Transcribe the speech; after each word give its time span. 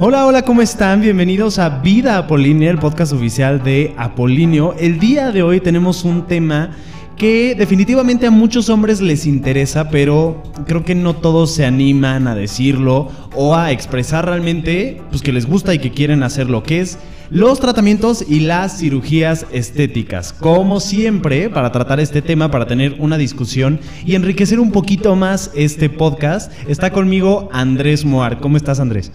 Hola, 0.00 0.26
hola, 0.26 0.42
¿cómo 0.42 0.62
están? 0.62 1.00
Bienvenidos 1.00 1.58
a 1.58 1.80
Vida 1.80 2.18
Apolínea, 2.18 2.70
el 2.70 2.78
podcast 2.78 3.12
oficial 3.12 3.64
de 3.64 3.94
Apolinio. 3.96 4.76
El 4.78 5.00
día 5.00 5.32
de 5.32 5.42
hoy 5.42 5.58
tenemos 5.58 6.04
un 6.04 6.28
tema 6.28 6.70
que 7.16 7.56
definitivamente 7.56 8.28
a 8.28 8.30
muchos 8.30 8.68
hombres 8.68 9.00
les 9.00 9.26
interesa, 9.26 9.90
pero 9.90 10.40
creo 10.68 10.84
que 10.84 10.94
no 10.94 11.16
todos 11.16 11.52
se 11.52 11.66
animan 11.66 12.28
a 12.28 12.36
decirlo 12.36 13.10
o 13.34 13.56
a 13.56 13.72
expresar 13.72 14.24
realmente 14.24 15.02
pues, 15.10 15.20
que 15.20 15.32
les 15.32 15.46
gusta 15.46 15.74
y 15.74 15.80
que 15.80 15.90
quieren 15.90 16.22
hacer 16.22 16.48
lo 16.48 16.62
que 16.62 16.80
es 16.80 17.00
los 17.28 17.58
tratamientos 17.58 18.24
y 18.26 18.38
las 18.38 18.78
cirugías 18.78 19.46
estéticas. 19.50 20.32
Como 20.32 20.78
siempre, 20.78 21.50
para 21.50 21.72
tratar 21.72 21.98
este 21.98 22.22
tema, 22.22 22.52
para 22.52 22.68
tener 22.68 22.94
una 23.00 23.18
discusión 23.18 23.80
y 24.06 24.14
enriquecer 24.14 24.60
un 24.60 24.70
poquito 24.70 25.16
más 25.16 25.50
este 25.56 25.90
podcast, 25.90 26.52
está 26.68 26.92
conmigo 26.92 27.48
Andrés 27.52 28.04
Moar. 28.04 28.38
¿Cómo 28.38 28.56
estás, 28.56 28.78
Andrés? 28.78 29.10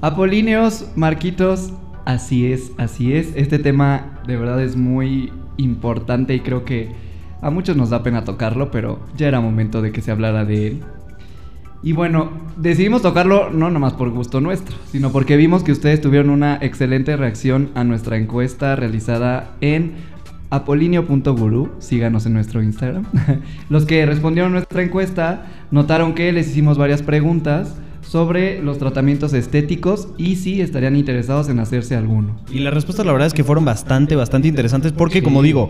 Apolíneos, 0.00 0.86
Marquitos, 0.94 1.72
así 2.04 2.52
es, 2.52 2.70
así 2.78 3.14
es. 3.14 3.32
Este 3.34 3.58
tema 3.58 4.20
de 4.28 4.36
verdad 4.36 4.62
es 4.62 4.76
muy 4.76 5.32
importante 5.56 6.36
y 6.36 6.40
creo 6.40 6.64
que 6.64 6.90
a 7.42 7.50
muchos 7.50 7.76
nos 7.76 7.90
da 7.90 8.04
pena 8.04 8.22
tocarlo, 8.22 8.70
pero 8.70 9.00
ya 9.16 9.26
era 9.26 9.40
momento 9.40 9.82
de 9.82 9.90
que 9.90 10.00
se 10.00 10.12
hablara 10.12 10.44
de 10.44 10.68
él. 10.68 10.80
Y 11.82 11.94
bueno, 11.94 12.30
decidimos 12.56 13.02
tocarlo 13.02 13.50
no 13.50 13.70
nomás 13.70 13.94
por 13.94 14.10
gusto 14.10 14.40
nuestro, 14.40 14.76
sino 14.90 15.10
porque 15.10 15.36
vimos 15.36 15.64
que 15.64 15.72
ustedes 15.72 16.00
tuvieron 16.00 16.30
una 16.30 16.58
excelente 16.60 17.16
reacción 17.16 17.70
a 17.74 17.82
nuestra 17.82 18.16
encuesta 18.18 18.76
realizada 18.76 19.56
en 19.60 19.94
apolinio.guru, 20.50 21.72
síganos 21.80 22.24
en 22.24 22.34
nuestro 22.34 22.62
Instagram. 22.62 23.04
Los 23.68 23.84
que 23.84 24.06
respondieron 24.06 24.52
a 24.52 24.54
nuestra 24.58 24.82
encuesta 24.82 25.46
notaron 25.72 26.14
que 26.14 26.32
les 26.32 26.48
hicimos 26.48 26.78
varias 26.78 27.02
preguntas 27.02 27.76
sobre 28.08 28.62
los 28.62 28.78
tratamientos 28.78 29.34
estéticos 29.34 30.08
y 30.16 30.36
si 30.36 30.62
estarían 30.62 30.96
interesados 30.96 31.48
en 31.50 31.58
hacerse 31.58 31.94
alguno. 31.94 32.40
Y 32.50 32.60
las 32.60 32.72
respuestas 32.72 33.04
la 33.04 33.12
verdad 33.12 33.26
es 33.26 33.34
que 33.34 33.44
fueron 33.44 33.66
bastante, 33.66 34.16
bastante 34.16 34.48
interesantes 34.48 34.92
porque 34.92 35.22
como 35.22 35.42
digo, 35.42 35.68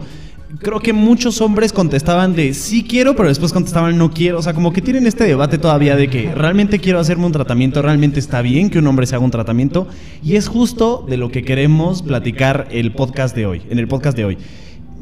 creo 0.61 0.79
que 0.79 0.93
muchos 0.93 1.41
hombres 1.41 1.73
contestaban 1.73 2.37
de 2.37 2.55
sí 2.55 2.85
quiero, 2.85 3.17
pero 3.17 3.29
después 3.29 3.53
contestaban 3.53 3.99
no 3.99 4.13
quiero. 4.13 4.39
O 4.39 4.43
sea, 4.43 4.55
como 4.55 4.73
que 4.73 4.81
tienen 4.81 5.07
este 5.07 5.25
debate 5.25 5.59
todavía 5.59 5.97
de 5.97 6.09
que 6.09 6.33
realmente 6.33 6.79
quiero 6.79 7.01
hacerme 7.01 7.27
un 7.27 7.33
tratamiento, 7.33 7.83
realmente 7.83 8.21
está 8.21 8.41
bien 8.41 8.71
que 8.71 8.79
un 8.79 8.87
hombre 8.87 9.07
se 9.07 9.17
haga 9.17 9.25
un 9.25 9.33
tratamiento. 9.33 9.89
Y 10.23 10.37
es 10.37 10.47
justo 10.47 11.05
de 11.09 11.17
lo 11.17 11.31
que 11.31 11.43
queremos 11.43 12.03
platicar 12.03 12.69
el 12.71 12.93
podcast 12.93 13.35
de 13.35 13.47
hoy, 13.47 13.63
en 13.69 13.81
el 13.81 13.89
podcast 13.89 14.17
de 14.17 14.25
hoy. 14.25 14.39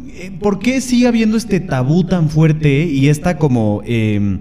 Eh, 0.09 0.31
¿Por 0.41 0.59
qué 0.59 0.81
sigue 0.81 1.07
habiendo 1.07 1.37
este 1.37 1.61
tabú 1.61 2.05
tan 2.05 2.31
fuerte 2.31 2.85
y 2.87 3.09
esta 3.09 3.37
como... 3.37 3.83
Em, 3.85 4.41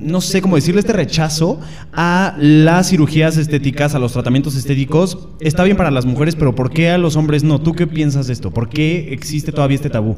no 0.00 0.20
sé 0.20 0.40
cómo 0.42 0.56
decirle, 0.56 0.80
este 0.80 0.92
rechazo 0.92 1.60
a 1.92 2.34
las 2.38 2.90
cirugías 2.90 3.36
estéticas, 3.36 3.94
a 3.94 3.98
los 3.98 4.12
tratamientos 4.12 4.56
estéticos, 4.56 5.28
está 5.40 5.64
bien 5.64 5.76
para 5.76 5.90
las 5.90 6.06
mujeres, 6.06 6.36
pero 6.36 6.54
¿por 6.54 6.70
qué 6.70 6.90
a 6.90 6.98
los 6.98 7.16
hombres 7.16 7.44
no? 7.44 7.60
¿Tú 7.60 7.74
qué 7.74 7.86
piensas 7.86 8.26
de 8.26 8.32
esto? 8.32 8.50
¿Por 8.50 8.68
qué 8.68 9.12
existe 9.12 9.52
todavía 9.52 9.76
este 9.76 9.90
tabú? 9.90 10.16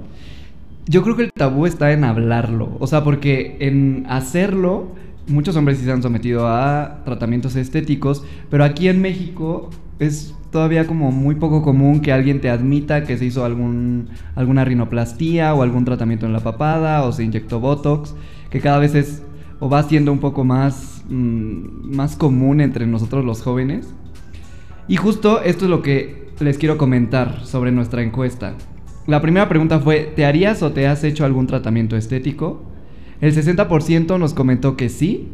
Yo 0.86 1.02
creo 1.02 1.16
que 1.16 1.22
el 1.24 1.32
tabú 1.32 1.66
está 1.66 1.92
en 1.92 2.04
hablarlo, 2.04 2.76
o 2.80 2.86
sea, 2.86 3.04
porque 3.04 3.56
en 3.60 4.04
hacerlo, 4.08 4.92
muchos 5.26 5.56
hombres 5.56 5.78
sí 5.78 5.84
se 5.84 5.92
han 5.92 6.02
sometido 6.02 6.48
a 6.48 7.02
tratamientos 7.04 7.56
estéticos, 7.56 8.24
pero 8.50 8.64
aquí 8.64 8.88
en 8.88 9.00
México 9.00 9.70
es 9.98 10.34
todavía 10.50 10.86
como 10.86 11.10
muy 11.10 11.36
poco 11.36 11.62
común 11.62 12.00
que 12.00 12.12
alguien 12.12 12.40
te 12.40 12.50
admita 12.50 13.04
que 13.04 13.16
se 13.16 13.24
hizo 13.24 13.44
algún, 13.44 14.08
alguna 14.34 14.64
rinoplastía 14.64 15.54
o 15.54 15.62
algún 15.62 15.84
tratamiento 15.84 16.26
en 16.26 16.32
la 16.32 16.40
papada 16.40 17.02
o 17.04 17.12
se 17.12 17.24
inyectó 17.24 17.58
Botox, 17.60 18.14
que 18.50 18.60
cada 18.60 18.78
vez 18.78 18.94
es 18.94 19.22
o 19.62 19.68
va 19.68 19.84
siendo 19.84 20.10
un 20.10 20.18
poco 20.18 20.42
más, 20.42 21.04
mm, 21.08 21.94
más 21.94 22.16
común 22.16 22.60
entre 22.60 22.84
nosotros 22.84 23.24
los 23.24 23.42
jóvenes. 23.42 23.94
Y 24.88 24.96
justo 24.96 25.40
esto 25.40 25.66
es 25.66 25.70
lo 25.70 25.82
que 25.82 26.30
les 26.40 26.58
quiero 26.58 26.76
comentar 26.76 27.46
sobre 27.46 27.70
nuestra 27.70 28.02
encuesta. 28.02 28.56
La 29.06 29.22
primera 29.22 29.48
pregunta 29.48 29.78
fue, 29.78 30.12
¿te 30.16 30.24
harías 30.24 30.64
o 30.64 30.72
te 30.72 30.88
has 30.88 31.04
hecho 31.04 31.24
algún 31.24 31.46
tratamiento 31.46 31.96
estético? 31.96 32.64
El 33.20 33.36
60% 33.36 34.18
nos 34.18 34.34
comentó 34.34 34.76
que 34.76 34.88
sí 34.88 35.28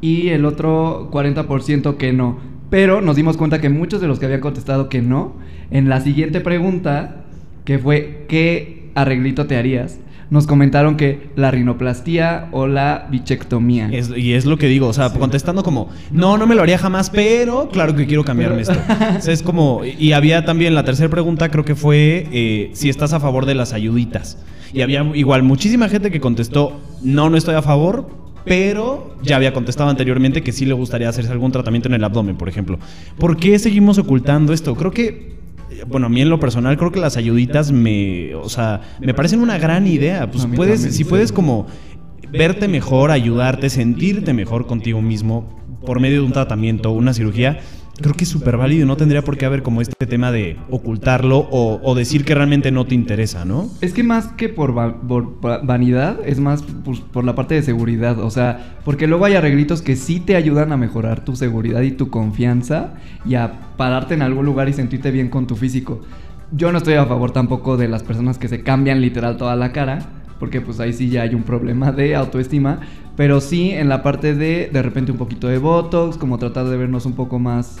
y 0.00 0.30
el 0.30 0.44
otro 0.44 1.08
40% 1.12 1.98
que 1.98 2.12
no. 2.12 2.38
Pero 2.68 3.00
nos 3.00 3.14
dimos 3.14 3.36
cuenta 3.36 3.60
que 3.60 3.68
muchos 3.68 4.00
de 4.00 4.08
los 4.08 4.18
que 4.18 4.26
habían 4.26 4.40
contestado 4.40 4.88
que 4.88 5.02
no, 5.02 5.34
en 5.70 5.88
la 5.88 6.00
siguiente 6.00 6.40
pregunta, 6.40 7.26
que 7.64 7.78
fue 7.78 8.26
¿qué 8.28 8.90
arreglito 8.96 9.46
te 9.46 9.56
harías? 9.56 10.00
Nos 10.30 10.46
comentaron 10.46 10.96
que 10.96 11.30
la 11.36 11.50
rinoplastía 11.50 12.48
o 12.52 12.66
la 12.66 13.06
bichectomía. 13.10 13.90
y 14.16 14.32
es 14.32 14.44
lo 14.44 14.58
que 14.58 14.66
digo, 14.66 14.88
o 14.88 14.92
sea, 14.92 15.10
contestando 15.10 15.62
como, 15.62 15.88
no, 16.10 16.36
no 16.36 16.46
me 16.46 16.54
lo 16.54 16.62
haría 16.62 16.78
jamás, 16.78 17.10
pero 17.10 17.68
claro 17.70 17.94
que 17.96 18.06
quiero 18.06 18.24
cambiarme 18.24 18.62
esto. 18.62 18.76
es 19.26 19.42
como, 19.42 19.82
y 19.84 20.12
había 20.12 20.44
también 20.44 20.74
la 20.74 20.84
tercera 20.84 21.08
pregunta, 21.08 21.48
creo 21.48 21.64
que 21.64 21.74
fue 21.74 22.28
eh, 22.32 22.70
si 22.74 22.88
estás 22.88 23.12
a 23.12 23.20
favor 23.20 23.46
de 23.46 23.54
las 23.54 23.72
ayuditas. 23.72 24.38
Y 24.72 24.82
había 24.82 25.02
igual 25.14 25.42
muchísima 25.42 25.88
gente 25.88 26.10
que 26.10 26.20
contestó, 26.20 26.78
no, 27.02 27.30
no 27.30 27.36
estoy 27.38 27.54
a 27.54 27.62
favor, 27.62 28.10
pero 28.44 29.14
ya 29.22 29.36
había 29.36 29.52
contestado 29.52 29.88
anteriormente 29.88 30.42
que 30.42 30.52
sí 30.52 30.66
le 30.66 30.74
gustaría 30.74 31.08
hacerse 31.08 31.32
algún 31.32 31.52
tratamiento 31.52 31.88
en 31.88 31.94
el 31.94 32.04
abdomen, 32.04 32.36
por 32.36 32.48
ejemplo. 32.48 32.78
¿Por 33.18 33.36
qué 33.36 33.58
seguimos 33.58 33.98
ocultando 33.98 34.52
esto? 34.52 34.74
Creo 34.74 34.90
que 34.90 35.37
bueno, 35.86 36.06
a 36.06 36.10
mí 36.10 36.20
en 36.20 36.30
lo 36.30 36.40
personal 36.40 36.76
creo 36.76 36.90
que 36.90 37.00
las 37.00 37.16
ayuditas 37.16 37.72
me, 37.72 38.34
o 38.34 38.48
sea, 38.48 38.80
me 39.00 39.14
parecen 39.14 39.40
una 39.40 39.58
gran 39.58 39.86
idea. 39.86 40.30
Pues 40.30 40.46
puedes, 40.54 40.80
si 40.94 41.04
puedes 41.04 41.32
como 41.32 41.66
verte 42.30 42.68
mejor, 42.68 43.10
ayudarte, 43.10 43.70
sentirte 43.70 44.32
mejor 44.32 44.66
contigo 44.66 45.00
mismo 45.00 45.56
por 45.84 46.00
medio 46.00 46.20
de 46.20 46.26
un 46.26 46.32
tratamiento, 46.32 46.90
una 46.90 47.14
cirugía, 47.14 47.60
creo 48.00 48.14
que 48.14 48.24
es 48.24 48.30
súper 48.30 48.56
válido. 48.56 48.86
No 48.86 48.96
tendría 48.96 49.22
por 49.22 49.36
qué 49.36 49.46
haber 49.46 49.62
como 49.62 49.80
este 49.80 50.06
tema 50.06 50.32
de 50.32 50.56
ocultarlo 50.70 51.48
o, 51.50 51.94
decir 51.94 52.24
que 52.24 52.34
realmente 52.34 52.70
no 52.70 52.86
te 52.86 52.94
interesa, 52.94 53.44
¿no? 53.44 53.68
Es 53.80 53.92
que 53.92 54.02
más 54.02 54.28
que 54.28 54.48
por, 54.48 54.72
vanidad, 55.64 56.18
es 56.24 56.38
más 56.38 56.62
pues, 56.84 57.00
por 57.00 57.24
la 57.24 57.34
parte 57.34 57.54
de 57.54 57.62
seguridad. 57.62 58.18
O 58.20 58.30
sea, 58.30 58.78
porque 58.84 59.06
luego 59.06 59.24
hay 59.24 59.34
arreglitos 59.34 59.82
que 59.82 59.96
sí 59.96 60.20
te 60.20 60.36
ayudan 60.36 60.72
a 60.72 60.76
mejorar 60.76 61.24
tu 61.24 61.36
seguridad 61.36 61.82
y 61.82 61.90
tu 61.90 62.08
confianza 62.10 62.94
y 63.24 63.34
a 63.34 63.74
pararte 63.76 64.14
en 64.14 64.22
algún 64.22 64.46
lugar 64.46 64.68
y 64.68 64.72
sentirte 64.72 65.10
bien 65.10 65.28
con 65.28 65.46
tu 65.46 65.56
físico. 65.56 66.00
Yo 66.52 66.72
no 66.72 66.78
estoy 66.78 66.94
a 66.94 67.04
favor 67.04 67.32
tampoco 67.32 67.76
de 67.76 67.88
las 67.88 68.02
personas 68.02 68.38
que 68.38 68.48
se 68.48 68.62
cambian 68.62 69.02
literal 69.02 69.36
toda 69.36 69.54
la 69.54 69.72
cara, 69.72 69.98
porque 70.38 70.60
pues 70.60 70.80
ahí 70.80 70.92
sí 70.92 71.10
ya 71.10 71.22
hay 71.22 71.34
un 71.34 71.42
problema 71.42 71.92
de 71.92 72.14
autoestima, 72.14 72.80
pero 73.18 73.40
sí 73.40 73.72
en 73.72 73.88
la 73.88 74.04
parte 74.04 74.36
de 74.36 74.70
de 74.72 74.80
repente 74.80 75.10
un 75.10 75.18
poquito 75.18 75.48
de 75.48 75.58
botox, 75.58 76.16
como 76.16 76.38
tratar 76.38 76.66
de 76.68 76.76
vernos 76.76 77.04
un 77.04 77.14
poco 77.14 77.40
más 77.40 77.78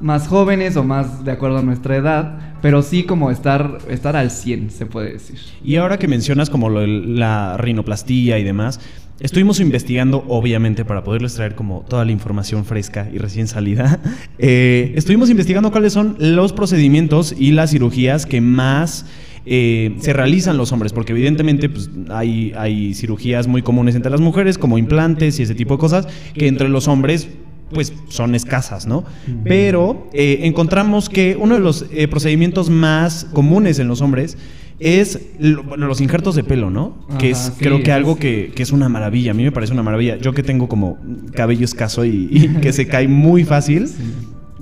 más 0.00 0.28
jóvenes 0.28 0.76
o 0.76 0.84
más 0.84 1.24
de 1.24 1.32
acuerdo 1.32 1.56
a 1.56 1.62
nuestra 1.62 1.96
edad, 1.96 2.38
pero 2.60 2.82
sí 2.82 3.04
como 3.04 3.30
estar, 3.30 3.78
estar 3.88 4.14
al 4.14 4.30
100, 4.30 4.70
se 4.70 4.84
puede 4.84 5.14
decir. 5.14 5.38
Y 5.64 5.76
ahora 5.76 5.98
que 5.98 6.06
mencionas 6.06 6.50
como 6.50 6.68
la 6.68 7.56
rinoplastía 7.56 8.38
y 8.38 8.44
demás, 8.44 8.78
estuvimos 9.18 9.60
investigando, 9.60 10.22
obviamente, 10.28 10.84
para 10.84 11.02
poderles 11.02 11.34
traer 11.34 11.54
como 11.54 11.82
toda 11.88 12.04
la 12.04 12.12
información 12.12 12.66
fresca 12.66 13.08
y 13.10 13.16
recién 13.16 13.48
salida, 13.48 14.00
eh, 14.38 14.92
estuvimos 14.94 15.30
investigando 15.30 15.72
cuáles 15.72 15.94
son 15.94 16.16
los 16.18 16.52
procedimientos 16.52 17.34
y 17.36 17.52
las 17.52 17.70
cirugías 17.70 18.26
que 18.26 18.42
más... 18.42 19.06
Eh, 19.48 19.94
se 20.00 20.12
realizan 20.12 20.56
los 20.56 20.72
hombres, 20.72 20.92
porque 20.92 21.12
evidentemente 21.12 21.68
pues, 21.68 21.88
hay, 22.10 22.52
hay 22.56 22.94
cirugías 22.94 23.46
muy 23.46 23.62
comunes 23.62 23.94
entre 23.94 24.10
las 24.10 24.20
mujeres, 24.20 24.58
como 24.58 24.76
implantes 24.76 25.38
y 25.38 25.44
ese 25.44 25.54
tipo 25.54 25.74
de 25.74 25.78
cosas, 25.78 26.08
que 26.34 26.48
entre 26.48 26.68
los 26.68 26.88
hombres 26.88 27.28
pues 27.70 27.92
son 28.08 28.34
escasas, 28.34 28.86
¿no? 28.86 29.04
Pero 29.44 30.08
eh, 30.12 30.40
encontramos 30.42 31.08
que 31.08 31.36
uno 31.38 31.54
de 31.54 31.60
los 31.60 31.86
eh, 31.90 32.06
procedimientos 32.06 32.70
más 32.70 33.26
comunes 33.32 33.78
en 33.78 33.88
los 33.88 34.00
hombres 34.02 34.38
es 34.78 35.20
los 35.38 36.00
injertos 36.00 36.34
de 36.34 36.44
pelo, 36.44 36.70
¿no? 36.70 37.06
que 37.18 37.30
es 37.30 37.52
creo 37.58 37.82
que 37.82 37.92
algo 37.92 38.18
que, 38.18 38.52
es 38.56 38.72
una 38.72 38.88
maravilla. 38.88 39.30
A 39.30 39.34
mí 39.34 39.42
me 39.42 39.52
parece 39.52 39.72
una 39.72 39.82
maravilla. 39.82 40.16
Yo 40.16 40.32
que 40.32 40.42
tengo 40.42 40.68
como 40.68 40.98
cabello 41.34 41.64
escaso 41.64 42.04
y, 42.04 42.50
que 42.62 42.72
se 42.72 42.86
cae 42.86 43.08
muy 43.08 43.44
fácil, 43.44 43.88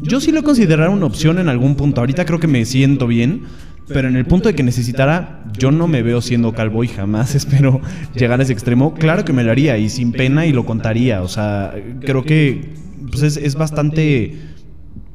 yo 0.00 0.20
sí 0.20 0.32
lo 0.32 0.42
consideraría 0.42 0.94
una 0.94 1.06
opción 1.06 1.38
en 1.38 1.48
algún 1.48 1.74
punto. 1.74 2.00
Ahorita 2.00 2.24
creo 2.24 2.38
que 2.38 2.46
me 2.46 2.64
siento 2.64 3.06
bien. 3.06 3.42
Pero 3.88 4.08
en 4.08 4.16
el 4.16 4.24
punto 4.24 4.48
de 4.48 4.54
que 4.54 4.62
necesitara, 4.62 5.42
yo 5.58 5.70
no 5.70 5.88
me 5.88 6.02
veo 6.02 6.20
siendo 6.20 6.52
calvo 6.52 6.84
y 6.84 6.88
jamás 6.88 7.34
espero 7.34 7.80
llegar 8.14 8.40
a 8.40 8.42
ese 8.42 8.52
extremo. 8.52 8.94
Claro 8.94 9.24
que 9.24 9.32
me 9.32 9.44
lo 9.44 9.50
haría 9.50 9.76
y 9.78 9.88
sin 9.88 10.12
pena 10.12 10.46
y 10.46 10.52
lo 10.52 10.64
contaría. 10.64 11.22
O 11.22 11.28
sea, 11.28 11.74
creo 12.00 12.24
que 12.24 12.74
pues 13.10 13.36
es, 13.36 13.54
bastante, 13.54 14.34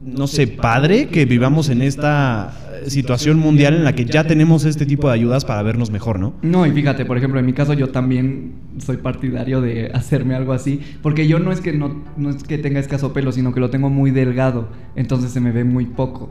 no 0.01 0.27
sé, 0.27 0.47
padre 0.47 1.07
que 1.07 1.25
vivamos 1.25 1.69
en 1.69 1.81
esta 1.81 2.53
situación 2.87 3.37
mundial 3.39 3.75
en 3.75 3.83
la 3.83 3.93
que 3.93 4.05
ya 4.05 4.23
tenemos 4.23 4.63
este 4.63 4.85
tipo 4.85 5.07
de 5.07 5.13
ayudas 5.13 5.43
para 5.43 5.61
vernos 5.63 5.91
mejor, 5.91 6.19
¿no? 6.19 6.33
No, 6.41 6.65
y 6.65 6.71
fíjate, 6.71 7.05
por 7.05 7.17
ejemplo, 7.17 7.39
en 7.39 7.45
mi 7.45 7.53
caso 7.53 7.73
yo 7.73 7.89
también 7.89 8.53
soy 8.77 8.97
partidario 8.97 9.59
de 9.59 9.87
hacerme 9.93 10.35
algo 10.35 10.53
así, 10.53 10.79
porque 11.01 11.27
yo 11.27 11.39
no 11.39 11.51
es 11.51 11.61
que 11.61 11.73
no, 11.73 12.03
no 12.15 12.29
es 12.29 12.43
que 12.43 12.57
tenga 12.57 12.79
escaso 12.79 13.11
pelo, 13.11 13.31
sino 13.31 13.53
que 13.53 13.59
lo 13.59 13.69
tengo 13.69 13.89
muy 13.89 14.11
delgado, 14.11 14.69
entonces 14.95 15.31
se 15.31 15.41
me 15.41 15.51
ve 15.51 15.63
muy 15.63 15.85
poco. 15.85 16.29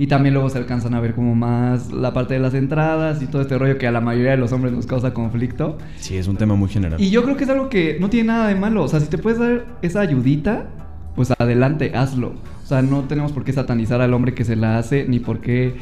Y 0.00 0.06
también 0.06 0.32
luego 0.34 0.48
se 0.48 0.58
alcanzan 0.58 0.94
a 0.94 1.00
ver 1.00 1.14
como 1.14 1.34
más 1.34 1.90
la 1.92 2.12
parte 2.12 2.34
de 2.34 2.40
las 2.40 2.54
entradas 2.54 3.20
y 3.20 3.26
todo 3.26 3.42
este 3.42 3.58
rollo 3.58 3.78
que 3.78 3.88
a 3.88 3.90
la 3.90 4.00
mayoría 4.00 4.30
de 4.30 4.36
los 4.36 4.52
hombres 4.52 4.72
nos 4.72 4.86
causa 4.86 5.12
conflicto. 5.12 5.76
Sí, 5.96 6.16
es 6.16 6.28
un 6.28 6.36
tema 6.36 6.54
muy 6.54 6.68
general. 6.68 7.00
Y 7.00 7.10
yo 7.10 7.24
creo 7.24 7.36
que 7.36 7.42
es 7.44 7.50
algo 7.50 7.68
que 7.68 7.98
no 8.00 8.08
tiene 8.08 8.28
nada 8.28 8.46
de 8.46 8.54
malo. 8.54 8.84
O 8.84 8.88
sea, 8.88 9.00
si 9.00 9.08
te 9.08 9.18
puedes 9.18 9.40
dar 9.40 9.66
esa 9.82 10.00
ayudita, 10.00 10.68
pues 11.16 11.32
adelante, 11.36 11.92
hazlo. 11.96 12.34
O 12.62 12.66
sea, 12.66 12.80
no 12.82 13.00
tenemos 13.04 13.32
por 13.32 13.42
qué 13.42 13.52
satanizar 13.52 14.00
al 14.00 14.14
hombre 14.14 14.34
que 14.34 14.44
se 14.44 14.54
la 14.54 14.78
hace, 14.78 15.04
ni 15.08 15.18
por 15.18 15.40
qué, 15.40 15.74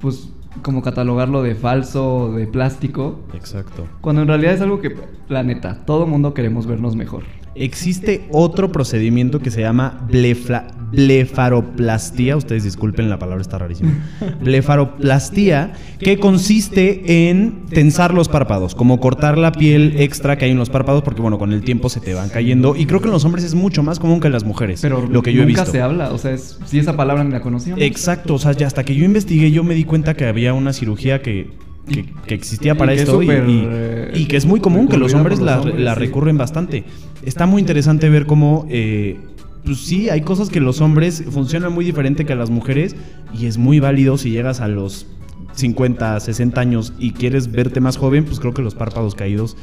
pues, 0.00 0.30
como 0.62 0.80
catalogarlo 0.80 1.42
de 1.42 1.54
falso 1.54 2.14
o 2.16 2.32
de 2.32 2.46
plástico. 2.46 3.20
Exacto. 3.34 3.86
Cuando 4.00 4.22
en 4.22 4.28
realidad 4.28 4.54
es 4.54 4.62
algo 4.62 4.80
que, 4.80 4.96
la 5.28 5.42
neta, 5.42 5.84
todo 5.84 6.06
mundo 6.06 6.32
queremos 6.32 6.66
vernos 6.66 6.96
mejor. 6.96 7.24
Existe 7.54 8.26
otro 8.30 8.72
procedimiento 8.72 9.40
que 9.40 9.50
se 9.50 9.60
llama 9.60 10.06
blefla- 10.08 10.68
blefaroplastía. 10.92 12.36
Ustedes 12.36 12.64
disculpen, 12.64 13.08
la 13.08 13.18
palabra 13.18 13.42
está 13.42 13.58
rarísima. 13.58 13.92
Blefaroplastía, 14.42 15.72
que 15.98 16.18
consiste 16.18 17.28
en 17.30 17.66
tensar 17.68 18.14
los 18.14 18.28
párpados, 18.28 18.74
como 18.74 19.00
cortar 19.00 19.38
la 19.38 19.52
piel 19.52 19.94
extra 19.98 20.36
que 20.38 20.46
hay 20.46 20.50
en 20.52 20.58
los 20.58 20.70
párpados, 20.70 21.02
porque 21.02 21.20
bueno, 21.22 21.38
con 21.38 21.52
el 21.52 21.62
tiempo 21.62 21.88
se 21.88 22.00
te 22.00 22.14
van 22.14 22.28
cayendo. 22.28 22.76
Y 22.76 22.86
creo 22.86 23.00
que 23.00 23.06
en 23.06 23.12
los 23.12 23.24
hombres 23.24 23.44
es 23.44 23.54
mucho 23.54 23.82
más 23.82 23.98
común 23.98 24.20
que 24.20 24.26
en 24.28 24.32
las 24.32 24.44
mujeres. 24.44 24.80
Pero 24.80 25.06
lo 25.06 25.22
que 25.22 25.32
yo 25.32 25.42
he 25.42 25.46
nunca 25.46 25.62
visto. 25.62 25.72
se 25.72 25.82
habla, 25.82 26.12
o 26.12 26.18
sea, 26.18 26.32
es, 26.32 26.58
si 26.66 26.78
esa 26.78 26.96
palabra 26.96 27.24
ni 27.24 27.30
la 27.32 27.40
conocíamos. 27.40 27.82
Exacto, 27.82 28.34
o 28.34 28.38
sea, 28.38 28.52
ya 28.52 28.66
hasta 28.66 28.84
que 28.84 28.94
yo 28.94 29.04
investigué, 29.04 29.50
yo 29.50 29.64
me 29.64 29.74
di 29.74 29.84
cuenta 29.84 30.14
que 30.14 30.24
había 30.26 30.54
una 30.54 30.72
cirugía 30.72 31.22
que, 31.22 31.50
que, 31.90 32.04
que 32.26 32.34
existía 32.34 32.72
Y 32.72 32.76
para 32.76 32.92
que 32.92 33.02
es 33.02 33.08
esto 33.08 33.22
y, 33.22 33.26
y- 33.26 33.30
eh, 33.70 34.12
y 34.14 34.24
que 34.26 34.36
es 34.36 34.46
muy 34.46 34.60
común 34.60 34.88
que 34.88 34.96
los 34.96 35.14
hombres 35.14 35.40
la, 35.40 35.56
los 35.56 35.66
hombres, 35.66 35.80
la 35.84 35.94
sí. 35.94 36.00
recurren 36.00 36.36
bastante. 36.38 36.84
Está 37.24 37.46
muy 37.46 37.60
interesante 37.60 38.08
ver 38.08 38.26
cómo, 38.26 38.66
eh, 38.70 39.18
pues 39.64 39.78
sí, 39.78 40.08
hay 40.08 40.22
cosas 40.22 40.48
que 40.48 40.60
los 40.60 40.80
hombres 40.80 41.24
funcionan 41.30 41.72
muy 41.72 41.84
diferente 41.84 42.24
que 42.24 42.34
las 42.34 42.50
mujeres 42.50 42.96
y 43.38 43.46
es 43.46 43.58
muy 43.58 43.80
válido 43.80 44.18
si 44.18 44.30
llegas 44.30 44.60
a 44.60 44.68
los 44.68 45.06
50, 45.52 46.20
60 46.20 46.60
años 46.60 46.92
y 46.98 47.12
quieres 47.12 47.50
verte 47.50 47.80
más 47.80 47.96
joven, 47.96 48.24
pues 48.24 48.40
creo 48.40 48.54
que 48.54 48.62
los 48.62 48.74
párpados 48.74 49.14
caídos 49.14 49.56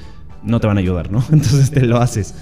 no 0.44 0.59
te 0.59 0.67
van 0.67 0.77
a 0.77 0.79
ayudar, 0.79 1.11
¿no? 1.11 1.23
Entonces 1.31 1.71
te 1.71 1.85
lo 1.85 1.97
haces. 1.97 2.35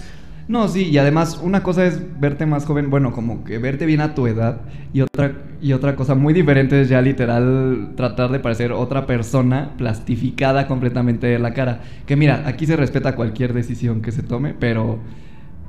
No, 0.47 0.67
sí, 0.67 0.83
y 0.89 0.97
además 0.99 1.39
una 1.41 1.63
cosa 1.63 1.85
es 1.87 1.99
verte 2.19 2.45
más 2.45 2.65
joven, 2.65 2.91
bueno, 2.91 3.11
como 3.11 3.43
que 3.43 3.57
verte 3.57 3.87
bien 3.87 4.01
a 4.01 4.13
tu 4.13 4.27
edad, 4.27 4.61
y 4.93 5.01
otra, 5.01 5.33
y 5.59 5.73
otra 5.73 5.95
cosa 5.95 6.13
muy 6.13 6.35
diferente 6.35 6.79
es 6.79 6.87
ya 6.87 7.01
literal 7.01 7.93
tratar 7.95 8.31
de 8.31 8.39
parecer 8.39 8.71
otra 8.71 9.07
persona 9.07 9.71
plastificada 9.75 10.67
completamente 10.67 11.25
de 11.25 11.39
la 11.39 11.55
cara. 11.55 11.81
Que 12.05 12.15
mira, 12.15 12.43
aquí 12.45 12.67
se 12.67 12.75
respeta 12.75 13.15
cualquier 13.15 13.53
decisión 13.53 14.01
que 14.01 14.11
se 14.11 14.21
tome, 14.21 14.53
pero 14.53 14.99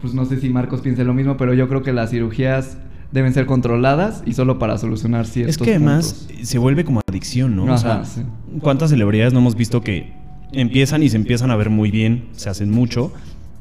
pues 0.00 0.14
no 0.14 0.24
sé 0.24 0.40
si 0.40 0.50
Marcos 0.50 0.80
piense 0.80 1.04
lo 1.04 1.14
mismo, 1.14 1.36
pero 1.36 1.54
yo 1.54 1.68
creo 1.68 1.82
que 1.82 1.92
las 1.92 2.10
cirugías 2.10 2.78
deben 3.12 3.32
ser 3.32 3.46
controladas 3.46 4.22
y 4.26 4.32
solo 4.32 4.58
para 4.58 4.78
solucionar 4.78 5.26
ciertos 5.26 5.56
Es 5.56 5.62
que 5.62 5.70
además 5.70 6.26
puntos. 6.28 6.48
se 6.48 6.58
vuelve 6.58 6.84
como 6.84 7.00
adicción, 7.08 7.56
¿no? 7.56 7.72
o 7.72 7.78
sea, 7.78 8.04
sí. 8.04 8.22
¿cuántas 8.60 8.90
celebridades 8.90 9.32
no 9.32 9.38
hemos 9.38 9.54
visto 9.54 9.80
que 9.80 10.12
empiezan 10.52 11.02
y 11.02 11.08
se 11.08 11.16
empiezan 11.16 11.50
a 11.50 11.56
ver 11.56 11.70
muy 11.70 11.90
bien, 11.90 12.26
se 12.32 12.50
hacen 12.50 12.70
mucho 12.70 13.12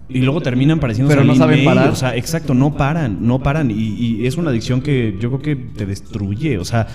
y 0.08 0.22
luego 0.22 0.42
terminan 0.42 0.80
pareciendo 0.80 1.10
Pero 1.10 1.24
no 1.24 1.36
saben 1.36 1.66
parar. 1.66 1.90
O 1.90 1.96
sea, 1.96 2.16
exacto, 2.16 2.54
no 2.54 2.76
paran, 2.78 3.26
no 3.26 3.42
paran 3.42 3.72
y, 3.72 3.74
y 3.74 4.28
es 4.28 4.38
una 4.38 4.52
adicción 4.52 4.82
que 4.82 5.18
yo 5.20 5.30
creo 5.30 5.42
que 5.42 5.56
te 5.56 5.86
destruye, 5.86 6.58
o 6.58 6.66
sea. 6.66 6.88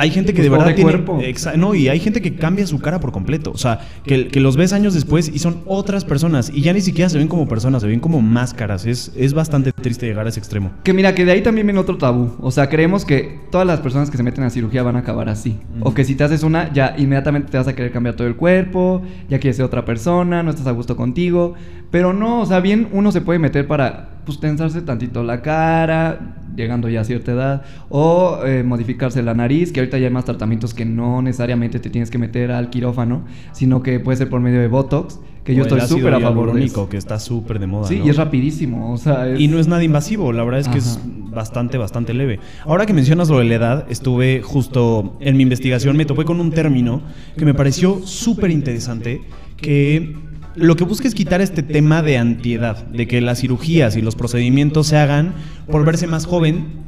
Hay 0.00 0.10
gente 0.10 0.32
que 0.32 0.38
Pues 0.42 0.50
de 0.50 0.56
verdad 0.56 0.74
tiene, 0.74 0.90
cuerpo. 0.90 1.18
exa- 1.20 1.54
no, 1.56 1.74
y 1.74 1.88
hay 1.88 2.00
gente 2.00 2.20
que 2.22 2.34
cambia 2.34 2.66
su 2.66 2.78
cara 2.78 3.00
por 3.00 3.12
completo. 3.12 3.50
O 3.52 3.58
sea, 3.58 3.80
que, 4.04 4.28
que 4.28 4.40
los 4.40 4.56
ves 4.56 4.72
años 4.72 4.94
después 4.94 5.28
y 5.32 5.38
son 5.38 5.58
otras 5.66 6.04
personas. 6.04 6.50
Y 6.54 6.62
ya 6.62 6.72
ni 6.72 6.80
siquiera 6.80 7.08
se 7.08 7.18
ven 7.18 7.28
como 7.28 7.46
personas, 7.48 7.82
se 7.82 7.88
ven 7.88 8.00
como 8.00 8.20
máscaras. 8.22 8.86
Es, 8.86 9.12
es 9.16 9.34
bastante 9.34 9.72
triste 9.72 10.06
llegar 10.06 10.26
a 10.26 10.30
ese 10.30 10.40
extremo. 10.40 10.70
Que 10.84 10.92
mira, 10.92 11.14
que 11.14 11.24
de 11.24 11.32
ahí 11.32 11.42
también 11.42 11.66
viene 11.66 11.78
otro 11.80 11.98
tabú. 11.98 12.32
O 12.40 12.50
sea, 12.50 12.68
creemos 12.68 13.04
que 13.04 13.38
todas 13.50 13.66
las 13.66 13.80
personas 13.80 14.10
que 14.10 14.16
se 14.16 14.22
meten 14.22 14.44
a 14.44 14.50
cirugía 14.50 14.82
van 14.82 14.96
a 14.96 15.00
acabar 15.00 15.28
así. 15.28 15.58
O 15.80 15.92
que 15.94 16.04
si 16.04 16.14
te 16.14 16.24
haces 16.24 16.42
una, 16.42 16.72
ya 16.72 16.94
inmediatamente 16.96 17.50
te 17.50 17.58
vas 17.58 17.68
a 17.68 17.74
querer 17.74 17.92
cambiar 17.92 18.16
todo 18.16 18.26
el 18.26 18.36
cuerpo, 18.36 19.02
ya 19.28 19.38
quieres 19.38 19.56
ser 19.56 19.66
otra 19.66 19.84
persona, 19.84 20.42
no 20.42 20.50
estás 20.50 20.66
a 20.66 20.70
gusto 20.70 20.96
contigo. 20.96 21.54
Pero 21.90 22.12
no, 22.12 22.40
o 22.40 22.46
sea, 22.46 22.60
bien 22.60 22.88
uno 22.92 23.10
se 23.12 23.20
puede 23.20 23.38
meter 23.38 23.66
para, 23.66 24.19
pues, 24.24 24.40
tensarse 24.40 24.82
tantito 24.82 25.22
la 25.22 25.42
cara, 25.42 26.34
llegando 26.56 26.88
ya 26.88 27.00
a 27.00 27.04
cierta 27.04 27.32
edad, 27.32 27.62
o 27.88 28.40
eh, 28.44 28.62
modificarse 28.62 29.22
la 29.22 29.34
nariz, 29.34 29.72
que 29.72 29.80
ahorita 29.80 29.98
ya 29.98 30.06
hay 30.06 30.12
más 30.12 30.24
tratamientos 30.24 30.74
que 30.74 30.84
no 30.84 31.22
necesariamente 31.22 31.80
te 31.80 31.90
tienes 31.90 32.10
que 32.10 32.18
meter 32.18 32.50
al 32.50 32.70
quirófano, 32.70 33.24
sino 33.52 33.82
que 33.82 34.00
puede 34.00 34.18
ser 34.18 34.28
por 34.28 34.40
medio 34.40 34.60
de 34.60 34.68
Botox, 34.68 35.20
que 35.44 35.54
yo 35.54 35.62
O 35.62 35.66
estoy 35.66 35.80
súper 35.80 36.14
a 36.14 36.20
favor 36.20 36.52
de 36.52 36.64
eso. 36.64 36.88
que 36.88 36.98
está 36.98 37.18
súper 37.18 37.58
de 37.58 37.66
moda. 37.66 37.88
Sí, 37.88 37.98
¿no? 37.98 38.06
y 38.06 38.10
es 38.10 38.16
rapidísimo, 38.16 38.92
o 38.92 38.98
sea, 38.98 39.28
es... 39.28 39.40
Y 39.40 39.48
no 39.48 39.58
es 39.58 39.68
nada 39.68 39.82
invasivo, 39.82 40.32
la 40.32 40.44
verdad 40.44 40.60
es 40.60 40.68
que 40.68 40.78
es 40.78 41.00
bastante, 41.30 41.78
bastante 41.78 42.12
leve. 42.12 42.40
Ahora 42.66 42.84
que 42.86 42.92
mencionas 42.92 43.30
lo 43.30 43.38
de 43.38 43.44
la 43.44 43.54
edad, 43.54 43.86
estuve 43.88 44.42
justo 44.42 45.16
en 45.20 45.36
mi 45.36 45.42
investigación, 45.42 45.96
me 45.96 46.04
topé 46.04 46.24
con 46.24 46.40
un 46.40 46.50
término 46.50 47.00
que 47.36 47.44
me 47.44 47.54
pareció 47.54 48.00
súper 48.04 48.50
interesante, 48.50 49.22
que 49.56 50.14
lo 50.54 50.76
que 50.76 50.84
busca 50.84 51.06
es 51.06 51.14
quitar 51.14 51.40
este 51.40 51.62
tema 51.62 52.02
de 52.02 52.18
antiedad, 52.18 52.86
de 52.88 53.06
que 53.06 53.20
las 53.20 53.40
cirugías 53.40 53.96
y 53.96 54.02
los 54.02 54.16
procedimientos 54.16 54.88
se 54.88 54.96
hagan 54.96 55.34
por 55.70 55.84
verse 55.84 56.06
más 56.06 56.26
joven. 56.26 56.80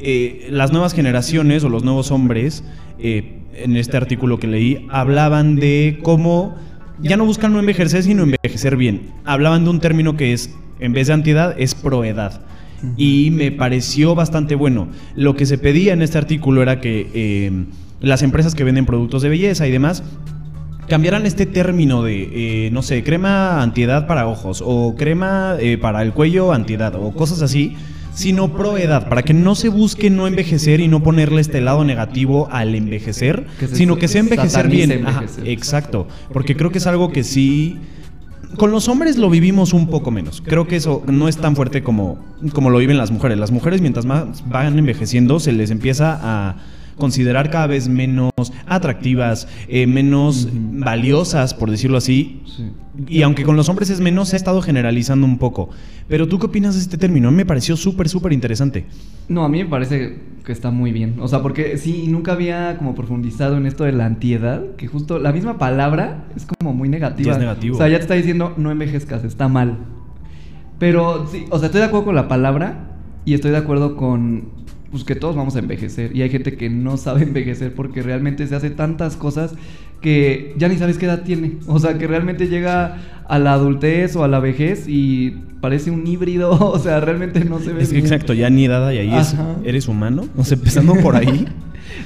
Eh, 0.00 0.48
las 0.50 0.72
nuevas 0.72 0.92
generaciones 0.92 1.64
o 1.64 1.68
los 1.68 1.84
nuevos 1.84 2.10
hombres, 2.10 2.64
eh, 2.98 3.40
en 3.54 3.76
este 3.76 3.96
artículo 3.96 4.38
que 4.38 4.48
leí, 4.48 4.86
hablaban 4.90 5.56
de 5.56 6.00
cómo 6.02 6.56
ya 7.00 7.16
no 7.16 7.24
buscan 7.24 7.52
no 7.52 7.60
envejecer, 7.60 8.02
sino 8.02 8.24
envejecer 8.24 8.76
bien. 8.76 9.12
Hablaban 9.24 9.64
de 9.64 9.70
un 9.70 9.80
término 9.80 10.16
que 10.16 10.32
es, 10.32 10.54
en 10.80 10.92
vez 10.92 11.06
de 11.06 11.14
antiedad, 11.14 11.54
es 11.58 11.74
proedad. 11.74 12.40
Y 12.98 13.30
me 13.30 13.50
pareció 13.50 14.14
bastante 14.14 14.54
bueno. 14.56 14.88
Lo 15.14 15.36
que 15.36 15.46
se 15.46 15.56
pedía 15.56 15.94
en 15.94 16.02
este 16.02 16.18
artículo 16.18 16.60
era 16.60 16.82
que 16.82 17.08
eh, 17.14 17.64
las 18.00 18.22
empresas 18.22 18.54
que 18.54 18.64
venden 18.64 18.84
productos 18.84 19.22
de 19.22 19.30
belleza 19.30 19.66
y 19.66 19.70
demás 19.70 20.02
cambiaran 20.88 21.26
este 21.26 21.46
término 21.46 22.02
de, 22.02 22.66
eh, 22.66 22.70
no 22.70 22.82
sé, 22.82 23.02
crema 23.02 23.62
antiedad 23.62 24.06
para 24.06 24.26
ojos 24.26 24.62
o 24.64 24.94
crema 24.96 25.56
eh, 25.58 25.78
para 25.78 26.02
el 26.02 26.12
cuello 26.12 26.52
antiedad 26.52 26.94
o 26.96 27.12
cosas 27.12 27.42
así, 27.42 27.76
sino 28.14 28.56
proedad, 28.56 29.08
para 29.08 29.22
que 29.22 29.34
no 29.34 29.54
se 29.54 29.68
busque 29.68 30.08
no 30.08 30.26
envejecer 30.26 30.80
y 30.80 30.88
no 30.88 31.02
ponerle 31.02 31.40
este 31.40 31.60
lado 31.60 31.84
negativo 31.84 32.48
al 32.50 32.74
envejecer, 32.74 33.46
Que 33.58 33.66
se 33.66 33.76
sino 33.76 33.96
que 33.96 34.08
sea 34.08 34.20
envejecer 34.20 34.68
bien. 34.68 35.06
Ajá, 35.06 35.24
exacto, 35.44 36.06
porque 36.32 36.56
creo 36.56 36.70
que 36.70 36.78
es 36.78 36.86
algo 36.86 37.10
que 37.10 37.24
sí... 37.24 37.78
Con 38.56 38.70
los 38.70 38.86
hombres 38.86 39.16
lo 39.16 39.28
vivimos 39.30 39.72
un 39.72 39.88
poco 39.88 40.12
menos. 40.12 40.40
Creo 40.40 40.68
que 40.68 40.76
eso 40.76 41.02
no 41.08 41.26
es 41.26 41.38
tan 41.38 41.56
fuerte 41.56 41.82
como, 41.82 42.24
como 42.52 42.70
lo 42.70 42.78
viven 42.78 42.96
las 42.96 43.10
mujeres. 43.10 43.36
Las 43.36 43.50
mujeres 43.50 43.80
mientras 43.80 44.06
más 44.06 44.48
van 44.48 44.78
envejeciendo 44.78 45.40
se 45.40 45.50
les 45.50 45.72
empieza 45.72 46.20
a 46.22 46.54
considerar 46.96 47.50
cada 47.50 47.66
vez 47.66 47.88
menos 47.88 48.32
atractivas, 48.66 49.48
eh, 49.68 49.86
menos 49.86 50.48
valiosas, 50.52 51.54
por 51.54 51.70
decirlo 51.70 51.96
así. 51.96 52.42
Sí. 52.46 52.70
Y 53.08 53.22
aunque 53.22 53.42
con 53.42 53.56
los 53.56 53.68
hombres 53.68 53.90
es 53.90 54.00
menos, 54.00 54.28
se 54.28 54.36
ha 54.36 54.38
estado 54.38 54.62
generalizando 54.62 55.26
un 55.26 55.38
poco. 55.38 55.70
Pero 56.08 56.28
tú 56.28 56.38
qué 56.38 56.46
opinas 56.46 56.74
de 56.74 56.80
este 56.80 56.98
término? 56.98 57.28
A 57.28 57.30
mí 57.30 57.36
me 57.38 57.46
pareció 57.46 57.76
súper, 57.76 58.08
súper 58.08 58.32
interesante. 58.32 58.86
No, 59.28 59.44
a 59.44 59.48
mí 59.48 59.64
me 59.64 59.68
parece 59.68 60.20
que 60.44 60.52
está 60.52 60.70
muy 60.70 60.92
bien. 60.92 61.16
O 61.20 61.28
sea, 61.28 61.42
porque 61.42 61.78
sí, 61.78 62.06
nunca 62.08 62.32
había 62.32 62.76
como 62.76 62.94
profundizado 62.94 63.56
en 63.56 63.66
esto 63.66 63.84
de 63.84 63.92
la 63.92 64.06
antiedad, 64.06 64.62
que 64.76 64.86
justo 64.86 65.18
la 65.18 65.32
misma 65.32 65.58
palabra 65.58 66.26
es 66.36 66.46
como 66.46 66.72
muy 66.74 66.88
negativa. 66.88 67.26
Ya 67.26 67.32
es 67.32 67.38
negativo. 67.38 67.74
O 67.74 67.78
sea, 67.78 67.88
ya 67.88 67.96
te 67.96 68.02
está 68.02 68.14
diciendo 68.14 68.54
no 68.56 68.70
envejezcas, 68.70 69.24
está 69.24 69.48
mal. 69.48 69.78
Pero 70.78 71.26
sí, 71.26 71.46
o 71.50 71.58
sea, 71.58 71.66
estoy 71.66 71.80
de 71.80 71.86
acuerdo 71.86 72.06
con 72.06 72.14
la 72.14 72.28
palabra 72.28 72.98
y 73.24 73.34
estoy 73.34 73.52
de 73.52 73.56
acuerdo 73.56 73.96
con 73.96 74.63
pues 74.94 75.02
que 75.02 75.16
todos 75.16 75.34
vamos 75.34 75.56
a 75.56 75.58
envejecer 75.58 76.14
y 76.14 76.22
hay 76.22 76.30
gente 76.30 76.56
que 76.56 76.70
no 76.70 76.96
sabe 76.96 77.22
envejecer 77.24 77.74
porque 77.74 78.00
realmente 78.00 78.46
se 78.46 78.54
hace 78.54 78.70
tantas 78.70 79.16
cosas 79.16 79.52
que 80.00 80.54
ya 80.56 80.68
ni 80.68 80.76
sabes 80.76 80.98
qué 80.98 81.06
edad 81.06 81.24
tiene. 81.24 81.56
O 81.66 81.80
sea, 81.80 81.98
que 81.98 82.06
realmente 82.06 82.46
llega 82.46 82.98
a 83.26 83.38
la 83.40 83.54
adultez 83.54 84.14
o 84.14 84.22
a 84.22 84.28
la 84.28 84.38
vejez 84.38 84.84
y 84.86 85.34
parece 85.60 85.90
un 85.90 86.06
híbrido, 86.06 86.52
o 86.60 86.78
sea, 86.78 87.00
realmente 87.00 87.44
no 87.44 87.58
se 87.58 87.72
ve 87.72 87.82
Es 87.82 87.88
que 87.88 87.94
bien. 87.94 88.04
exacto, 88.06 88.34
ya 88.34 88.50
ni 88.50 88.68
dada 88.68 88.94
y 88.94 88.98
ahí 88.98 89.14
es, 89.16 89.34
eres 89.64 89.88
humano. 89.88 90.28
O 90.36 90.44
sea, 90.44 90.56
empezando 90.56 90.94
por 90.94 91.16
ahí. 91.16 91.48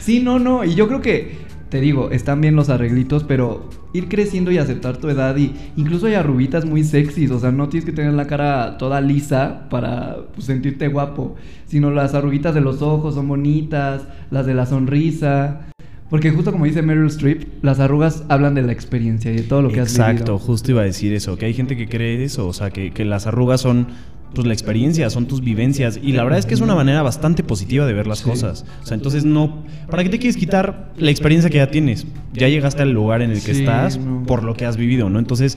Sí, 0.01 0.21
no, 0.21 0.39
no. 0.39 0.65
Y 0.65 0.75
yo 0.75 0.87
creo 0.89 1.01
que, 1.03 1.37
te 1.69 1.81
digo, 1.81 2.11
están 2.11 2.41
bien 2.41 2.57
los 2.57 2.71
arreglitos, 2.71 3.25
pero 3.25 3.69
ir 3.93 4.09
creciendo 4.09 4.51
y 4.51 4.59
aceptar 4.59 4.97
tu 4.97 5.09
edad. 5.09 5.37
Y 5.37 5.53
incluso 5.77 6.07
hay 6.07 6.15
arruguitas 6.15 6.65
muy 6.65 6.83
sexys. 6.83 7.31
O 7.31 7.39
sea, 7.39 7.53
no 7.53 7.69
tienes 7.69 7.85
que 7.85 7.93
tener 7.93 8.15
la 8.15 8.27
cara 8.27 8.79
toda 8.79 9.01
lisa 9.01 9.69
para 9.69 10.17
pues, 10.35 10.47
sentirte 10.47 10.89
guapo. 10.89 11.37
Sino 11.67 11.91
las 11.91 12.15
arruguitas 12.15 12.55
de 12.55 12.61
los 12.63 12.81
ojos 12.81 13.15
son 13.15 13.29
bonitas, 13.29 14.07
las 14.31 14.47
de 14.47 14.55
la 14.55 14.67
sonrisa. 14.67 15.69
Porque 16.09 16.31
justo 16.31 16.53
como 16.53 16.65
dice 16.65 16.81
Meryl 16.81 17.09
Streep, 17.09 17.63
las 17.63 17.81
arrugas 17.81 18.25
hablan 18.31 18.55
de 18.55 18.63
la 18.63 18.73
experiencia 18.73 19.31
y 19.31 19.37
de 19.37 19.43
todo 19.43 19.61
lo 19.61 19.69
que 19.69 19.81
has 19.81 19.91
Exacto, 19.91 20.33
vivido. 20.33 20.39
justo 20.39 20.71
iba 20.71 20.81
a 20.81 20.85
decir 20.85 21.13
eso, 21.13 21.37
que 21.37 21.45
hay 21.45 21.53
gente 21.53 21.77
que 21.77 21.87
cree 21.87 22.25
eso, 22.25 22.49
o 22.49 22.55
sea, 22.55 22.71
que 22.71 23.05
las 23.05 23.27
arrugas 23.27 23.61
son 23.61 23.89
pues 24.35 24.47
la 24.47 24.53
experiencia, 24.53 25.09
son 25.11 25.27
tus 25.27 25.41
vivencias 25.41 25.99
y 26.03 26.13
la 26.13 26.23
verdad 26.25 26.39
es 26.39 26.47
que 26.47 26.55
es 26.55 26.61
una 26.61 26.75
manera 26.75 27.03
bastante 27.03 27.43
positiva 27.43 27.87
de 27.87 27.93
ver 27.95 28.07
las 28.07 28.19
Sí. 28.19 28.25
cosas. 28.29 28.65
O 28.83 28.87
sea, 28.87 28.95
entonces 28.97 29.25
no, 29.25 29.65
¿para 29.91 30.03
qué 30.05 30.11
te 30.11 30.19
quieres 30.19 30.37
quitar 30.37 30.93
la 30.99 31.11
experiencia 31.11 31.49
que 31.51 31.57
ya 31.59 31.71
tienes? 31.71 32.07
Ya 32.35 32.49
llegaste 32.49 32.83
al 32.83 32.93
lugar 32.93 33.23
en 33.23 33.31
el 33.31 33.43
que 33.43 33.55
Sí, 33.55 33.61
estás 33.61 33.99
no. 33.99 34.25
por 34.27 34.43
lo 34.45 34.55
que 34.55 34.67
has 34.67 34.77
vivido, 34.77 35.09
¿no? 35.09 35.19
Entonces, 35.19 35.57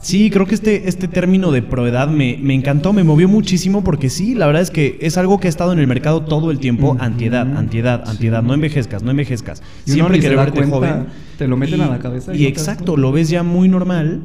sí, 0.00 0.30
creo 0.30 0.46
que 0.46 0.54
este, 0.54 0.88
este 0.88 1.08
término 1.08 1.50
de 1.50 1.62
proedad 1.62 2.06
me, 2.08 2.38
me 2.40 2.54
encantó, 2.54 2.92
me 2.92 3.02
movió 3.04 3.28
muchísimo 3.28 3.82
porque 3.82 4.08
sí, 4.10 4.34
la 4.34 4.46
verdad 4.46 4.62
es 4.62 4.70
que 4.70 4.96
es 5.00 5.18
algo 5.18 5.40
que 5.40 5.48
ha 5.48 5.50
estado 5.50 5.72
en 5.72 5.80
el 5.80 5.86
mercado 5.88 6.22
todo 6.22 6.50
el 6.52 6.60
tiempo, 6.60 6.96
antiedad, 7.00 7.56
antiedad, 7.56 8.02
Sí. 8.04 8.10
antiedad, 8.12 8.42
no 8.44 8.54
envejezcas, 8.54 9.02
no 9.02 9.10
envejezcas. 9.10 9.60
Y 9.86 9.90
Siempre 9.90 10.20
querer 10.20 10.36
verte 10.36 10.64
joven. 10.66 11.06
te 11.36 11.48
lo 11.48 11.56
meten 11.56 11.80
a 11.80 11.88
la 11.88 11.98
cabeza 11.98 12.34
y 12.34 12.42
no 12.42 12.48
exacto, 12.48 12.96
lo 12.96 13.10
ves 13.12 13.28
ya 13.28 13.42
muy 13.42 13.68
normal. 13.68 14.22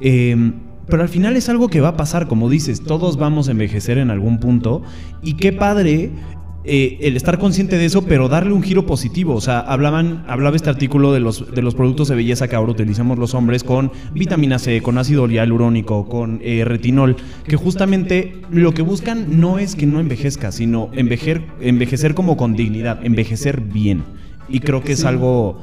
eh, 0.00 0.52
pero 0.88 1.02
al 1.02 1.08
final 1.08 1.36
es 1.36 1.48
algo 1.48 1.68
que 1.68 1.80
va 1.80 1.88
a 1.88 1.96
pasar, 1.96 2.28
como 2.28 2.48
dices, 2.48 2.82
todos 2.82 3.16
vamos 3.16 3.48
a 3.48 3.52
envejecer 3.52 3.98
en 3.98 4.10
algún 4.10 4.38
punto 4.38 4.82
y 5.22 5.34
qué 5.34 5.52
padre 5.52 6.12
eh, 6.68 6.98
el 7.02 7.16
estar 7.16 7.38
consciente 7.38 7.78
de 7.78 7.84
eso, 7.84 8.02
pero 8.02 8.28
darle 8.28 8.52
un 8.52 8.60
giro 8.60 8.86
positivo. 8.86 9.36
O 9.36 9.40
sea, 9.40 9.60
hablaban, 9.60 10.24
hablaba 10.26 10.56
este 10.56 10.68
artículo 10.68 11.12
de 11.12 11.20
los, 11.20 11.54
de 11.54 11.62
los 11.62 11.76
productos 11.76 12.08
de 12.08 12.16
belleza 12.16 12.48
que 12.48 12.56
ahora 12.56 12.72
utilizamos 12.72 13.18
los 13.20 13.34
hombres 13.34 13.62
con 13.62 13.92
vitamina 14.12 14.58
C, 14.58 14.82
con 14.82 14.98
ácido 14.98 15.28
hialurónico, 15.28 16.08
con 16.08 16.40
eh, 16.42 16.64
retinol, 16.64 17.14
que 17.46 17.54
justamente 17.54 18.42
lo 18.50 18.74
que 18.74 18.82
buscan 18.82 19.40
no 19.40 19.60
es 19.60 19.76
que 19.76 19.86
no 19.86 20.00
envejezca, 20.00 20.50
sino 20.50 20.90
envejecer, 20.92 21.42
envejecer 21.60 22.14
como 22.14 22.36
con 22.36 22.56
dignidad, 22.56 22.98
envejecer 23.04 23.60
bien. 23.60 24.02
Y 24.48 24.58
creo 24.58 24.82
que 24.82 24.92
es 24.92 25.04
algo 25.04 25.60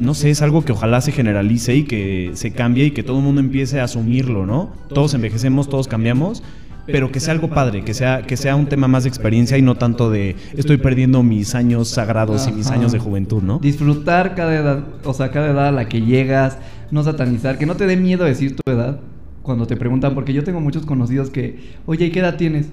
no 0.00 0.14
sé, 0.14 0.30
es 0.30 0.42
algo 0.42 0.64
que 0.64 0.72
ojalá 0.72 1.00
se 1.00 1.12
generalice 1.12 1.76
y 1.76 1.84
que 1.84 2.30
se 2.34 2.52
cambie 2.52 2.86
y 2.86 2.90
que 2.90 3.02
todo 3.02 3.18
el 3.18 3.24
mundo 3.24 3.40
empiece 3.40 3.80
a 3.80 3.84
asumirlo, 3.84 4.46
¿no? 4.46 4.72
Todos 4.88 5.14
envejecemos, 5.14 5.68
todos 5.68 5.88
cambiamos, 5.88 6.42
pero 6.86 7.12
que 7.12 7.20
sea 7.20 7.34
algo 7.34 7.50
padre, 7.50 7.84
que 7.84 7.94
sea, 7.94 8.22
que 8.22 8.36
sea 8.36 8.56
un 8.56 8.66
tema 8.66 8.88
más 8.88 9.04
de 9.04 9.10
experiencia 9.10 9.58
y 9.58 9.62
no 9.62 9.76
tanto 9.76 10.10
de 10.10 10.36
estoy 10.56 10.78
perdiendo 10.78 11.22
mis 11.22 11.54
años 11.54 11.88
sagrados 11.88 12.48
y 12.48 12.52
mis 12.52 12.70
años 12.70 12.92
de 12.92 12.98
juventud, 12.98 13.42
¿no? 13.42 13.58
Disfrutar 13.58 14.34
cada 14.34 14.54
edad, 14.56 14.84
o 15.04 15.12
sea, 15.12 15.30
cada 15.30 15.50
edad 15.50 15.68
a 15.68 15.72
la 15.72 15.88
que 15.88 16.00
llegas, 16.00 16.58
no 16.90 17.02
satanizar, 17.02 17.58
que 17.58 17.66
no 17.66 17.76
te 17.76 17.86
dé 17.86 17.96
miedo 17.96 18.24
decir 18.24 18.56
tu 18.56 18.70
edad 18.70 19.00
cuando 19.42 19.66
te 19.66 19.76
preguntan, 19.76 20.14
porque 20.14 20.32
yo 20.32 20.44
tengo 20.44 20.60
muchos 20.60 20.86
conocidos 20.86 21.30
que, 21.30 21.58
oye, 21.86 22.06
¿y 22.06 22.10
qué 22.10 22.20
edad 22.20 22.36
tienes? 22.36 22.68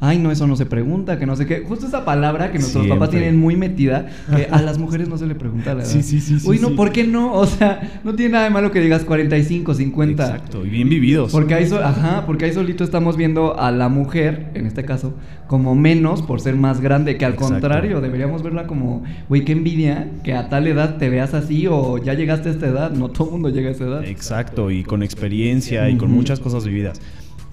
Ay, 0.00 0.18
no, 0.18 0.32
eso 0.32 0.46
no 0.48 0.56
se 0.56 0.66
pregunta, 0.66 1.18
que 1.18 1.26
no 1.26 1.36
sé 1.36 1.46
qué. 1.46 1.60
Justo 1.66 1.86
esa 1.86 2.04
palabra 2.04 2.50
que 2.50 2.58
nuestros 2.58 2.86
papás 2.88 3.10
tienen 3.10 3.38
muy 3.38 3.54
metida, 3.56 4.06
que 4.34 4.46
a 4.50 4.60
las 4.60 4.76
mujeres 4.78 5.08
no 5.08 5.16
se 5.16 5.26
le 5.26 5.34
pregunta 5.36 5.74
la 5.74 5.82
edad. 5.84 5.90
Sí, 5.90 6.02
sí, 6.02 6.20
sí, 6.20 6.40
sí, 6.40 6.48
Uy, 6.48 6.58
no, 6.58 6.68
sí. 6.70 6.74
¿por 6.74 6.90
qué 6.90 7.04
no? 7.06 7.32
O 7.34 7.46
sea, 7.46 8.00
no 8.02 8.14
tiene 8.14 8.32
nada 8.32 8.44
de 8.44 8.50
malo 8.50 8.72
que 8.72 8.80
digas 8.80 9.04
45, 9.04 9.74
50. 9.74 10.24
Exacto, 10.24 10.66
y 10.66 10.70
bien 10.70 10.88
vividos. 10.88 11.30
Porque 11.30 11.54
ahí, 11.54 11.66
so- 11.68 11.78
ajá, 11.82 12.24
porque 12.26 12.46
ahí 12.46 12.52
solito 12.52 12.82
estamos 12.82 13.16
viendo 13.16 13.58
a 13.58 13.70
la 13.70 13.88
mujer, 13.88 14.50
en 14.54 14.66
este 14.66 14.84
caso, 14.84 15.14
como 15.46 15.74
menos 15.76 16.22
por 16.22 16.40
ser 16.40 16.56
más 16.56 16.80
grande, 16.80 17.16
que 17.16 17.24
al 17.24 17.34
Exacto. 17.34 17.52
contrario, 17.54 18.00
deberíamos 18.00 18.42
verla 18.42 18.66
como, 18.66 19.04
güey, 19.28 19.44
qué 19.44 19.52
envidia 19.52 20.10
que 20.24 20.34
a 20.34 20.48
tal 20.48 20.66
edad 20.66 20.96
te 20.96 21.10
veas 21.10 21.32
así 21.34 21.66
o 21.68 21.98
ya 21.98 22.14
llegaste 22.14 22.48
a 22.48 22.52
esta 22.52 22.66
edad. 22.66 22.90
No 22.90 23.08
todo 23.10 23.26
el 23.26 23.32
mundo 23.34 23.50
llega 23.50 23.68
a 23.68 23.72
esa 23.72 23.84
edad. 23.84 24.04
Exacto, 24.04 24.70
y 24.72 24.82
con 24.82 25.02
experiencia 25.02 25.88
y 25.90 25.96
con 25.96 26.10
muchas 26.10 26.40
cosas 26.40 26.64
vividas. 26.64 27.00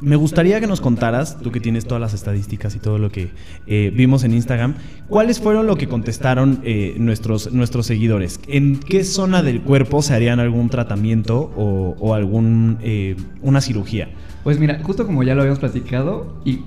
Me 0.01 0.15
gustaría 0.15 0.61
que 0.61 0.67
nos 0.67 0.79
contaras, 0.79 1.39
tú 1.41 1.51
que 1.51 1.59
tienes 1.59 1.85
todas 1.85 1.99
las 1.99 2.13
estadísticas 2.13 2.73
y 2.75 2.79
todo 2.79 2.97
lo 2.97 3.11
que 3.11 3.31
eh, 3.67 3.91
vimos 3.93 4.23
en 4.23 4.33
Instagram, 4.33 4.75
¿cuáles 5.09 5.41
fueron 5.41 5.67
lo 5.67 5.75
que 5.75 5.89
contestaron 5.89 6.61
eh, 6.63 6.95
nuestros, 6.97 7.51
nuestros 7.51 7.85
seguidores? 7.85 8.39
¿En 8.47 8.79
qué 8.79 9.03
zona 9.03 9.43
del 9.43 9.61
cuerpo 9.61 10.01
se 10.01 10.13
harían 10.13 10.39
algún 10.39 10.69
tratamiento 10.69 11.51
o, 11.57 11.97
o 11.99 12.13
algún, 12.13 12.77
eh, 12.81 13.17
una 13.41 13.59
cirugía? 13.59 14.09
Pues 14.43 14.57
mira, 14.57 14.79
justo 14.83 15.05
como 15.05 15.21
ya 15.23 15.35
lo 15.35 15.41
habíamos 15.41 15.59
platicado 15.59 16.33
y 16.45 16.61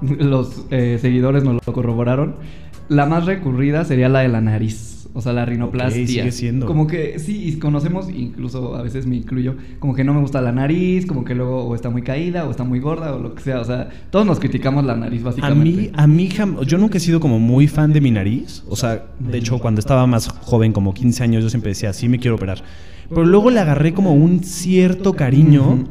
los 0.00 0.64
eh, 0.70 0.98
seguidores 1.00 1.44
nos 1.44 1.60
lo 1.66 1.72
corroboraron, 1.72 2.36
la 2.88 3.06
más 3.06 3.26
recurrida 3.26 3.84
sería 3.84 4.08
la 4.08 4.20
de 4.20 4.28
la 4.28 4.40
nariz. 4.40 4.97
O 5.14 5.20
sea, 5.22 5.32
la 5.32 5.44
rinoplastia. 5.44 6.06
Sigue 6.06 6.32
siendo. 6.32 6.66
Como 6.66 6.86
que 6.86 7.18
sí, 7.18 7.48
y 7.48 7.52
conocemos, 7.58 8.08
incluso 8.10 8.76
a 8.76 8.82
veces 8.82 9.06
me 9.06 9.16
incluyo, 9.16 9.56
como 9.80 9.94
que 9.94 10.04
no 10.04 10.14
me 10.14 10.20
gusta 10.20 10.40
la 10.40 10.52
nariz, 10.52 11.06
como 11.06 11.24
que 11.24 11.34
luego 11.34 11.64
o 11.64 11.74
está 11.74 11.90
muy 11.90 12.02
caída, 12.02 12.44
o 12.46 12.50
está 12.50 12.62
muy 12.62 12.78
gorda, 12.78 13.14
o 13.14 13.18
lo 13.18 13.34
que 13.34 13.42
sea. 13.42 13.60
O 13.60 13.64
sea, 13.64 13.88
todos 14.10 14.26
nos 14.26 14.38
criticamos 14.38 14.84
la 14.84 14.94
nariz, 14.94 15.22
A 15.22 15.26
básicamente. 15.26 15.80
mí, 15.82 15.90
a 15.94 16.06
mí 16.06 16.28
jam- 16.28 16.62
yo 16.64 16.78
nunca 16.78 16.98
he 16.98 17.00
sido 17.00 17.18
como 17.20 17.38
muy 17.40 17.66
fan 17.66 17.92
de 17.92 18.00
mi 18.00 18.10
nariz. 18.10 18.62
O 18.68 18.76
sea, 18.76 19.06
de 19.18 19.38
hecho, 19.38 19.58
cuando 19.58 19.80
estaba 19.80 20.06
más 20.06 20.28
joven, 20.28 20.72
como 20.72 20.94
15 20.94 21.24
años, 21.24 21.42
yo 21.42 21.50
siempre 21.50 21.70
decía, 21.70 21.92
sí 21.92 22.08
me 22.08 22.18
quiero 22.18 22.36
operar. 22.36 22.62
Pero 23.08 23.24
luego 23.24 23.50
le 23.50 23.58
agarré 23.60 23.94
como 23.94 24.12
un 24.14 24.44
cierto 24.44 25.14
cariño. 25.14 25.84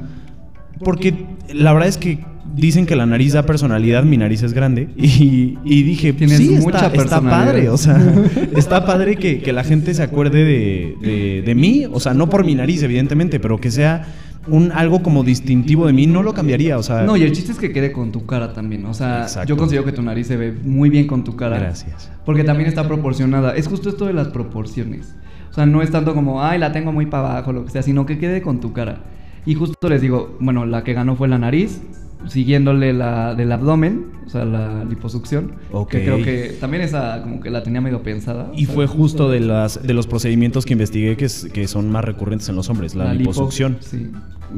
Porque 0.79 1.25
la 1.53 1.73
verdad 1.73 1.89
es 1.89 1.97
que 1.97 2.19
dicen 2.55 2.85
que 2.85 2.95
la 2.95 3.05
nariz 3.05 3.33
da 3.33 3.43
personalidad, 3.43 4.03
mi 4.03 4.17
nariz 4.17 4.43
es 4.43 4.53
grande. 4.53 4.89
Y, 4.97 5.57
y 5.63 5.83
dije, 5.83 6.13
Tienes 6.13 6.37
sí, 6.37 6.49
mucha 6.49 6.87
está, 6.87 7.03
está 7.03 7.21
padre. 7.21 7.69
O 7.69 7.77
sea, 7.77 7.97
está 8.55 8.85
padre 8.85 9.15
que, 9.17 9.39
que 9.41 9.53
la 9.53 9.63
gente 9.63 9.93
se 9.93 10.03
acuerde 10.03 10.43
de, 10.43 10.95
de- 11.01 11.41
de 11.45 11.55
mí. 11.55 11.85
O 11.91 11.99
sea, 11.99 12.13
no 12.13 12.29
por 12.29 12.45
mi 12.45 12.55
nariz, 12.55 12.81
evidentemente, 12.83 13.39
pero 13.39 13.59
que 13.59 13.71
sea 13.71 14.05
un, 14.47 14.71
algo 14.71 15.03
como 15.03 15.23
distintivo 15.23 15.87
de 15.87 15.93
mí. 15.93 16.07
No 16.07 16.23
lo 16.23 16.33
cambiaría. 16.33 16.77
O 16.77 16.83
sea, 16.83 17.03
No, 17.03 17.17
y 17.17 17.23
el 17.23 17.31
chiste 17.31 17.51
es 17.51 17.57
que 17.59 17.71
quede 17.71 17.91
con 17.91 18.11
tu 18.11 18.25
cara 18.25 18.53
también. 18.53 18.85
O 18.85 18.93
sea, 18.93 19.23
Exacto. 19.23 19.47
yo 19.49 19.57
considero 19.57 19.85
que 19.85 19.91
tu 19.91 20.01
nariz 20.01 20.27
se 20.27 20.37
ve 20.37 20.51
muy 20.63 20.89
bien 20.89 21.07
con 21.07 21.23
tu 21.23 21.35
cara. 21.35 21.59
Gracias. 21.59 22.09
Porque 22.25 22.43
también 22.43 22.67
está 22.69 22.87
proporcionada. 22.87 23.55
Es 23.55 23.67
justo 23.67 23.89
esto 23.89 24.05
de 24.05 24.13
las 24.13 24.27
proporciones. 24.29 25.15
O 25.49 25.53
sea, 25.53 25.65
no 25.65 25.81
es 25.81 25.89
tanto 25.91 26.13
como, 26.13 26.43
ay, 26.43 26.59
la 26.59 26.71
tengo 26.71 26.91
muy 26.91 27.05
para 27.07 27.31
abajo, 27.31 27.51
lo 27.51 27.65
que 27.65 27.71
sea, 27.71 27.81
sino 27.81 28.05
que 28.05 28.17
quede 28.19 28.41
con 28.41 28.59
tu 28.59 28.73
cara. 28.73 28.99
Y 29.45 29.55
justo 29.55 29.87
les 29.89 30.01
digo, 30.01 30.37
bueno, 30.41 30.65
la 30.65 30.83
que 30.83 30.93
ganó 30.93 31.15
fue 31.15 31.27
la 31.29 31.39
nariz, 31.39 31.81
siguiéndole 32.27 32.93
la 32.93 33.35
del 33.35 33.51
abdomen, 33.51 34.07
o 34.25 34.29
sea, 34.29 34.43
la 34.45 34.83
liposucción. 34.83 35.53
Ok. 35.71 35.89
Que 35.91 36.03
creo 36.03 36.17
que 36.23 36.57
también 36.59 36.83
esa 36.83 37.21
como 37.21 37.39
que 37.39 37.49
la 37.49 37.63
tenía 37.63 37.79
medio 37.81 38.01
pensada. 38.03 38.51
Y 38.55 38.63
o 38.63 38.65
sea, 38.67 38.75
fue 38.75 38.87
justo 38.87 39.29
de, 39.29 39.39
las, 39.39 39.81
de 39.85 39.93
los 39.93 40.07
procedimientos 40.07 40.65
que 40.65 40.73
investigué 40.73 41.15
que, 41.15 41.25
es- 41.25 41.47
que 41.53 41.67
son 41.67 41.89
más 41.91 42.03
recurrentes 42.03 42.49
en 42.49 42.55
los 42.55 42.69
hombres, 42.69 42.95
la, 42.95 43.13
lipo- 43.13 43.19
liposucción. 43.19 43.77
Sí. 43.79 44.11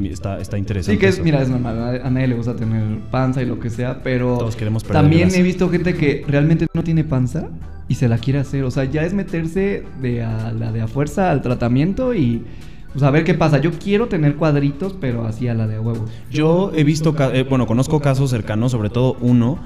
Está, 0.04 0.40
está 0.40 0.56
interesante. 0.56 0.94
Sí, 0.96 1.00
que 1.00 1.08
es, 1.08 1.14
eso. 1.16 1.24
mira, 1.24 1.42
es 1.42 1.48
normal. 1.48 1.78
A 2.02 2.06
a 2.06 2.10
nadie 2.10 2.28
le 2.28 2.34
gusta 2.36 2.54
tener 2.54 2.82
panza 3.10 3.42
y 3.42 3.46
lo 3.46 3.58
que 3.58 3.70
sea, 3.70 4.02
pero 4.02 4.38
Todos 4.38 4.54
queremos 4.56 4.84
perder 4.84 5.02
también 5.02 5.22
grasa. 5.28 5.38
he 5.40 5.42
visto 5.42 5.68
gente 5.68 5.94
que 5.94 6.24
realmente 6.28 6.66
no 6.74 6.82
tiene 6.84 7.02
panza 7.04 7.48
y 7.88 7.96
se 7.96 8.08
la 8.08 8.18
quiere 8.18 8.38
hacer. 8.38 8.62
O 8.64 8.70
sea, 8.70 8.84
ya 8.84 9.02
es 9.04 9.14
meterse 9.14 9.82
de 10.00 10.22
a 10.22 10.52
la 10.52 10.70
de 10.70 10.80
a 10.80 10.86
fuerza 10.86 11.30
al 11.32 11.42
tratamiento 11.42 12.14
y 12.14 12.44
pues 12.92 13.02
a 13.02 13.10
ver 13.10 13.24
qué 13.24 13.34
pasa. 13.34 13.58
Yo 13.58 13.72
quiero 13.72 14.08
tener 14.08 14.36
cuadritos, 14.36 14.94
pero 15.00 15.26
así 15.26 15.48
a 15.48 15.54
la 15.54 15.66
de 15.66 15.76
a 15.76 15.80
huevo. 15.80 16.06
Yo 16.30 16.72
he 16.74 16.84
visto, 16.84 17.14
eh, 17.32 17.44
bueno, 17.48 17.66
conozco 17.66 18.00
casos 18.00 18.30
cercanos, 18.30 18.72
sobre 18.72 18.90
todo 18.90 19.16
uno, 19.20 19.58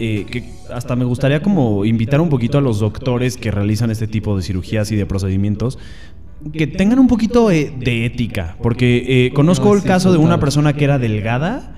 eh, 0.00 0.26
que 0.30 0.44
hasta 0.72 0.94
me 0.94 1.04
gustaría 1.04 1.42
como 1.42 1.84
invitar 1.84 2.20
un 2.20 2.28
poquito 2.28 2.58
a 2.58 2.60
los 2.60 2.78
doctores 2.78 3.36
que 3.36 3.50
realizan 3.50 3.90
este 3.90 4.06
tipo 4.06 4.36
de 4.36 4.42
cirugías 4.42 4.92
y 4.92 4.96
de 4.96 5.06
procedimientos. 5.06 5.78
Que 6.52 6.68
tengan 6.68 7.00
un 7.00 7.08
poquito 7.08 7.50
eh, 7.50 7.72
de 7.76 8.06
ética, 8.06 8.56
porque 8.62 9.26
eh, 9.26 9.32
conozco 9.32 9.70
No, 9.70 9.74
el 9.74 9.82
caso 9.82 10.12
de 10.12 10.18
una 10.18 10.38
persona 10.38 10.72
que 10.72 10.84
era 10.84 11.00
delgada. 11.00 11.74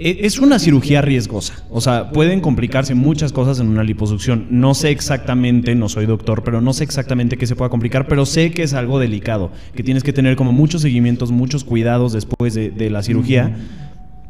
E- 0.00 0.18
Es 0.26 0.38
una 0.38 0.58
cirugía 0.58 1.02
riesgosa, 1.02 1.64
o 1.70 1.80
sea, 1.80 2.10
pueden 2.10 2.40
complicarse 2.40 2.94
muchas 2.94 3.32
cosas 3.32 3.58
en 3.60 3.68
una 3.68 3.82
liposucción. 3.82 4.46
No 4.50 4.74
sé 4.74 4.90
exactamente, 4.90 5.74
no 5.74 5.88
soy 5.88 6.06
doctor, 6.06 6.42
pero 6.44 6.60
no 6.60 6.72
sé 6.72 6.84
exactamente 6.84 7.36
qué 7.36 7.46
se 7.46 7.56
pueda 7.56 7.68
complicar, 7.68 8.06
pero 8.06 8.24
sé 8.24 8.50
que 8.52 8.62
es 8.62 8.74
algo 8.74 8.98
delicado, 8.98 9.50
que 9.74 9.82
tienes 9.82 10.02
que 10.04 10.12
tener 10.12 10.36
como 10.36 10.52
muchos 10.52 10.82
seguimientos, 10.82 11.30
muchos 11.32 11.64
cuidados 11.64 12.12
después 12.12 12.54
de, 12.54 12.70
de 12.70 12.90
la 12.90 13.02
cirugía. 13.02 13.56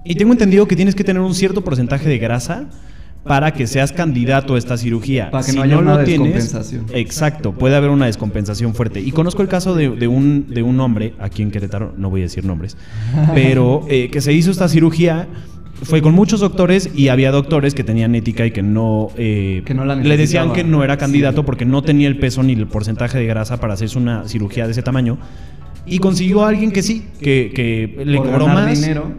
Y 0.05 0.15
tengo 0.15 0.33
entendido 0.33 0.67
que 0.67 0.77
tienes 0.77 0.95
que 0.95 1.05
tener 1.05 1.21
un 1.21 1.35
cierto 1.35 1.63
porcentaje 1.63 2.09
de 2.09 2.17
grasa 2.19 2.69
para 3.25 3.53
que 3.53 3.67
seas 3.67 3.93
candidato 3.93 4.55
a 4.55 4.59
esta 4.59 4.79
cirugía. 4.79 5.31
Para 5.31 5.45
que 5.45 5.53
no 5.53 5.61
haya 5.61 5.77
una 5.77 5.99
descompensación. 5.99 6.87
Exacto, 6.95 7.53
puede 7.53 7.77
haber 7.77 7.91
una 7.91 8.07
descompensación 8.07 8.75
fuerte. 8.75 9.01
Y 9.01 9.11
conozco 9.11 9.43
el 9.43 9.49
caso 9.49 9.75
de, 9.75 9.91
de 9.91 10.09
un, 10.09 10.47
de 10.49 10.63
un 10.63 10.81
hombre, 10.81 11.13
aquí 11.19 11.43
en 11.43 11.51
Querétaro, 11.51 11.93
no 11.99 12.09
voy 12.09 12.23
a 12.23 12.25
decir 12.25 12.47
nombres, 12.47 12.79
pero 13.35 13.85
eh, 13.91 14.09
que 14.11 14.23
se 14.23 14.33
hizo 14.33 14.51
esta 14.51 14.69
cirugía. 14.69 15.29
Fue 15.83 16.03
con 16.03 16.13
muchos 16.15 16.41
doctores 16.41 16.91
y 16.95 17.09
había 17.09 17.31
doctores 17.31 17.73
que 17.75 17.85
tenían 17.85 18.15
ética 18.15 18.45
y 18.45 18.51
que 18.51 18.63
no, 18.63 19.09
eh, 19.17 19.63
Que 19.65 19.75
no 19.75 19.85
la 19.85 19.95
le 19.95 20.17
decían 20.17 20.53
que 20.53 20.65
no 20.65 20.83
era 20.83 20.97
candidato 20.97 21.45
porque 21.45 21.65
no 21.65 21.83
tenía 21.83 22.09
el 22.09 22.19
peso 22.19 22.43
ni 22.43 22.53
el 22.55 22.67
porcentaje 22.67 23.17
de 23.19 23.27
grasa 23.27 23.61
para 23.61 23.75
hacerse 23.75 23.97
una 23.99 24.27
cirugía 24.29 24.67
de 24.67 24.73
ese 24.73 24.83
tamaño. 24.83 25.19
Y 25.87 25.99
consiguió 26.01 26.45
a 26.45 26.49
alguien 26.49 26.73
que 26.73 26.83
sí, 26.83 27.05
que, 27.21 27.53
que 27.55 28.05
le 28.05 28.19
cobró 28.19 28.47
más 28.49 28.79
dinero. 28.81 29.13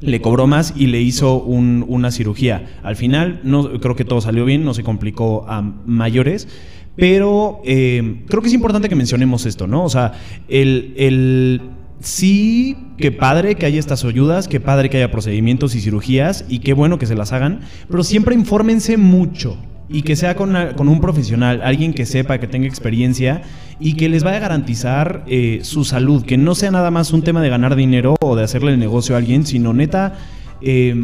le 0.00 0.20
cobró 0.22 0.46
más 0.46 0.72
y 0.76 0.86
le 0.86 1.00
hizo 1.02 1.36
un- 1.42 1.84
una 1.86 2.10
cirugía. 2.10 2.78
Al 2.82 2.96
final, 2.96 3.40
no, 3.44 3.78
creo 3.80 3.94
que 3.94 4.04
todo 4.06 4.20
salió 4.22 4.44
bien, 4.46 4.64
no 4.64 4.72
se 4.74 4.82
complicó 4.82 5.44
a 5.48 5.60
mayores. 5.60 6.48
Pero 6.96 7.60
eh, 7.64 8.22
creo 8.26 8.42
que 8.42 8.48
es 8.48 8.54
importante 8.54 8.88
que 8.88 8.96
mencionemos 8.96 9.46
esto, 9.46 9.66
¿no? 9.66 9.84
O 9.84 9.88
sea, 9.88 10.12
el, 10.48 10.92
el 10.96 11.60
sí, 12.00 12.76
qué 12.96 13.12
padre 13.12 13.54
que 13.54 13.66
haya 13.66 13.78
estas 13.78 14.04
ayudas, 14.04 14.48
qué 14.48 14.60
padre 14.60 14.90
que 14.90 14.96
haya 14.96 15.10
procedimientos 15.10 15.74
y 15.74 15.80
cirugías 15.80 16.44
y 16.48 16.60
qué 16.60 16.72
bueno 16.72 16.98
que 16.98 17.06
se 17.06 17.14
las 17.14 17.32
hagan, 17.32 17.60
pero 17.88 18.02
siempre 18.02 18.34
infórmense 18.34 18.96
mucho 18.96 19.56
y 19.88 20.02
que 20.02 20.16
sea 20.16 20.36
con, 20.36 20.54
con 20.76 20.88
un 20.88 21.00
profesional, 21.00 21.60
alguien 21.62 21.92
que 21.92 22.06
sepa, 22.06 22.38
que 22.38 22.46
tenga 22.46 22.66
experiencia 22.66 23.42
y 23.80 23.94
que 23.94 24.08
les 24.08 24.22
vaya 24.22 24.36
a 24.36 24.40
garantizar 24.40 25.24
eh, 25.26 25.60
su 25.62 25.84
salud, 25.84 26.24
que 26.24 26.36
no 26.36 26.54
sea 26.54 26.70
nada 26.70 26.90
más 26.90 27.12
un 27.12 27.22
tema 27.22 27.42
de 27.42 27.48
ganar 27.48 27.74
dinero 27.74 28.16
o 28.20 28.36
de 28.36 28.44
hacerle 28.44 28.72
el 28.72 28.78
negocio 28.78 29.14
a 29.14 29.18
alguien, 29.18 29.44
sino 29.46 29.72
neta, 29.72 30.14
eh, 30.62 30.94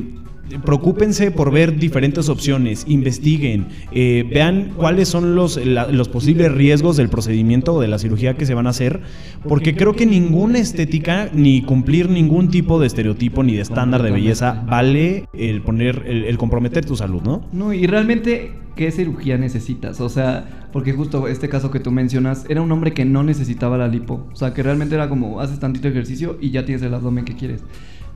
preocúpense 0.64 1.30
por 1.30 1.50
ver 1.50 1.76
diferentes 1.78 2.28
opciones, 2.28 2.84
investiguen, 2.88 3.68
eh, 3.92 4.28
vean 4.32 4.72
cuáles 4.76 5.08
son 5.08 5.34
los, 5.34 5.56
los 5.64 6.08
posibles 6.08 6.52
riesgos 6.52 6.96
del 6.96 7.08
procedimiento 7.08 7.74
o 7.74 7.80
de 7.80 7.88
la 7.88 7.98
cirugía 7.98 8.34
que 8.34 8.46
se 8.46 8.54
van 8.54 8.66
a 8.66 8.70
hacer, 8.70 9.00
porque 9.48 9.74
creo 9.74 9.94
que 9.94 10.06
ninguna 10.06 10.58
estética 10.58 11.28
ni 11.32 11.62
cumplir 11.62 12.10
ningún 12.10 12.48
tipo 12.48 12.80
de 12.80 12.86
estereotipo 12.86 13.42
ni 13.42 13.54
de 13.54 13.62
estándar 13.62 14.02
de 14.02 14.10
belleza 14.10 14.64
vale 14.68 15.26
el 15.32 15.62
poner, 15.62 16.04
el, 16.06 16.24
el 16.24 16.38
comprometer 16.38 16.84
tu 16.84 16.96
salud, 16.96 17.22
¿no? 17.22 17.44
No, 17.52 17.72
y 17.72 17.86
realmente, 17.86 18.52
¿qué 18.76 18.90
cirugía 18.90 19.38
necesitas? 19.38 20.00
O 20.00 20.08
sea, 20.08 20.68
porque 20.72 20.92
justo 20.92 21.26
este 21.28 21.48
caso 21.48 21.70
que 21.70 21.80
tú 21.80 21.90
mencionas, 21.90 22.44
era 22.48 22.60
un 22.60 22.70
hombre 22.70 22.92
que 22.92 23.04
no 23.04 23.22
necesitaba 23.22 23.78
la 23.78 23.88
lipo. 23.88 24.26
O 24.32 24.36
sea, 24.36 24.52
que 24.52 24.62
realmente 24.62 24.94
era 24.94 25.08
como, 25.08 25.40
haces 25.40 25.58
tantito 25.58 25.88
ejercicio 25.88 26.36
y 26.40 26.50
ya 26.50 26.64
tienes 26.64 26.82
el 26.82 26.92
abdomen 26.92 27.24
que 27.24 27.34
quieres. 27.34 27.62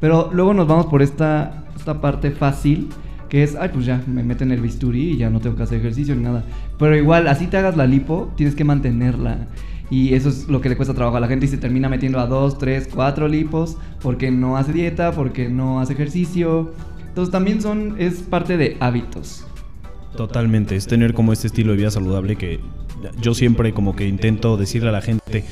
Pero 0.01 0.31
luego 0.33 0.55
nos 0.55 0.67
vamos 0.67 0.87
por 0.87 1.03
esta, 1.03 1.65
esta 1.77 2.01
parte 2.01 2.31
fácil, 2.31 2.89
que 3.29 3.43
es, 3.43 3.55
ay, 3.55 3.71
pues 3.73 3.87
ya, 3.87 4.03
me 4.07 4.23
meten 4.23 4.51
el 4.51 4.61
bisturí 4.61 5.11
y 5.13 5.17
ya 5.19 5.31
no 5.31 5.41
tengo 5.41 5.57
que 5.57 5.63
hacer 5.63 5.79
ejercicio 5.79 6.17
ni 6.17 6.23
nada. 6.23 6.45
Pero 6.79 6.97
igual, 6.97 7.29
así 7.29 7.47
te 7.47 7.59
hagas 7.59 7.77
la 7.77 7.87
lipo, 7.87 8.33
tienes 8.37 8.55
que 8.55 8.65
mantenerla. 8.65 9.47
Y 9.91 10.15
eso 10.15 10.29
es 10.29 10.49
lo 10.49 10.61
que 10.61 10.69
le 10.69 10.77
cuesta 10.77 10.95
trabajo 10.95 11.17
a 11.17 11.21
la 11.21 11.29
gente 11.29 11.47
y 11.47 11.49
se 11.49 11.59
termina 11.59 11.89
metiendo 11.89 12.21
a 12.21 12.27
dos, 12.27 12.59
tres, 12.59 12.89
cuatro 12.93 13.27
lipos 13.27 13.77
porque 14.01 14.31
no 14.31 14.57
hace 14.57 14.73
dieta, 14.73 15.13
porque 15.13 15.49
no 15.49 15.81
hace 15.81 15.95
ejercicio. 15.95 16.73
Entonces 17.09 17.33
también 17.33 17.61
son, 17.61 17.97
es 17.99 18.21
parte 18.21 18.57
de 18.57 18.77
hábitos. 18.81 19.45
Totalmente, 20.17 20.77
es 20.77 20.87
tener 20.87 21.13
como 21.13 21.33
este 21.33 21.49
estilo 21.49 21.73
de 21.73 21.79
vida 21.79 21.91
saludable 21.91 22.37
que 22.37 22.61
yo 23.21 23.35
siempre 23.35 23.73
como 23.73 23.97
que 23.97 24.07
intento 24.07 24.57
decirle 24.57 24.91
a 24.91 24.93
la 24.93 25.01
gente, 25.01 25.45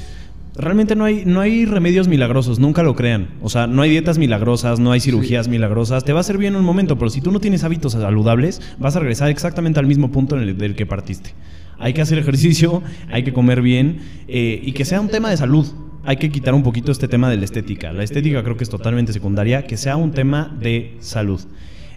realmente 0.59 0.97
no 0.97 1.05
hay, 1.05 1.25
no 1.25 1.41
hay 1.41 1.65
remedios 1.65 2.09
milagrosos, 2.09 2.59
nunca 2.59 2.83
lo 2.83 2.95
crean. 2.95 3.29
O 3.41 3.49
sea, 3.49 3.67
no 3.67 3.83
hay 3.83 3.91
dietas 3.91 4.19
milagrosas, 4.19 4.81
no 4.81 4.93
hay 4.93 5.01
cirugías 5.01 5.49
milagrosas. 5.49 6.05
Te 6.05 6.13
va 6.13 6.21
a 6.21 6.33
bien 6.33 6.55
en 6.55 6.61
un 6.61 6.65
momento, 6.65 6.99
pero 6.99 7.11
si 7.11 7.21
tú 7.21 7.31
no 7.33 7.41
tienes 7.41 7.65
hábitos 7.65 7.93
saludables, 7.93 8.61
vas 8.79 8.97
a 8.97 9.01
regresar 9.01 9.31
exactamente 9.31 9.81
al 9.81 9.87
mismo 9.87 10.11
punto 10.11 10.37
en 10.37 10.43
el 10.43 10.59
del 10.59 10.75
que 10.75 10.85
partiste. 10.87 11.35
Hay 11.79 11.95
que 11.95 12.03
hacer 12.03 12.19
ejercicio, 12.19 12.83
hay 13.11 13.23
que 13.23 13.33
comer 13.33 13.63
bien 13.63 14.01
eh, 14.27 14.61
y 14.63 14.73
que 14.73 14.85
sea 14.85 15.01
un 15.01 15.09
tema 15.09 15.31
de 15.31 15.37
salud. 15.37 15.67
Hay 16.05 16.17
que 16.17 16.31
quitar 16.31 16.55
un 16.55 16.63
poquito 16.63 16.91
este 16.91 17.09
tema 17.09 17.31
de 17.31 17.37
la 17.37 17.45
estética. 17.45 17.93
La 17.93 18.03
estética 18.03 18.43
creo 18.43 18.57
que 18.57 18.65
es 18.65 18.71
totalmente 18.71 19.13
secundaria, 19.13 19.67
que 19.67 19.77
sea 19.77 19.97
un 19.97 20.13
tema 20.13 20.57
de 20.61 20.97
salud. 21.01 21.41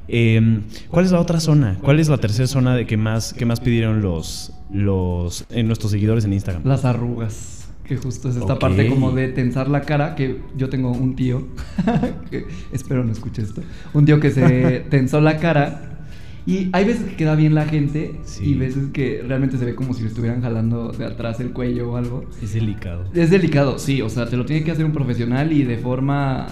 Em, 0.07 0.63
¿Cuál 0.89 1.05
es 1.05 1.11
la 1.11 1.19
otra 1.19 1.39
zona? 1.39 1.77
¿Cuál 1.81 1.99
es 1.99 2.09
la 2.09 2.17
tercera 2.17 2.47
zona 2.47 2.75
de 2.75 2.85
que 2.85 2.97
más, 2.97 3.33
que 3.33 3.45
más 3.45 3.59
pidieron 3.59 4.01
los, 4.01 4.53
los 4.71 5.45
en 5.49 5.67
nuestros 5.67 5.91
seguidores 5.91 6.25
en 6.25 6.33
Instagram? 6.33 6.63
Las 6.65 6.85
arrugas. 6.85 7.60
Que 7.91 7.97
justo 7.97 8.29
es 8.29 8.37
esta 8.37 8.57
parte 8.57 8.87
como 8.87 9.11
de 9.11 9.27
tensar 9.27 9.67
la 9.67 9.81
cara, 9.81 10.15
que 10.15 10.37
yo 10.55 10.69
tengo 10.69 10.91
un 10.93 11.13
tío, 11.17 11.45
que 12.31 12.45
espero 12.71 13.03
no 13.03 13.11
escuche 13.11 13.41
esto, 13.41 13.61
un 13.93 14.05
tío 14.05 14.17
que 14.21 14.31
se 14.31 14.85
tensó 14.89 15.19
la 15.19 15.35
cara 15.39 16.05
y 16.45 16.69
hay 16.71 16.85
veces 16.85 17.03
que 17.03 17.17
queda 17.17 17.35
bien 17.35 17.53
la 17.53 17.65
gente 17.65 18.15
Sí. 18.23 18.51
y 18.51 18.53
veces 18.53 18.91
que 18.93 19.21
realmente 19.27 19.57
se 19.57 19.65
ve 19.65 19.75
como 19.75 19.93
si 19.93 20.03
le 20.03 20.07
estuvieran 20.07 20.41
jalando 20.41 20.93
de 20.93 21.03
atrás 21.03 21.41
el 21.41 21.51
cuello 21.51 21.91
o 21.91 21.97
algo. 21.97 22.23
Es 22.41 22.53
delicado. 22.53 23.03
Es 23.13 23.29
delicado, 23.29 23.77
sí, 23.77 24.01
o 24.01 24.07
sea, 24.07 24.25
te 24.25 24.37
lo 24.37 24.45
tiene 24.45 24.63
que 24.63 24.71
hacer 24.71 24.85
un 24.85 24.93
profesional 24.93 25.51
y 25.51 25.63
de 25.65 25.75
forma 25.77 26.47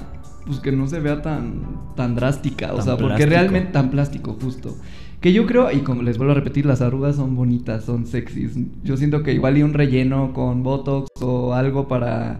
pues 0.49 0.61
que 0.61 0.71
no 0.71 0.87
se 0.87 0.99
vea 0.99 1.21
tan 1.21 1.61
tan 1.95 2.15
drástica, 2.15 2.73
o 2.73 2.81
sea, 2.81 2.97
porque 2.97 3.27
realmente 3.27 3.71
tan 3.71 3.91
plástico 3.91 4.35
justo. 4.41 4.75
Que 5.21 5.31
yo 5.31 5.45
creo, 5.45 5.71
y 5.71 5.79
como 5.81 6.01
les 6.01 6.17
vuelvo 6.17 6.31
a 6.31 6.35
repetir, 6.35 6.65
las 6.65 6.81
arrugas 6.81 7.17
son 7.17 7.35
bonitas, 7.35 7.83
son 7.83 8.07
sexys. 8.07 8.57
Yo 8.83 8.97
siento 8.97 9.21
que 9.21 9.31
igual 9.33 9.57
y 9.57 9.63
un 9.63 9.73
relleno 9.73 10.33
con 10.33 10.63
botox 10.63 11.09
o 11.21 11.53
algo 11.53 11.87
para 11.87 12.39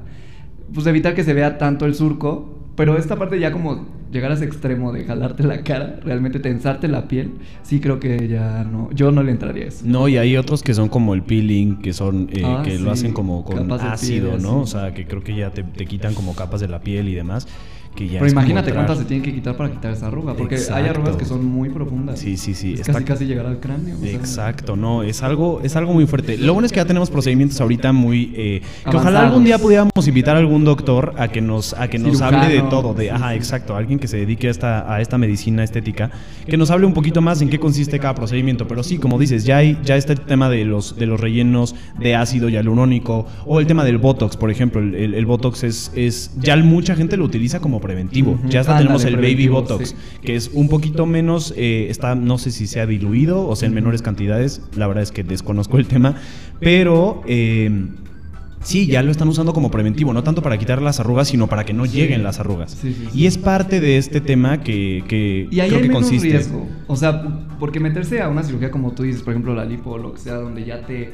pues 0.74 0.88
evitar 0.88 1.13
que 1.13 1.24
se 1.24 1.34
vea 1.36 1.60
tanto 1.60 1.86
el 1.86 1.94
surco, 1.94 2.72
pero 2.75 2.98
esta 2.98 3.16
parte 3.16 3.39
ya 3.39 3.51
como 3.51 3.86
llegar 4.12 4.32
a 4.32 4.34
ese 4.34 4.46
extremo 4.46 4.92
de 4.92 5.04
jalarte 5.04 5.44
la 5.44 5.62
cara, 5.63 6.00
realmente 6.04 6.39
tensarte 6.39 6.88
la 6.88 7.08
piel, 7.08 7.34
sí 7.62 7.80
creo 7.80 8.00
que 8.00 8.28
ya 8.28 8.63
no, 8.63 8.89
yo 8.92 9.12
no 9.12 9.22
le 9.22 9.32
entraría 9.32 9.66
a 9.66 9.68
eso. 9.68 9.84
No, 9.86 10.08
y 10.08 10.18
hay 10.18 10.36
otros 10.36 10.63
que 10.63 10.74
son 10.74 10.89
como 10.89 11.13
el 11.13 11.22
peeling, 11.22 11.82
que 11.82 11.94
son 11.94 12.30
eh, 12.32 12.42
Ah, 12.44 12.62
que 12.63 12.78
sí, 12.78 12.84
lo 12.84 12.92
hacen 12.92 13.13
como 13.13 13.44
con 13.44 13.68
capas 13.68 13.84
ácido, 13.84 14.32
piel, 14.32 14.42
¿no? 14.42 14.62
O 14.62 14.66
sea, 14.66 14.94
que 14.94 15.06
creo 15.06 15.24
que 15.24 15.36
ya 15.36 15.51
te, 15.51 15.63
te 15.63 15.86
quitan 15.86 16.16
como 16.16 16.34
capas 16.34 16.62
de 16.62 16.68
la 16.70 16.80
piel 16.80 17.10
y 17.10 17.13
demás. 17.16 17.48
Que 17.96 18.05
ya 18.08 18.13
Pero 18.13 18.27
es 18.27 18.31
imagínate 18.31 18.72
cuántas 18.72 19.00
se 19.00 19.05
tienen 19.05 19.24
que 19.25 19.34
quitar 19.34 19.58
para 19.58 19.72
quitar 19.72 19.91
esa 19.91 20.08
arruga, 20.08 20.34
porque 20.34 20.58
hay 20.72 20.86
arrugas 20.86 21.17
que 21.17 21.25
son 21.25 21.43
muy 21.43 21.69
profundas. 21.69 22.19
Sí, 22.19 22.38
sí, 22.38 22.53
sí. 22.53 22.74
Es 22.75 22.81
está- 22.81 22.93
casi 22.93 23.03
casi 23.05 23.25
llegar 23.25 23.46
al 23.46 23.60
cráneo. 23.60 23.98
o 23.98 24.00
sea, 24.00 24.12
Exacto, 24.13 24.75
no, 24.77 25.03
es 25.03 25.22
algo, 25.24 25.60
es 25.63 25.75
algo 25.75 25.93
muy 25.93 26.05
fuerte. 26.08 26.38
Lo 26.38 26.53
bueno 26.53 26.65
es 26.67 26.72
que 26.72 26.77
ya 26.77 26.86
tenemos 26.86 27.10
procedimientos 27.10 27.60
ahorita 27.60 27.91
muy 27.91 28.31
eh, 28.36 28.62
que 28.89 28.96
ojalá 28.96 29.25
algún 29.27 29.43
día 29.43 29.58
pudiéramos 29.58 30.08
invitar 30.08 30.36
a 30.36 30.39
algún 30.39 30.63
doctor 30.63 31.13
a 31.17 31.27
que 31.27 31.41
nos, 31.41 31.74
a 31.74 31.88
que 31.89 32.00
nos 32.00 32.22
hable 32.22 32.48
de 32.48 32.62
todo, 32.69 32.93
de 32.93 33.05
sí, 33.05 33.10
ajá, 33.10 33.31
sí. 33.31 33.36
exacto, 33.38 33.75
alguien 33.75 34.00
que 34.00 34.08
se 34.08 34.17
dedique 34.17 34.48
a 34.48 34.51
esta, 34.51 34.93
a 34.93 35.01
esta 35.01 35.17
medicina 35.17 35.63
estética, 35.63 36.10
que 36.48 36.55
nos 36.58 36.72
hable 36.72 36.86
un 36.86 36.93
poquito 36.93 37.22
más 37.22 37.41
en 37.41 37.50
qué 37.50 37.60
consiste 37.60 38.00
cada 38.00 38.15
procedimiento. 38.15 38.67
Pero 38.67 38.84
sí, 38.84 38.98
como 38.98 39.19
dices, 39.19 39.43
ya 39.43 39.58
hay, 39.58 39.77
ya 39.84 39.98
está 39.98 40.13
el 40.13 40.22
tema 40.22 40.50
de 40.50 40.63
los, 40.63 40.95
de 40.97 41.06
los 41.06 41.19
rellenos 41.19 41.75
de 41.99 42.15
ácido 42.15 42.47
hialurónico, 42.49 43.25
o 43.45 43.60
el 43.60 43.67
tema 43.67 43.84
del 43.84 43.97
Botox, 43.97 44.38
por 44.38 44.52
ejemplo. 44.52 44.80
El, 44.80 44.95
el- 44.95 45.13
el 45.15 45.25
Botox 45.25 45.63
es, 45.63 45.91
es, 45.95 46.32
ya 46.39 46.56
mucha 46.58 46.95
gente 46.95 47.17
lo 47.17 47.25
utiliza 47.25 47.60
como 47.60 47.79
preventivo. 47.80 48.39
Ya 48.50 48.62
hasta 48.62 48.78
tenemos 48.78 49.04
el 49.06 49.15
baby 49.18 49.48
Botox 49.48 49.89
sí. 49.89 49.96
que 50.22 50.36
es 50.36 50.52
un 50.54 50.70
poquito 50.70 51.06
menos, 51.06 51.54
eh, 51.58 51.88
está, 51.89 52.15
no 52.15 52.38
sé 52.38 52.52
si 52.52 52.68
sea 52.68 52.86
diluido 52.86 53.48
o 53.48 53.56
sea 53.56 53.68
en 53.68 53.74
menores 53.74 54.02
cantidades, 54.02 54.62
la 54.76 54.88
verdad 54.88 55.04
es 55.04 55.12
que 55.12 55.24
desconozco 55.24 55.78
el 55.78 55.88
tema, 55.88 56.15
pero 56.60 57.22
eh, 57.28 57.88
sí, 58.62 58.88
ya 58.88 59.02
lo 59.04 59.12
están 59.12 59.28
usando 59.28 59.54
como 59.54 59.72
preventivo, 59.72 60.13
no 60.13 60.24
tanto 60.24 60.42
para 60.42 60.58
quitar 60.58 60.82
las 60.82 61.00
arrugas, 61.00 61.30
sino 61.30 61.48
para 61.48 61.63
que 61.65 61.74
no 61.74 61.86
Sí. 61.86 61.92
lleguen 61.98 62.24
las 62.24 62.39
arrugas. 62.39 62.72
Sí, 62.72 62.94
sí, 62.94 63.08
sí. 63.12 63.20
Y 63.20 63.26
es 63.28 63.38
parte 63.38 63.80
de 63.80 63.98
este 63.98 64.22
tema 64.22 64.62
que, 64.62 65.04
que 65.08 65.48
Y 65.52 65.60
ahí 65.60 65.70
creo 65.70 65.78
hay 65.80 65.84
que 65.84 65.88
menos 65.89 66.04
consiste. 66.04 66.28
riesgo. 66.30 66.68
O 66.88 66.96
sea, 66.96 67.24
porque 67.60 67.80
meterse 67.80 68.22
a 68.22 68.30
una 68.30 68.44
cirugía 68.44 68.70
como 68.72 68.92
tú 68.92 69.04
dices, 69.04 69.22
por 69.22 69.34
ejemplo, 69.34 69.54
la 69.56 69.65
lipo 69.65 69.92
o 69.92 69.98
lo 69.98 70.13
que 70.13 70.20
sea, 70.20 70.36
donde 70.36 70.65
ya 70.65 70.86
te. 70.86 71.12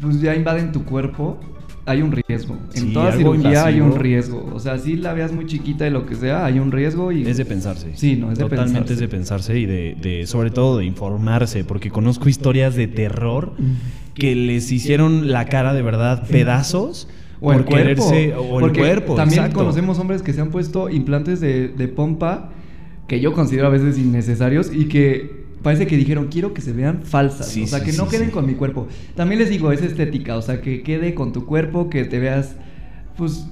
Pues 0.00 0.20
ya 0.20 0.34
invaden 0.36 0.70
tu 0.70 0.84
cuerpo, 0.84 1.40
hay 1.88 2.02
un 2.02 2.12
riesgo. 2.12 2.56
En 2.74 2.82
Sí, 2.88 2.92
toda 2.92 3.12
cirugía 3.12 3.64
hay 3.66 3.80
un 3.80 3.96
riesgo. 3.98 4.50
O 4.54 4.60
sea, 4.60 4.78
si 4.78 4.96
la 4.96 5.14
veas 5.14 5.32
muy 5.32 5.46
chiquita 5.46 5.86
y 5.86 5.90
lo 5.90 6.06
que 6.06 6.14
sea, 6.14 6.44
hay 6.44 6.58
un 6.58 6.70
riesgo 6.70 7.10
y. 7.12 7.22
Es 7.26 7.36
de 7.36 7.44
pensarse. 7.44 7.92
Sí, 7.94 8.16
no, 8.16 8.30
es 8.32 8.38
de 8.38 8.44
Totalmente 8.44 8.72
pensarse. 8.80 8.94
es 8.94 9.00
de 9.00 9.08
pensarse 9.08 9.58
y 9.58 9.66
de, 9.66 9.96
de- 10.00 10.26
sobre 10.26 10.50
todo 10.50 10.78
de 10.78 10.84
informarse, 10.84 11.64
porque 11.64 11.90
conozco 11.90 12.28
historias 12.28 12.74
de 12.76 12.86
terror 12.88 13.54
que 14.14 14.34
les 14.34 14.70
hicieron 14.72 15.30
la 15.32 15.46
cara 15.46 15.74
de 15.74 15.82
verdad 15.82 16.26
pedazos 16.28 17.08
O 17.40 17.52
el 17.52 17.58
por 17.58 17.66
cuerpo. 17.66 18.10
quererse- 18.10 18.34
o 18.36 18.54
el 18.56 18.60
Porque 18.60 18.80
cuerpo. 18.80 19.14
También 19.14 19.40
exacto. 19.40 19.60
conocemos 19.60 19.98
hombres 19.98 20.22
que 20.22 20.32
se 20.32 20.40
han 20.40 20.50
puesto 20.50 20.88
implantes 20.90 21.40
de, 21.40 21.68
de 21.68 21.88
pompa 21.88 22.50
que 23.06 23.20
yo 23.20 23.32
considero 23.32 23.68
a 23.68 23.70
veces 23.70 23.96
innecesarios 23.98 24.70
y 24.74 24.84
que 24.86 25.47
parece 25.62 25.86
que 25.86 25.96
dijeron 25.96 26.28
quiero 26.30 26.54
que 26.54 26.60
se 26.60 26.72
vean 26.72 27.02
falsas. 27.04 27.48
Sí, 27.48 27.62
o 27.62 27.66
sea, 27.66 27.80
sí, 27.80 27.86
que 27.90 27.96
no 27.96 28.04
sí, 28.04 28.10
queden 28.10 28.30
con 28.30 28.46
mi 28.46 28.54
cuerpo. 28.54 28.86
También 29.14 29.40
les 29.40 29.50
digo, 29.50 29.72
es 29.72 29.82
estética. 29.82 30.36
O 30.36 30.42
sea, 30.42 30.60
que 30.60 30.82
quede 30.82 31.14
con 31.14 31.32
tu 31.32 31.44
cuerpo, 31.46 31.88
que 31.90 32.04
te 32.04 32.18
veas, 32.18 32.54
pues, 33.16 33.46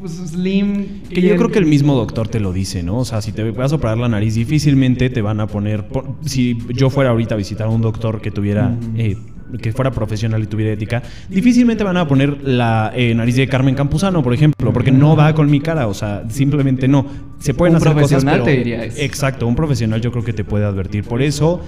pues 0.00 0.12
slim. 0.12 1.02
Que 1.08 1.22
yo 1.22 1.36
creo 1.36 1.50
que 1.50 1.58
el 1.58 1.66
mismo 1.66 1.94
doctor 1.94 2.28
te 2.28 2.40
lo 2.40 2.52
dice, 2.52 2.82
¿no? 2.82 2.98
O 2.98 3.04
sea, 3.04 3.22
si 3.22 3.32
te 3.32 3.50
vas 3.52 3.72
a 3.72 3.76
operar 3.76 3.98
la 3.98 4.08
nariz, 4.08 4.34
difícilmente 4.34 5.10
te 5.10 5.22
van 5.22 5.40
a 5.40 5.46
poner. 5.46 5.86
por- 5.88 6.16
si 6.24 6.58
yo 6.74 6.90
fuera 6.90 7.10
ahorita 7.10 7.34
a 7.34 7.38
visitar 7.38 7.66
a 7.68 7.70
un 7.70 7.82
doctor 7.82 8.20
que 8.20 8.30
tuviera. 8.30 8.76
Eh, 8.96 9.16
que 9.60 9.72
fuera 9.72 9.90
profesional 9.90 10.42
y 10.42 10.46
tuviera 10.46 10.72
ética, 10.72 11.02
difícilmente 11.28 11.84
van 11.84 11.96
a 11.96 12.06
poner 12.08 12.42
la 12.42 12.92
eh, 12.94 13.14
nariz 13.14 13.36
de 13.36 13.48
Carmen 13.48 13.74
Campuzano, 13.74 14.22
por 14.22 14.32
ejemplo, 14.34 14.72
porque 14.72 14.92
no 14.92 15.16
va 15.16 15.34
con 15.34 15.50
mi 15.50 15.60
cara, 15.60 15.86
o 15.88 15.94
sea, 15.94 16.22
simplemente 16.28 16.88
no. 16.88 17.06
Se 17.38 17.54
pueden 17.54 17.74
Un 17.74 17.76
hacer 17.78 17.92
cosas, 17.92 18.08
profesional 18.08 18.34
pero- 18.36 18.44
te 18.44 18.50
diría 18.52 18.84
eso. 18.84 19.00
Exacto, 19.00 19.46
un 19.46 19.56
profesional 19.56 20.00
yo 20.00 20.12
creo 20.12 20.24
que 20.24 20.32
te 20.32 20.44
puede 20.44 20.64
advertir. 20.64 21.04
Por 21.04 21.22
eso, 21.22 21.60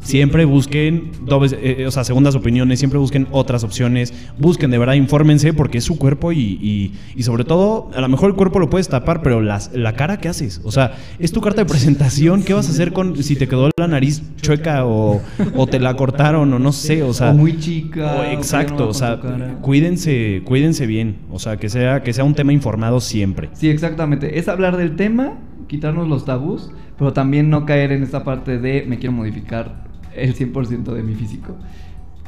siempre 0.00 0.44
busquen 0.44 1.10
dobles, 1.24 1.54
eh, 1.60 1.84
o 1.86 1.90
sea, 1.90 2.04
segundas 2.04 2.34
opiniones, 2.34 2.78
siempre 2.78 2.98
busquen 2.98 3.26
otras 3.30 3.64
opciones, 3.64 4.12
busquen 4.38 4.70
de 4.70 4.78
verdad, 4.78 4.94
infórmense 4.94 5.52
porque 5.52 5.78
es 5.78 5.84
su 5.84 5.98
cuerpo 5.98 6.32
y, 6.32 6.38
y- 6.38 6.92
y 7.14 7.22
sobre 7.22 7.44
todo, 7.44 7.90
a 7.94 8.00
lo 8.00 8.08
mejor 8.08 8.30
el 8.30 8.36
cuerpo 8.36 8.58
lo 8.58 8.70
puedes 8.70 8.88
tapar, 8.88 9.22
pero 9.22 9.40
las- 9.40 9.70
la 9.74 9.94
cara, 9.94 10.18
¿qué 10.18 10.28
haces? 10.28 10.60
O 10.64 10.72
sea, 10.72 10.94
es 11.18 11.32
tu 11.32 11.40
carta 11.40 11.62
de 11.62 11.66
presentación, 11.66 12.42
¿qué 12.42 12.54
vas 12.54 12.68
a 12.68 12.72
hacer 12.72 12.92
con 12.92 13.22
si 13.22 13.36
te 13.36 13.46
quedó 13.46 13.70
la 13.78 13.88
nariz 13.88 14.22
chueca 14.40 14.86
o, 14.86 15.20
o 15.56 15.66
te 15.66 15.78
la 15.78 15.94
cortaron 15.94 16.52
o 16.52 16.58
no 16.58 16.72
sé? 16.72 17.02
O 17.02 17.12
sea, 17.12 17.30
o 17.30 17.34
muy 17.34 17.58
chica. 17.58 18.16
o 18.18 18.22
que 18.22 18.32
exacto, 18.32 18.88
o 18.88 18.94
sea, 18.94 19.20
cuídense, 19.60 20.42
cuídense 20.44 20.86
bien, 20.86 21.16
o 21.30 21.38
sea, 21.38 21.56
que 21.58 21.68
sea, 21.68 22.02
que 22.02 22.12
sea 22.12 22.24
un 22.24 22.34
tema 22.34 22.52
informado 22.52 23.00
siempre. 23.00 23.50
Sí, 23.52 23.68
exactamente. 23.68 24.38
Es 24.38 24.48
hablar 24.48 24.76
del 24.76 24.96
tema, 24.96 25.34
quitarnos 25.68 26.08
los 26.08 26.24
tabús, 26.24 26.70
pero 26.98 27.12
también 27.12 27.50
no 27.50 27.66
caer 27.66 27.92
en 27.92 28.02
esta 28.02 28.24
parte 28.24 28.58
de 28.58 28.84
me 28.88 28.98
quiero 28.98 29.12
modificar 29.12 29.89
el 30.14 30.34
100% 30.34 30.92
de 30.92 31.02
mi 31.02 31.14
físico. 31.14 31.56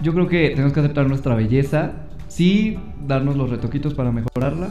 Yo 0.03 0.13
creo 0.15 0.29
que 0.29 0.51
tenemos 0.51 0.73
que 0.73 0.81
aceptar 0.81 1.07
nuestra 1.09 1.35
belleza, 1.35 1.93
sí, 2.29 2.79
darnos 3.07 3.37
los 3.37 3.51
retoquitos 3.51 3.95
para 3.95 4.11
mejorarla, 4.13 4.71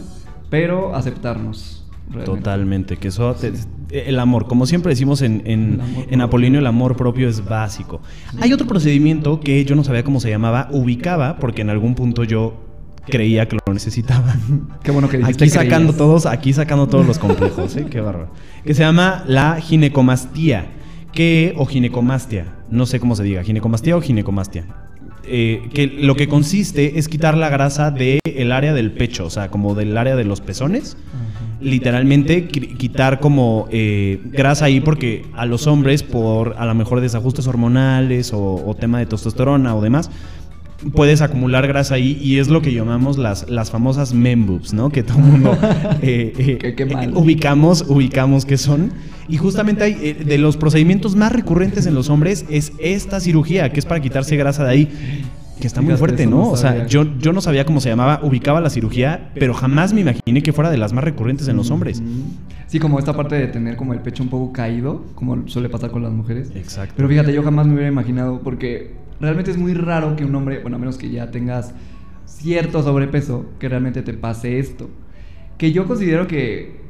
pero 0.50 0.95
aceptarnos. 0.95 1.86
realmente. 2.10 2.26
Totalmente, 2.41 2.97
que 2.97 3.08
eso 3.08 3.34
te- 3.36 3.54
el 4.08 4.19
amor, 4.19 4.47
como 4.47 4.65
siempre 4.65 4.89
decimos 4.91 5.21
en, 5.21 5.41
en, 5.45 5.80
en. 6.10 6.21
Apolinio, 6.21 6.60
el 6.60 6.67
amor 6.67 6.95
propio 6.97 7.30
es 7.30 7.45
básico. 7.45 8.02
Hay 8.41 8.52
otro 8.54 8.67
procedimiento 8.67 9.39
que 9.39 9.63
yo 9.65 9.76
no 9.76 9.84
sabía 9.84 10.04
cómo 10.04 10.19
se 10.19 10.30
llamaba, 10.30 10.67
ubicaba, 10.71 11.38
porque 11.39 11.62
en 11.62 11.69
algún 11.69 11.95
punto 11.95 12.24
yo 12.26 12.54
creía 13.08 13.47
que 13.47 13.58
lo 13.65 13.74
necesitaba. 13.74 14.36
Qué 14.84 14.91
bueno 14.91 15.08
que 15.10 15.17
dijiste 15.17 15.43
Aquí 15.45 15.52
sacando 15.52 15.93
creías. 15.93 15.97
todos, 15.97 16.26
aquí 16.26 16.52
sacando 16.54 16.88
todos 16.88 17.06
los 17.06 17.17
complejos, 17.19 17.76
¿eh? 17.78 17.86
Qué 17.89 18.02
bárbaro. 18.02 18.30
Que 18.63 18.74
se 18.74 18.84
llama 18.84 19.24
la 19.28 19.60
ginecomastía, 19.62 20.65
que 21.13 21.54
o 21.58 21.65
ginecomastia, 21.65 22.45
no 22.69 22.86
sé 22.86 23.00
cómo 23.00 23.15
se 23.15 23.24
diga, 23.24 23.43
ginecomastía 23.43 23.95
o 23.97 24.02
ginecomastia. 24.02 24.65
Eh, 25.24 25.69
que 25.74 25.86
lo 25.88 26.15
que 26.15 26.28
consiste 26.28 26.97
es 26.97 27.08
quitar 27.08 27.38
la 27.38 27.50
grasa 27.50 27.91
del 27.91 28.52
área 28.52 28.74
del 28.74 28.91
pecho, 28.91 29.26
o 29.26 29.30
sea, 29.30 29.50
como 29.52 29.76
del 29.76 29.95
área 29.97 30.15
de 30.15 30.24
los 30.24 30.41
pezones. 30.41 30.97
Literalmente 31.60 32.47
qui- 32.50 32.76
quitar 32.76 33.19
como 33.19 33.67
eh, 33.71 34.19
grasa 34.32 34.65
ahí 34.65 34.82
porque 34.82 35.26
a 35.34 35.45
los 35.45 35.67
hombres 35.67 36.02
por 36.02 36.56
a 36.58 36.65
lo 36.65 36.74
mejor 36.74 37.02
desajustes 37.02 37.45
hormonales 37.45 38.34
o, 38.34 38.56
o 38.65 38.74
tema 38.76 38.97
de 38.97 39.06
testosterona 39.06 39.76
o 39.76 39.82
demás 39.82 40.10
puedes 40.94 41.22
acumular 41.22 41.67
grasa 41.67 41.96
ahí 41.96 42.17
y 42.22 42.38
es 42.39 42.48
lo 42.50 42.62
que 42.62 42.74
llamamos 42.74 43.17
las, 43.17 43.50
las 43.50 43.70
famosas 43.72 44.13
memboobs, 44.13 44.74
¿no? 44.74 44.89
Que 44.89 45.04
todo 45.04 45.20
el 45.20 45.24
mundo 45.26 45.58
eh, 46.02 46.34
eh, 46.38 46.58
Qué- 46.60 46.76
qué 46.76 46.86
mal. 46.86 47.10
eh, 47.10 47.12
ubicamos, 47.15 47.86
ubicamos 47.88 48.46
que 48.46 48.58
son. 48.58 48.91
Y 49.28 49.38
justamente 49.38 49.84
hay, 49.84 49.98
eh, 50.02 50.13
de 50.26 50.38
los 50.38 50.58
procedimientos 50.58 51.15
más 51.15 51.32
recurrentes 51.32 51.86
en 51.86 51.94
los 51.94 52.10
hombres 52.10 52.46
es 52.50 52.74
esta 52.80 53.20
cirugía, 53.20 53.72
que 53.72 53.80
es 53.80 53.86
para 53.86 54.02
quitarse 54.02 54.36
grasa 54.36 54.63
de 54.63 54.70
ahí. 54.72 54.89
Que 55.60 55.67
está 55.67 55.80
muy 55.82 55.96
fuerte, 55.96 56.26
¿no? 56.26 56.50
o 56.50 56.58
sea, 56.58 56.88
yo, 56.88 57.06
yo 57.20 57.34
no 57.34 57.39
sabía 57.39 57.65
cómo 57.65 57.80
se 57.82 57.89
llamaba, 57.89 58.20
ubicaba 58.24 58.60
la 58.62 58.72
cirugía, 58.72 59.30
pero 59.36 59.54
jamás 59.54 59.94
me 59.94 60.02
imaginé 60.02 60.41
que 60.41 60.54
fuera 60.54 60.72
de 60.72 60.78
las 60.78 60.91
más 60.91 61.04
recurrentes 61.04 61.48
en 61.50 61.56
los 61.56 61.70
hombres. 61.70 62.02
Sí, 62.65 62.80
como 62.80 62.98
esta 62.98 63.13
parte 63.13 63.36
de 63.36 63.46
tener 63.48 63.76
como 63.76 63.94
el 63.94 64.00
pecho 64.00 64.24
un 64.24 64.30
poco 64.30 64.52
caído, 64.52 65.06
como 65.13 65.48
suele 65.48 65.70
pasar 65.70 65.91
con 65.91 66.02
las 66.02 66.12
mujeres. 66.12 66.50
Exacto. 66.56 66.96
Pero 66.98 67.08
fíjate, 67.08 67.32
yo 67.32 67.44
jamás 67.44 67.67
me 67.67 67.74
hubiera 67.74 67.89
imaginado, 67.89 68.39
porque 68.44 68.96
realmente 69.21 69.51
es 69.51 69.57
muy 69.57 69.73
raro 69.73 70.15
que 70.15 70.25
un 70.25 70.36
hombre, 70.36 70.62
bueno, 70.62 70.77
a 70.77 70.79
menos 70.79 70.97
que 70.97 71.10
ya 71.10 71.31
tengas 71.31 71.73
cierto 72.25 72.84
sobrepeso, 72.84 73.45
que 73.60 73.69
realmente 73.69 74.01
te 74.01 74.13
pase 74.13 74.60
esto. 74.60 74.89
Que 75.57 75.71
yo 75.71 75.86
considero 75.86 76.27
que 76.27 76.81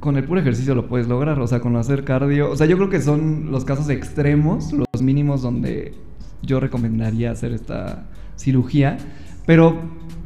con 0.00 0.16
el 0.16 0.24
puro 0.24 0.40
ejercicio 0.40 0.74
lo 0.74 0.86
puedes 0.86 1.08
lograr, 1.08 1.40
o 1.40 1.46
sea, 1.46 1.60
con 1.60 1.74
hacer 1.76 2.04
cardio. 2.04 2.50
O 2.50 2.56
sea, 2.56 2.66
yo 2.66 2.76
creo 2.76 2.90
que 2.90 3.00
son 3.00 3.50
los 3.50 3.64
casos 3.64 3.88
extremos, 3.88 4.72
los 4.72 5.02
mínimos 5.02 5.42
donde 5.42 5.94
yo 6.42 6.60
recomendaría 6.60 7.30
hacer 7.30 7.52
esta 7.52 8.06
cirugía. 8.36 8.98
Pero 9.46 9.80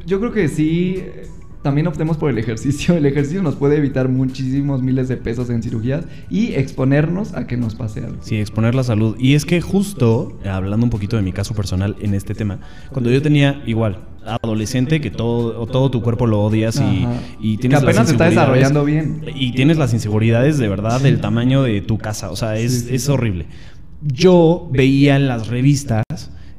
yo 0.05 0.19
creo 0.19 0.31
que 0.31 0.47
sí, 0.47 1.03
también 1.63 1.87
optemos 1.87 2.17
por 2.17 2.29
el 2.29 2.37
ejercicio. 2.37 2.95
El 3.03 3.05
ejercicio 3.05 3.41
nos 3.41 3.55
puede 3.55 3.77
evitar 3.77 4.09
muchísimos 4.09 4.83
miles 4.83 5.07
de 5.07 5.17
pesos 5.17 5.49
en 5.49 5.63
cirugías 5.63 6.05
y 6.29 6.53
exponernos 6.53 7.33
a 7.33 7.47
que 7.47 7.57
nos 7.57 7.73
pase 7.75 8.01
algo. 8.01 8.17
Sí, 8.21 8.37
exponer 8.37 8.75
la 8.75 8.83
salud. 8.83 9.15
Y 9.17 9.33
es 9.33 9.45
que 9.45 9.61
justo, 9.61 10.37
hablando 10.45 10.85
un 10.85 10.89
poquito 10.89 11.15
de 11.15 11.23
mi 11.23 11.31
caso 11.31 11.55
personal 11.55 11.95
en 12.01 12.13
este 12.13 12.35
tema, 12.35 12.59
cuando 12.91 13.09
yo 13.09 13.21
tenía 13.21 13.63
igual, 13.65 13.99
adolescente, 14.25 15.01
que 15.01 15.09
todo, 15.09 15.65
todo 15.67 15.89
tu 15.89 16.01
cuerpo 16.01 16.27
lo 16.27 16.41
odias 16.41 16.79
y, 16.79 17.07
y 17.39 17.55
Que 17.55 17.61
tienes 17.61 17.81
las 17.81 17.83
apenas 17.83 18.07
se 18.07 18.13
está 18.13 18.25
desarrollando 18.25 18.85
bien. 18.85 19.21
Y 19.35 19.53
tienes 19.53 19.77
las 19.77 19.93
inseguridades 19.93 20.57
de 20.57 20.67
verdad 20.67 21.01
del 21.01 21.19
tamaño 21.21 21.63
de 21.63 21.81
tu 21.81 21.97
casa. 21.97 22.29
O 22.29 22.35
sea, 22.35 22.57
es, 22.57 22.73
Sí, 22.73 22.79
sí, 22.87 22.95
es 22.95 23.09
horrible. 23.09 23.47
Yo 24.01 24.69
veía 24.71 25.15
en 25.15 25.27
las 25.27 25.47
revistas 25.47 26.03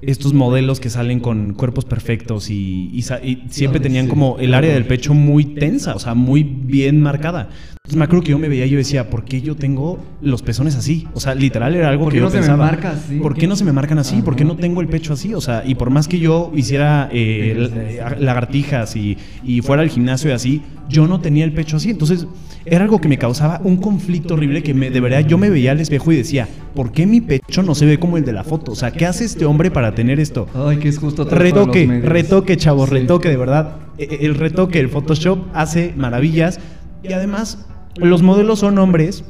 estos 0.07 0.35
modelos 0.35 0.81
que 0.81 0.91
salen 0.91 1.21
con 1.21 1.55
cuerpos 1.55 1.85
perfectos 1.85 2.51
y, 2.51 2.91
y 2.93 3.05
y 3.23 3.43
siempre 3.51 3.81
tenían 3.81 4.09
como 4.09 4.39
el 4.39 4.55
área 4.55 4.73
del 4.73 4.87
pecho 4.87 5.15
muy 5.15 5.45
tensa, 5.45 5.95
o 5.95 5.99
sea, 5.99 6.15
muy 6.15 6.43
bien 6.43 7.01
marcada. 7.01 7.51
Entonces 7.87 7.99
me 7.99 8.05
acuerdo 8.07 8.25
que 8.25 8.31
yo 8.31 8.39
me 8.39 8.49
veía 8.49 8.65
y 8.65 8.71
yo 8.71 8.79
decía, 8.79 9.11
¿por 9.11 9.27
qué 9.27 9.43
yo 9.43 9.57
tengo 9.57 9.99
los 10.23 10.41
pezones 10.41 10.75
así? 10.75 11.07
O 11.13 11.21
sea, 11.21 11.35
literal 11.35 11.75
era 11.77 11.91
algo 11.91 12.05
¿Por 12.05 12.13
que 12.15 12.17
qué 12.17 12.21
yo 12.21 12.25
no 12.25 12.31
se 12.31 12.37
me 12.39 12.41
pensaba. 12.41 12.65
marca 12.65 12.93
así? 12.93 13.19
¿Por 13.19 13.35
qué 13.35 13.47
no 13.47 13.57
se 13.57 13.65
me 13.67 13.73
marcan 13.73 13.99
así? 13.99 14.23
¿Por 14.23 14.37
qué 14.37 14.45
no 14.47 14.57
tengo 14.57 14.81
el 14.81 14.89
pecho 14.89 15.13
así? 15.13 15.35
O 15.35 15.41
sea, 15.43 15.63
y 15.67 15.75
por 15.75 15.91
más 15.91 16.09
que 16.09 16.19
yo 16.19 16.51
hiciera 16.57 17.11
eh, 17.13 17.99
la- 17.99 18.17
lagartijas 18.19 18.97
y, 18.97 19.19
y 19.45 19.61
fuera 19.61 19.83
al 19.83 19.91
gimnasio 19.91 20.31
y 20.31 20.33
así, 20.33 20.63
yo 20.89 21.07
no 21.07 21.21
tenía 21.21 21.45
el 21.45 21.53
pecho 21.53 21.77
así. 21.77 21.91
Entonces, 21.91 22.27
era 22.65 22.85
algo 22.85 23.03
que 23.03 23.09
me 23.09 23.19
causaba 23.19 23.61
un 23.65 23.77
conflicto 23.77 24.33
horrible 24.33 24.63
que 24.63 24.73
me, 24.73 24.89
de 24.89 25.01
verdad 25.01 25.21
yo 25.27 25.37
me 25.37 25.51
veía 25.51 25.73
al 25.73 25.81
espejo 25.81 26.11
y 26.11 26.17
decía, 26.17 26.49
¿por 26.75 26.91
qué 26.91 27.05
mi 27.05 27.21
pecho 27.21 27.63
no 27.63 27.75
se 27.75 27.85
ve 27.85 27.99
como 27.99 28.17
el 28.17 28.25
de 28.25 28.33
la 28.33 28.45
foto? 28.45 28.73
O 28.73 28.77
sea, 28.77 28.93
¿qué 28.93 29.05
hace 29.05 29.27
este 29.27 29.45
hombre 29.45 29.71
para 29.71 29.95
tener 29.95 30.21
esto? 30.21 30.49
Ay, 30.55 30.79
que 30.79 30.89
es 30.89 30.97
justo 30.99 31.25
Retoque, 31.27 31.85
por 31.87 32.11
retoque, 32.13 32.57
chavos, 32.57 32.89
Sí. 32.89 32.95
retoque, 32.95 33.29
de 33.29 33.37
verdad. 33.37 33.77
E- 33.99 34.21
El 34.23 34.37
retoque, 34.37 34.81
el 34.81 34.89
Photoshop 34.89 35.39
hace 35.53 35.93
maravillas. 35.99 36.59
Y 37.03 37.13
además, 37.13 37.67
los 37.97 38.23
modelos 38.23 38.59
son 38.61 38.79
hombres 38.79 39.25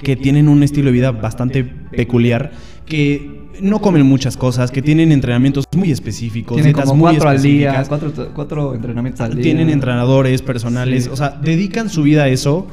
que 0.00 0.16
tienen 0.16 0.48
un 0.48 0.62
estilo 0.62 0.86
de 0.86 0.92
vida 0.92 1.12
bastante 1.12 1.64
peculiar, 1.64 2.52
que 2.86 3.42
no 3.60 3.80
comen 3.80 4.04
muchas 4.04 4.36
cosas, 4.36 4.70
que 4.70 4.82
tienen 4.82 5.12
entrenamientos 5.12 5.64
muy 5.76 5.90
específicos, 5.90 6.56
Tienen 6.56 6.72
como 6.72 6.94
muy 6.94 7.12
cuatro 7.12 7.28
al 7.30 7.40
día, 7.40 7.84
cuatro, 7.88 8.12
cuatro 8.34 8.74
entrenamientos 8.74 9.20
al 9.20 9.34
día. 9.34 9.42
Tienen 9.42 9.70
entrenadores 9.70 10.42
personales, 10.42 11.04
Sí. 11.04 11.10
o 11.12 11.16
sea, 11.16 11.38
dedican 11.42 11.88
su 11.88 12.02
vida 12.02 12.24
a 12.24 12.28
eso. 12.28 12.66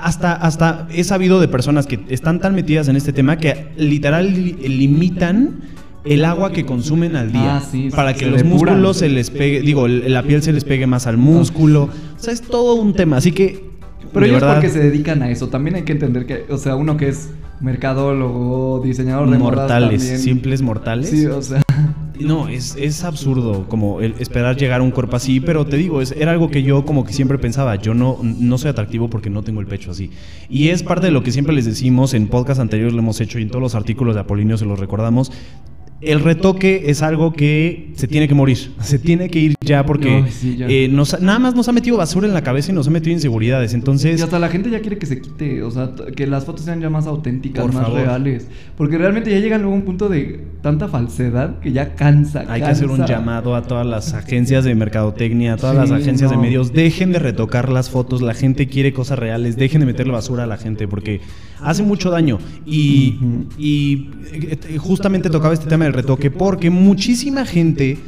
Hasta, 0.00 0.32
hasta 0.34 0.86
he 0.92 1.02
sabido 1.02 1.40
de 1.40 1.48
personas 1.48 1.86
que 1.86 1.98
están 2.08 2.38
tan 2.40 2.54
metidas 2.54 2.88
en 2.88 2.96
este 2.96 3.12
tema 3.12 3.36
que 3.38 3.68
literal 3.76 4.32
li- 4.32 4.52
limitan 4.68 5.60
el 6.04 6.24
agua 6.24 6.52
que 6.52 6.64
consumen 6.64 7.16
al 7.16 7.32
día 7.32 7.56
Ah, 7.56 7.62
sí, 7.68 7.88
para 7.90 8.14
que 8.14 8.26
los 8.26 8.42
depuran. 8.44 8.74
músculos 8.76 8.96
se 8.98 9.08
les 9.08 9.30
pegue, 9.30 9.60
digo, 9.62 9.88
la 9.88 10.22
piel 10.22 10.40
se 10.42 10.52
les 10.52 10.62
pegue 10.64 10.86
más 10.86 11.08
al 11.08 11.16
músculo. 11.16 11.84
O 11.84 11.90
sea, 12.22 12.32
es 12.32 12.42
todo 12.42 12.74
un 12.76 12.92
tema, 12.94 13.16
así 13.16 13.32
que 13.32 13.65
Pero 14.16 14.26
de 14.26 14.30
ellos 14.32 14.42
verdad, 14.42 14.56
porque 14.56 14.70
se 14.70 14.80
dedican 14.80 15.22
a 15.22 15.30
eso. 15.30 15.48
También 15.48 15.76
hay 15.76 15.82
que 15.82 15.92
entender 15.92 16.26
que, 16.26 16.44
o 16.50 16.58
sea, 16.58 16.76
uno 16.76 16.96
que 16.96 17.08
es 17.08 17.30
mercadólogo, 17.60 18.80
diseñador 18.84 19.30
de 19.30 19.38
modas 19.38 19.56
mortales, 19.56 20.00
también. 20.00 20.18
simples 20.20 20.62
mortales. 20.62 21.08
Sí, 21.08 21.26
o 21.26 21.40
sea, 21.40 21.62
No, 22.20 22.48
es, 22.48 22.76
es 22.80 23.04
absurdo 23.04 23.68
como 23.68 24.00
el 24.00 24.14
esperar 24.18 24.56
llegar 24.56 24.80
a 24.80 24.84
un 24.84 24.90
cuerpo 24.90 25.16
así, 25.16 25.40
pero 25.40 25.66
te 25.66 25.76
digo, 25.76 26.00
es, 26.00 26.12
era 26.12 26.32
algo 26.32 26.50
que 26.50 26.62
yo 26.62 26.84
como 26.84 27.04
que 27.04 27.12
siempre 27.12 27.38
pensaba, 27.38 27.76
yo 27.76 27.94
no, 27.94 28.18
no 28.22 28.58
soy 28.58 28.70
atractivo 28.70 29.10
porque 29.10 29.28
no 29.28 29.42
tengo 29.42 29.60
el 29.60 29.66
pecho 29.66 29.90
así. 29.90 30.10
Y 30.48 30.68
es 30.68 30.82
parte 30.82 31.06
de 31.06 31.12
lo 31.12 31.22
que 31.22 31.30
siempre 31.30 31.54
les 31.54 31.66
decimos, 31.66 32.14
en 32.14 32.28
podcast 32.28 32.60
anteriores 32.60 32.94
lo 32.94 33.00
hemos 33.00 33.20
hecho 33.20 33.38
y 33.38 33.42
en 33.42 33.48
todos 33.48 33.62
los 33.62 33.74
artículos 33.74 34.14
de 34.14 34.22
Apolinio 34.22 34.56
se 34.56 34.64
los 34.64 34.78
recordamos. 34.78 35.30
El 36.00 36.20
retoque 36.20 36.84
es 36.86 37.02
algo 37.02 37.32
que 37.32 37.92
se 37.96 38.08
tiene 38.08 38.28
que 38.28 38.34
morir, 38.34 38.72
se 38.80 38.98
tiene 38.98 39.28
que 39.28 39.38
ir 39.38 39.55
ya 39.66 39.84
porque 39.84 40.20
No, 40.22 40.26
sí, 40.30 40.56
ya. 40.56 40.66
eh, 40.68 40.88
nos 40.88 41.20
nada 41.20 41.38
más 41.38 41.54
nos 41.54 41.68
ha 41.68 41.72
metido 41.72 41.96
basura 41.96 42.26
en 42.26 42.34
la 42.34 42.42
cabeza 42.42 42.72
y 42.72 42.74
nos 42.74 42.86
ha 42.88 42.90
metido 42.90 43.12
inseguridades. 43.12 43.74
Entonces, 43.74 44.18
y 44.20 44.22
hasta 44.22 44.38
la 44.38 44.48
gente 44.48 44.70
ya 44.70 44.80
quiere 44.80 44.98
que 44.98 45.06
se 45.06 45.20
quite, 45.20 45.62
o 45.62 45.70
sea, 45.70 45.90
que 46.14 46.26
las 46.26 46.44
fotos 46.44 46.64
sean 46.64 46.80
ya 46.80 46.88
más 46.90 47.06
auténticas, 47.06 47.62
Por 47.64 47.74
más 47.74 47.84
favor. 47.84 48.00
reales. 48.00 48.48
Porque 48.76 48.96
realmente 48.98 49.30
ya 49.30 49.38
llegan 49.40 49.60
luego 49.62 49.74
a 49.74 49.78
un 49.78 49.84
punto 49.84 50.08
de 50.08 50.40
tanta 50.62 50.88
falsedad 50.88 51.58
que 51.60 51.72
ya 51.72 51.94
cansa. 51.94 52.44
Hay 52.48 52.60
que 52.62 52.68
hacer 52.68 52.88
un 52.88 53.04
llamado 53.06 53.54
a 53.54 53.62
todas 53.62 53.86
las 53.86 54.14
agencias 54.14 54.64
de 54.64 54.74
mercotecnia, 54.74 55.54
a 55.54 55.56
todas 55.56 55.86
Sí, 55.86 55.92
las 55.92 56.02
agencias 56.02 56.30
de 56.30 56.36
medios. 56.36 56.72
Dejen 56.72 57.12
de 57.12 57.18
retocar 57.18 57.68
las 57.70 57.90
fotos. 57.90 58.22
La 58.22 58.34
gente 58.34 58.68
quiere 58.68 58.92
cosas 58.92 59.18
reales. 59.18 59.56
Dejen 59.56 59.80
de 59.80 59.86
meterle 59.86 60.12
basura 60.12 60.44
a 60.44 60.46
la 60.46 60.56
gente 60.56 60.88
porque 60.88 61.20
hace 61.60 61.82
mucho 61.82 62.10
daño. 62.10 62.38
Y, 62.64 63.18
y, 63.58 64.10
eh, 64.32 64.76
justamente 64.78 65.30
tocaba 65.30 65.54
este 65.54 65.66
tema 65.66 65.84
del 65.84 65.92
retoque 65.94 66.30
porque 66.30 66.70
muchísima 66.70 67.44
gente 67.44 67.98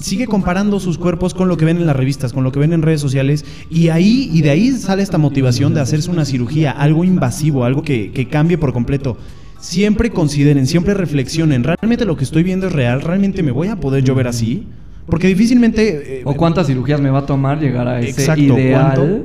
sigue 0.00 0.26
comparando 0.26 0.80
sus 0.80 0.98
cuerpos 0.98 1.34
con 1.34 1.48
lo 1.48 1.56
que 1.56 1.64
ven 1.64 1.76
en 1.76 1.86
las 1.86 1.94
revistas, 1.94 2.32
con 2.32 2.42
lo 2.42 2.52
que 2.52 2.58
ven 2.58 2.72
en 2.72 2.82
redes 2.82 3.00
sociales, 3.00 3.44
y 3.70 3.88
ahí 3.88 4.28
y 4.32 4.42
de 4.42 4.50
ahí 4.50 4.72
sale 4.72 5.02
esta 5.02 5.18
motivación 5.18 5.74
de 5.74 5.80
hacerse 5.80 6.10
una 6.10 6.24
cirugía, 6.24 6.72
algo 6.72 7.04
invasivo, 7.04 7.64
algo 7.64 7.82
que, 7.82 8.10
que 8.12 8.26
cambie 8.28 8.58
por 8.58 8.72
completo. 8.72 9.16
Siempre 9.60 10.10
consideren, 10.10 10.66
siempre 10.66 10.94
reflexionen, 10.94 11.62
¿realmente 11.62 12.06
lo 12.06 12.16
que 12.16 12.24
estoy 12.24 12.42
viendo 12.42 12.66
es 12.66 12.72
real? 12.72 13.02
¿Realmente 13.02 13.42
me 13.42 13.50
voy 13.50 13.68
a 13.68 13.76
poder 13.76 14.02
yo 14.02 14.14
ver 14.14 14.26
así? 14.26 14.66
Porque 15.06 15.26
difícilmente... 15.26 16.20
eh, 16.20 16.22
O 16.24 16.34
cuántas 16.34 16.66
cirugías 16.66 17.00
me 17.00 17.10
va 17.10 17.18
a 17.20 17.26
tomar 17.26 17.60
llegar 17.60 17.86
a 17.86 18.00
ese 18.00 18.10
Exacto, 18.22 18.42
ideal. 18.42 18.94
¿cuánto? 18.94 19.24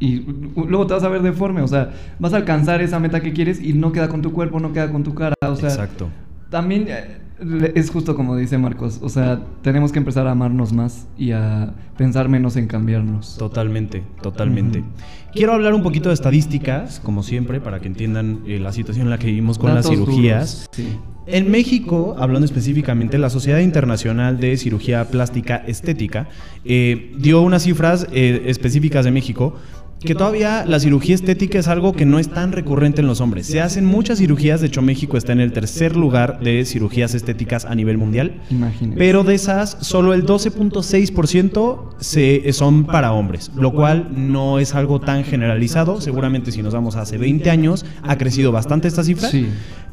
Y 0.00 0.24
luego 0.54 0.86
te 0.86 0.94
vas 0.94 1.02
a 1.02 1.08
ver 1.08 1.22
deforme, 1.22 1.60
o 1.60 1.66
sea, 1.66 1.90
vas 2.20 2.32
a 2.32 2.36
alcanzar 2.36 2.80
esa 2.82 3.00
meta 3.00 3.20
que 3.20 3.32
quieres 3.32 3.60
y 3.60 3.72
no 3.72 3.90
queda 3.90 4.08
con 4.08 4.22
tu 4.22 4.32
cuerpo, 4.32 4.60
no 4.60 4.72
queda 4.72 4.92
con 4.92 5.02
tu 5.02 5.12
cara, 5.12 5.34
o 5.44 5.56
sea, 5.56 5.70
Exacto. 5.70 6.08
también 6.50 6.86
eh, 6.88 7.18
es 7.74 7.90
justo 7.90 8.14
como 8.14 8.36
dice 8.36 8.58
Marcos, 8.58 8.98
o 9.02 9.08
sea, 9.08 9.40
tenemos 9.62 9.92
que 9.92 9.98
empezar 9.98 10.26
a 10.26 10.32
amarnos 10.32 10.72
más 10.72 11.06
y 11.16 11.32
a 11.32 11.72
pensar 11.96 12.28
menos 12.28 12.56
en 12.56 12.66
cambiarnos. 12.66 13.36
Totalmente, 13.38 14.02
totalmente. 14.22 14.84
Quiero 15.32 15.52
hablar 15.52 15.74
un 15.74 15.82
poquito 15.82 16.08
de 16.08 16.14
estadísticas, 16.14 17.00
como 17.00 17.22
siempre, 17.22 17.60
para 17.60 17.80
que 17.80 17.86
entiendan 17.86 18.40
eh, 18.46 18.58
la 18.58 18.72
situación 18.72 19.06
en 19.06 19.10
la 19.10 19.18
que 19.18 19.26
vivimos 19.26 19.58
con 19.58 19.74
Datos 19.74 19.90
las 19.90 19.98
cirugías. 19.98 20.68
sí. 20.72 20.88
En 21.30 21.50
México, 21.50 22.16
hablando 22.18 22.46
específicamente, 22.46 23.18
la 23.18 23.28
Sociedad 23.28 23.58
Internacional 23.58 24.40
de 24.40 24.56
Cirugía 24.56 25.04
Plástica 25.10 25.56
Estética 25.56 26.26
eh, 26.64 27.14
dio 27.18 27.42
unas 27.42 27.64
cifras 27.64 28.06
eh, 28.12 28.44
específicas 28.46 29.04
de 29.04 29.10
México 29.10 29.54
que 30.00 30.14
todavía 30.14 30.64
la 30.66 30.78
cirugía 30.78 31.14
estética 31.14 31.58
es 31.58 31.66
algo 31.68 31.92
que 31.92 32.06
no 32.06 32.18
es 32.18 32.28
tan 32.28 32.52
recurrente 32.52 33.00
en 33.00 33.08
los 33.08 33.20
hombres. 33.20 33.46
Se 33.46 33.60
hacen 33.60 33.84
muchas 33.84 34.18
cirugías, 34.18 34.60
de 34.60 34.68
hecho 34.68 34.80
México 34.80 35.16
está 35.16 35.32
en 35.32 35.40
el 35.40 35.52
tercer 35.52 35.96
lugar 35.96 36.38
de 36.40 36.64
cirugías 36.64 37.14
estéticas 37.14 37.64
a 37.64 37.74
nivel 37.74 37.98
mundial. 37.98 38.34
Imagínate. 38.50 38.96
Pero 38.98 39.24
de 39.24 39.34
esas, 39.34 39.76
solo 39.80 40.14
el 40.14 40.24
12.6% 40.24 41.80
se, 41.98 42.52
son 42.52 42.84
para 42.84 43.12
hombres, 43.12 43.50
lo 43.56 43.72
cual 43.72 44.08
no 44.14 44.58
es 44.58 44.74
algo 44.74 45.00
tan 45.00 45.24
generalizado. 45.24 46.00
Seguramente 46.00 46.52
si 46.52 46.62
nos 46.62 46.74
vamos 46.74 46.96
a 46.96 47.02
hace 47.02 47.18
20 47.18 47.50
años, 47.50 47.84
ha 48.02 48.16
crecido 48.18 48.52
bastante 48.52 48.88
esta 48.88 49.02
cifra. 49.04 49.28
Sí. 49.28 49.48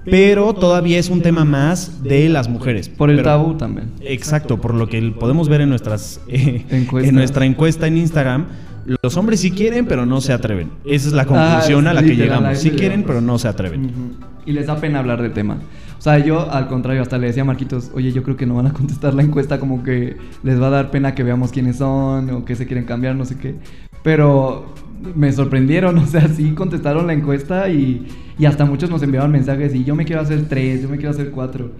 Pero 0.05 0.53
todavía 0.53 0.99
es 0.99 1.09
un 1.09 1.21
tema 1.21 1.45
más 1.45 2.03
de 2.03 2.29
las 2.29 2.47
mujeres. 2.47 2.89
Por 2.89 3.09
el 3.09 3.15
Pero- 3.17 3.29
tabú 3.29 3.53
también. 3.55 3.89
Exacto, 4.01 4.61
por 4.61 4.75
lo 4.75 4.87
que 4.87 5.01
podemos 5.19 5.49
ver 5.49 5.61
en 5.61 5.69
nuestras 5.69 6.21
eh, 6.27 6.63
en 6.69 7.15
nuestra 7.15 7.45
encuesta 7.45 7.87
en 7.87 7.97
Instagram. 7.97 8.45
Los 8.85 9.17
hombres 9.17 9.39
sí 9.39 9.51
quieren, 9.51 9.85
pero 9.85 10.05
no 10.05 10.21
se 10.21 10.31
atreven. 10.31 10.69
Esa 10.85 11.07
es 11.07 11.13
la 11.13 11.25
conclusión 11.25 11.87
Ah, 11.87 11.91
a 11.91 11.93
la 11.93 12.03
que 12.03 12.15
llegamos. 12.15 12.57
Sí 12.59 12.71
quieren, 12.71 13.03
pero 13.03 13.19
no 13.21 13.39
se 13.39 13.47
atreven. 13.47 14.15
Y 14.45 14.51
les 14.51 14.67
da 14.67 14.75
pena 14.77 14.99
hablar 14.99 15.21
del 15.21 15.33
tema. 15.33 15.57
O 15.97 16.01
sea, 16.01 16.19
yo 16.19 16.51
al 16.51 16.67
contrario, 16.67 17.01
hasta 17.01 17.17
le 17.17 17.27
decía 17.27 17.41
a 17.41 17.45
Marquitos, 17.45 17.89
oye, 17.95 18.11
yo 18.11 18.21
creo 18.21 18.37
que 18.37 18.45
no 18.45 18.53
van 18.55 18.67
a 18.67 18.73
contestar 18.73 19.15
la 19.15 19.23
encuesta 19.23 19.59
como 19.59 19.81
que 19.81 20.17
les 20.43 20.61
va 20.61 20.67
a 20.67 20.69
dar 20.69 20.91
pena 20.91 21.15
que 21.15 21.23
veamos 21.23 21.51
quiénes 21.51 21.77
son 21.77 22.29
o 22.29 22.45
que 22.45 22.55
se 22.55 22.67
quieren 22.67 22.85
cambiar, 22.85 23.15
no 23.15 23.25
sé 23.25 23.37
qué. 23.37 23.55
Pero 24.03 24.73
me 25.15 25.31
sorprendieron, 25.31 25.97
o 25.97 26.05
sea, 26.05 26.27
sí 26.27 26.51
contestaron 26.51 27.07
la 27.07 27.13
encuesta 27.13 27.69
y, 27.69 28.07
y 28.37 28.45
hasta 28.45 28.65
muchos 28.65 28.89
nos 28.91 29.01
enviaron 29.01 29.31
mensajes 29.31 29.73
y 29.73 29.83
yo 29.83 29.95
me 29.95 30.05
quiero 30.05 30.21
hacer 30.21 30.47
tres, 30.47 30.83
yo 30.83 30.89
me 30.89 30.97
quiero 30.97 31.11
hacer 31.11 31.31
cuatro. 31.31 31.71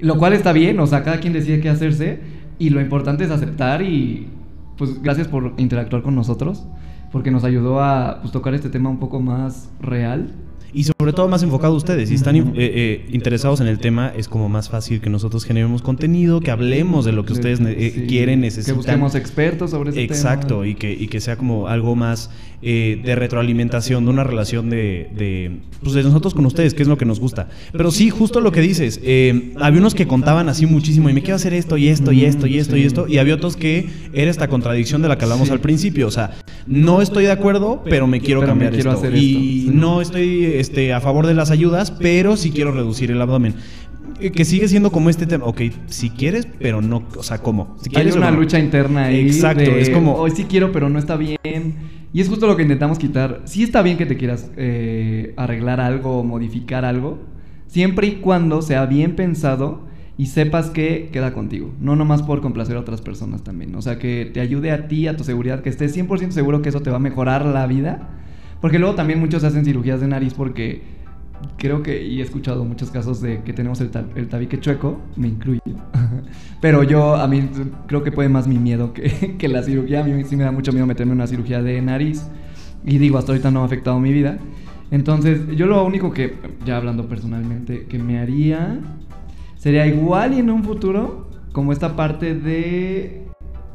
Lo 0.00 0.16
cual 0.18 0.32
está 0.32 0.52
bien, 0.52 0.80
o 0.80 0.86
sea, 0.88 1.04
cada 1.04 1.20
quien 1.20 1.32
decide 1.32 1.60
qué 1.60 1.68
hacerse. 1.68 2.18
Y 2.58 2.70
lo 2.70 2.80
importante 2.80 3.24
es 3.24 3.30
aceptar 3.30 3.82
y 3.82 4.26
pues 4.80 5.02
gracias 5.02 5.28
por 5.28 5.52
interactuar 5.58 6.00
con 6.00 6.14
nosotros, 6.14 6.64
porque 7.12 7.30
nos 7.30 7.44
ayudó 7.44 7.82
a 7.82 8.20
pues, 8.22 8.32
tocar 8.32 8.54
este 8.54 8.70
tema 8.70 8.88
un 8.88 8.98
poco 8.98 9.20
más 9.20 9.68
real 9.78 10.32
y 10.72 10.84
sobre 10.84 11.12
todo 11.12 11.28
más 11.28 11.42
enfocado 11.42 11.74
a 11.74 11.76
ustedes. 11.76 12.08
Si 12.08 12.14
están 12.14 12.36
eh, 12.36 12.42
eh, 12.56 13.06
interesados 13.10 13.60
en 13.60 13.66
el 13.66 13.78
tema, 13.78 14.12
es 14.16 14.28
como 14.28 14.48
más 14.48 14.68
fácil 14.68 15.00
que 15.00 15.10
nosotros 15.10 15.44
generemos 15.44 15.82
contenido, 15.82 16.40
que 16.40 16.50
hablemos 16.50 17.04
de 17.04 17.12
lo 17.12 17.24
que 17.24 17.32
ustedes 17.32 17.60
eh, 17.60 18.06
quieren, 18.08 18.40
necesitan. 18.40 18.74
Que 18.74 18.76
busquemos 18.78 19.14
expertos 19.14 19.70
sobre 19.70 19.90
ese 19.90 20.02
Exacto, 20.02 20.64
y 20.64 20.74
que, 20.74 20.92
y 20.92 21.08
que 21.08 21.20
sea 21.20 21.36
como 21.36 21.68
algo 21.68 21.96
más 21.96 22.30
de 22.60 23.14
retroalimentación, 23.16 24.04
de 24.04 24.10
una 24.10 24.22
relación 24.22 24.68
de, 24.68 25.08
de, 25.16 25.60
pues 25.82 25.94
de 25.94 26.02
nosotros 26.02 26.34
con 26.34 26.44
ustedes, 26.44 26.74
que 26.74 26.82
es 26.82 26.88
lo 26.88 26.98
que 26.98 27.06
nos 27.06 27.18
gusta. 27.18 27.48
Pero 27.72 27.90
sí, 27.90 28.10
justo 28.10 28.42
lo 28.42 28.52
que 28.52 28.60
dices, 28.60 29.00
había 29.58 29.80
unos 29.80 29.94
que 29.94 30.06
contaban 30.06 30.50
así 30.50 30.66
muchísimo, 30.66 31.08
y 31.08 31.14
me 31.14 31.22
quiero 31.22 31.36
hacer 31.36 31.54
esto, 31.54 31.78
y 31.78 31.88
esto, 31.88 32.12
y 32.12 32.26
esto, 32.26 32.46
y 32.46 32.58
esto, 32.58 32.76
y 32.76 32.82
esto, 32.82 33.08
y 33.08 33.16
había 33.16 33.34
otros 33.34 33.56
que 33.56 33.88
era 34.12 34.30
esta 34.30 34.48
contradicción 34.48 35.00
de 35.00 35.08
la 35.08 35.16
que 35.16 35.24
hablamos 35.24 35.50
al 35.50 35.60
principio. 35.60 36.06
O 36.06 36.10
sea, 36.10 36.36
no 36.66 37.02
estoy 37.02 37.24
de 37.24 37.32
acuerdo, 37.32 37.82
pero 37.84 38.06
me 38.06 38.20
quiero 38.20 38.40
cambiar 38.42 38.74
esto. 38.74 39.00
y 39.14 39.70
no 39.72 40.00
estoy 40.00 40.44
este, 40.44 40.92
a 40.92 41.00
favor 41.00 41.26
de 41.26 41.34
las 41.34 41.50
ayudas, 41.50 41.90
pero 41.90 42.36
sí 42.36 42.50
quiero 42.50 42.72
reducir 42.72 43.10
el 43.10 43.20
abdomen. 43.20 43.54
Eh, 44.20 44.32
que 44.32 44.44
sigue 44.44 44.68
siendo 44.68 44.90
como 44.92 45.08
este 45.08 45.26
tema, 45.26 45.46
ok, 45.46 45.62
si 45.86 46.10
quieres, 46.10 46.46
pero 46.58 46.82
no, 46.82 47.04
o 47.16 47.22
sea, 47.22 47.38
¿cómo? 47.38 47.76
Si 47.80 47.88
quieres 47.88 48.14
Hay 48.14 48.18
una 48.18 48.30
lucha 48.30 48.58
interna 48.58 49.04
ahí. 49.04 49.20
Exacto, 49.20 49.62
es 49.62 49.88
como... 49.88 50.14
Hoy 50.14 50.32
sí 50.32 50.44
quiero, 50.44 50.72
pero 50.72 50.88
no 50.90 50.98
está 50.98 51.16
bien. 51.16 51.40
Y 52.12 52.20
es 52.20 52.28
justo 52.28 52.46
lo 52.46 52.56
que 52.56 52.62
intentamos 52.62 52.98
quitar. 52.98 53.40
Sí 53.44 53.62
está 53.62 53.82
bien 53.82 53.96
que 53.96 54.04
te 54.04 54.16
quieras 54.16 54.50
eh, 54.56 55.32
arreglar 55.36 55.80
algo 55.80 56.18
o 56.18 56.24
modificar 56.24 56.84
algo, 56.84 57.18
siempre 57.66 58.08
y 58.08 58.10
cuando 58.16 58.62
sea 58.62 58.84
bien 58.86 59.16
pensado 59.16 59.88
y 60.20 60.26
sepas 60.26 60.68
que 60.68 61.08
queda 61.10 61.32
contigo. 61.32 61.72
No 61.80 61.96
nomás 61.96 62.22
por 62.22 62.42
complacer 62.42 62.76
a 62.76 62.80
otras 62.80 63.00
personas 63.00 63.42
también. 63.42 63.74
O 63.74 63.80
sea, 63.80 63.98
que 63.98 64.30
te 64.34 64.40
ayude 64.40 64.70
a 64.70 64.86
ti, 64.86 65.08
a 65.08 65.16
tu 65.16 65.24
seguridad, 65.24 65.62
que 65.62 65.70
estés 65.70 65.96
100% 65.96 66.32
seguro 66.32 66.60
que 66.60 66.68
eso 66.68 66.82
te 66.82 66.90
va 66.90 66.96
a 66.96 67.00
mejorar 67.00 67.46
la 67.46 67.66
vida 67.66 68.06
porque 68.60 68.78
luego 68.78 68.94
también 68.94 69.18
muchos 69.18 69.44
hacen 69.44 69.64
cirugías 69.64 69.98
de 70.02 70.08
nariz 70.08 70.34
porque 70.34 70.82
creo 71.56 71.82
que, 71.82 72.04
y 72.04 72.20
he 72.20 72.22
escuchado 72.22 72.66
muchos 72.66 72.90
casos 72.90 73.22
de 73.22 73.42
que 73.42 73.54
tenemos 73.54 73.80
el, 73.80 73.90
el 74.14 74.28
tabique 74.28 74.60
chueco, 74.60 75.00
me 75.16 75.28
incluyo. 75.28 75.62
Pero 76.60 76.82
yo, 76.82 77.16
a 77.16 77.26
mí 77.26 77.48
creo 77.86 78.02
que 78.02 78.12
puede 78.12 78.28
más 78.28 78.46
mi 78.46 78.58
miedo 78.58 78.92
que, 78.92 79.36
que, 79.38 79.48
la 79.48 79.62
cirugía. 79.62 80.00
A 80.00 80.04
mí 80.04 80.22
sí 80.24 80.36
me 80.36 80.44
da 80.44 80.52
mucho 80.52 80.70
miedo 80.72 80.86
meterme 80.86 81.12
en 81.12 81.16
una 81.16 81.26
cirugía 81.26 81.62
de 81.62 81.80
nariz. 81.80 82.26
Y 82.84 82.98
digo, 82.98 83.16
hasta 83.16 83.32
ahorita 83.32 83.50
no 83.50 83.62
ha 83.62 83.64
afectado 83.64 83.98
mi 83.98 84.12
vida. 84.12 84.36
Entonces, 84.90 85.40
yo 85.56 85.66
lo 85.66 85.82
único 85.82 86.12
que, 86.12 86.34
ya 86.66 86.76
hablando 86.76 87.08
personalmente, 87.08 87.86
que 87.86 87.98
me 87.98 88.18
haría 88.18 88.80
sería 89.60 89.86
igual 89.86 90.32
y 90.32 90.38
en 90.38 90.48
un 90.48 90.64
futuro, 90.64 91.28
como 91.52 91.72
esta 91.72 91.94
parte 91.94 92.34
de 92.34 93.26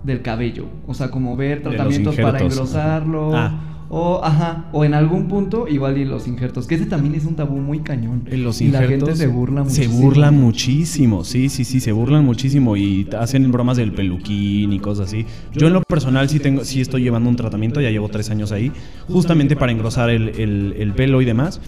del 0.03 0.21
cabello. 0.21 0.65
O 0.87 0.93
sea, 0.93 1.09
como 1.09 1.37
ver 1.37 1.61
tratamientos 1.63 2.15
para 2.15 2.39
engrosarlo. 2.39 3.35
Ah 3.35 3.75
o, 3.89 4.19
ajá, 4.23 4.65
o 4.71 4.83
en 4.83 4.93
algún 4.93 5.27
punto, 5.27 5.67
igual 5.67 5.97
y 5.97 6.05
los 6.05 6.27
injertos, 6.27 6.65
que 6.65 6.75
ese 6.75 6.85
también 6.85 7.13
es 7.15 7.25
un 7.25 7.35
tabú 7.35 7.57
muy 7.57 7.79
cañón. 7.79 8.23
Los 8.31 8.61
y 8.61 8.69
la 8.69 8.81
gente 8.83 9.15
se 9.15 9.27
burla 9.27 9.63
muchísimo. 9.63 9.93
Se 9.93 10.01
burlan 10.01 10.35
muchísimo, 10.35 11.23
sí, 11.23 11.49
sí, 11.49 11.63
sí, 11.63 11.79
se 11.79 11.91
burlan 11.91 12.25
muchísimo 12.25 12.75
y 12.77 13.07
hacen 13.17 13.51
bromas 13.51 13.77
del 13.77 13.91
peluquín 13.91 14.73
y 14.73 14.79
cosas 14.79 15.07
así. 15.07 15.25
Yo 15.53 15.67
en 15.67 15.73
lo 15.73 15.81
personal 15.83 16.27
sí, 16.29 16.39
tengo, 16.39 16.63
sí 16.63 16.81
estoy 16.81 17.03
llevando 17.03 17.29
un 17.29 17.35
tratamiento, 17.35 17.79
ya 17.79 17.91
llevo 17.91 18.09
tres 18.09 18.29
años 18.31 18.51
ahí, 18.51 18.71
justamente 19.07 19.55
para 19.55 19.71
engrosar 19.71 20.09
el, 20.09 20.29
el 20.77 20.93
pelo 20.93 21.21
y 21.21 21.25
demás 21.25 21.61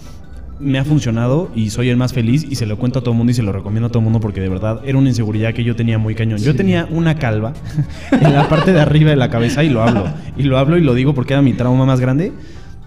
me 0.60 0.78
ha 0.78 0.84
funcionado 0.84 1.50
y 1.54 1.70
soy 1.70 1.88
el 1.88 1.96
más 1.96 2.12
feliz 2.12 2.46
y 2.48 2.56
se 2.56 2.66
lo 2.66 2.78
cuento 2.78 2.98
a 2.98 3.02
todo 3.02 3.12
el 3.12 3.18
mundo 3.18 3.30
y 3.30 3.34
se 3.34 3.42
lo 3.42 3.52
recomiendo 3.52 3.86
a 3.86 3.90
todo 3.90 4.00
el 4.00 4.04
mundo 4.04 4.20
porque 4.20 4.40
de 4.40 4.48
verdad 4.48 4.80
era 4.84 4.98
una 4.98 5.08
inseguridad 5.08 5.54
que 5.54 5.64
yo 5.64 5.76
tenía 5.76 5.98
muy 5.98 6.14
cañón. 6.14 6.38
Yo 6.38 6.54
tenía 6.54 6.88
una 6.90 7.16
calva 7.16 7.52
en 8.12 8.32
la 8.32 8.48
parte 8.48 8.72
de 8.72 8.80
arriba 8.80 9.10
de 9.10 9.16
la 9.16 9.30
cabeza 9.30 9.62
y 9.64 9.68
lo 9.68 9.82
hablo. 9.82 10.04
Y 10.36 10.44
lo 10.44 10.58
hablo 10.58 10.76
y 10.76 10.82
lo 10.82 10.94
digo 10.94 11.14
porque 11.14 11.34
era 11.34 11.42
mi 11.42 11.52
trauma 11.52 11.84
más 11.84 12.00
grande. 12.00 12.32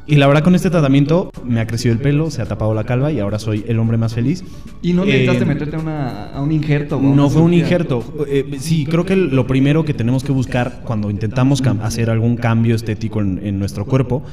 Y 0.07 0.15
la 0.15 0.27
verdad 0.27 0.43
con 0.43 0.55
este 0.55 0.69
tratamiento 0.69 1.31
me 1.45 1.61
ha 1.61 1.67
crecido 1.67 1.93
el 1.93 1.99
pelo, 1.99 2.31
se 2.31 2.41
ha 2.41 2.45
tapado 2.45 2.73
la 2.73 2.83
calva 2.83 3.11
y 3.11 3.19
ahora 3.19 3.39
soy 3.39 3.63
el 3.67 3.79
hombre 3.79 3.97
más 3.97 4.13
feliz. 4.13 4.43
¿Y 4.81 4.93
no 4.93 5.05
necesitaste 5.05 5.43
eh, 5.43 5.45
meterte 5.45 5.77
a, 5.77 6.41
un 6.41 6.51
injerto? 6.51 6.99
No 6.99 7.29
fue 7.29 7.41
un 7.41 7.53
injerto. 7.53 8.03
Eh, 8.27 8.57
sí, 8.59 8.85
creo 8.85 9.05
que 9.05 9.15
lo 9.15 9.47
primero 9.47 9.85
que 9.85 9.93
tenemos 9.93 10.23
que 10.23 10.31
buscar 10.31 10.81
cuando 10.83 11.09
intentamos 11.09 11.61
hacer 11.81 12.09
algún 12.09 12.35
cambio 12.35 12.75
estético 12.75 13.21
en 13.21 13.59
nuestro 13.59 13.85
cuerpo 13.85 14.23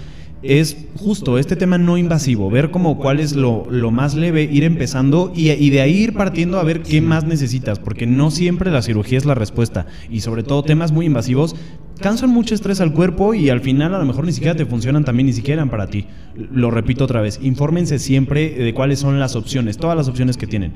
es 0.43 0.77
justo 0.97 1.39
este 1.39 1.57
tema 1.57 1.79
no 1.79 1.99
invasivo, 1.99 2.51
ver 2.51 2.71
como 2.71 2.99
cuál 2.99 3.21
es 3.21 3.35
lo, 3.35 3.67
más 3.91 4.15
leve, 4.15 4.45
ir 4.45 4.65
empezando 4.65 5.33
y, 5.35 5.71
de 5.71 5.81
ahí 5.81 5.97
ir 5.97 6.15
partiendo 6.15 6.59
a 6.59 6.65
ver 6.65 6.83
qué 6.83 7.01
más 7.01 7.25
necesitas, 7.25 7.79
porque 7.79 8.07
no 8.07 8.31
siempre 8.31 8.71
la 8.71 8.83
cirugía 8.83 9.19
es 9.19 9.25
la 9.25 9.35
respuesta 9.35 9.87
y 10.11 10.21
sobre 10.21 10.43
todo 10.43 10.63
temas 10.63 10.93
muy 10.93 11.07
invasivos 11.07 11.57
cansan 12.01 12.31
mucho 12.31 12.55
estrés 12.55 12.81
al 12.81 12.93
cuerpo 12.93 13.35
y 13.35 13.51
al 13.51 13.61
final 13.61 13.95
a 13.95 13.99
lo 13.99 14.05
mejor 14.05 14.25
ni 14.25 14.33
siquiera 14.33 14.55
te 14.55 14.67
funcionan 14.67 15.05
también, 15.05 15.27
ni 15.27 15.33
siquiera 15.33 15.65
para 15.67 15.89
ti. 15.89 16.07
Lo 16.37 16.71
repito 16.71 17.05
otra 17.05 17.21
vez, 17.21 17.41
infórmense 17.43 17.99
siempre 17.99 18.51
de 18.51 18.73
cuáles 18.73 19.01
son 19.01 19.19
las 19.19 19.35
opciones, 19.35 19.79
todas 19.79 19.97
las 19.97 20.09
opciones 20.09 20.37
que 20.37 20.47
tienen. 20.47 20.73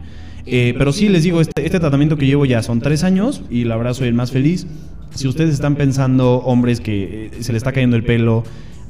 Eh, 0.46 0.74
pero 0.76 0.92
sí, 0.92 1.08
les 1.08 1.22
digo, 1.22 1.40
este, 1.40 1.64
este 1.64 1.78
tratamiento 1.78 2.16
que 2.16 2.26
llevo 2.26 2.44
ya 2.44 2.62
son 2.62 2.80
tres 2.80 3.04
años 3.04 3.42
y 3.48 3.64
la 3.64 3.76
verdad 3.76 3.94
soy 3.94 4.08
el 4.08 4.14
más 4.14 4.32
feliz. 4.32 4.66
Si 5.14 5.28
ustedes 5.28 5.54
están 5.54 5.76
pensando, 5.76 6.38
hombres, 6.38 6.80
que 6.80 7.26
eh, 7.26 7.42
se 7.42 7.52
le 7.52 7.58
está 7.58 7.72
cayendo 7.72 7.96
el 7.96 8.02
pelo, 8.02 8.42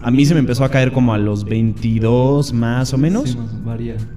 a 0.02 0.10
mí 0.10 0.26
se 0.26 0.34
me 0.34 0.40
empezó 0.40 0.64
a 0.64 0.68
caer 0.68 0.92
como 0.92 1.14
a 1.14 1.18
los 1.18 1.44
22 1.44 2.52
más 2.52 2.92
o 2.92 2.98
menos. 2.98 3.36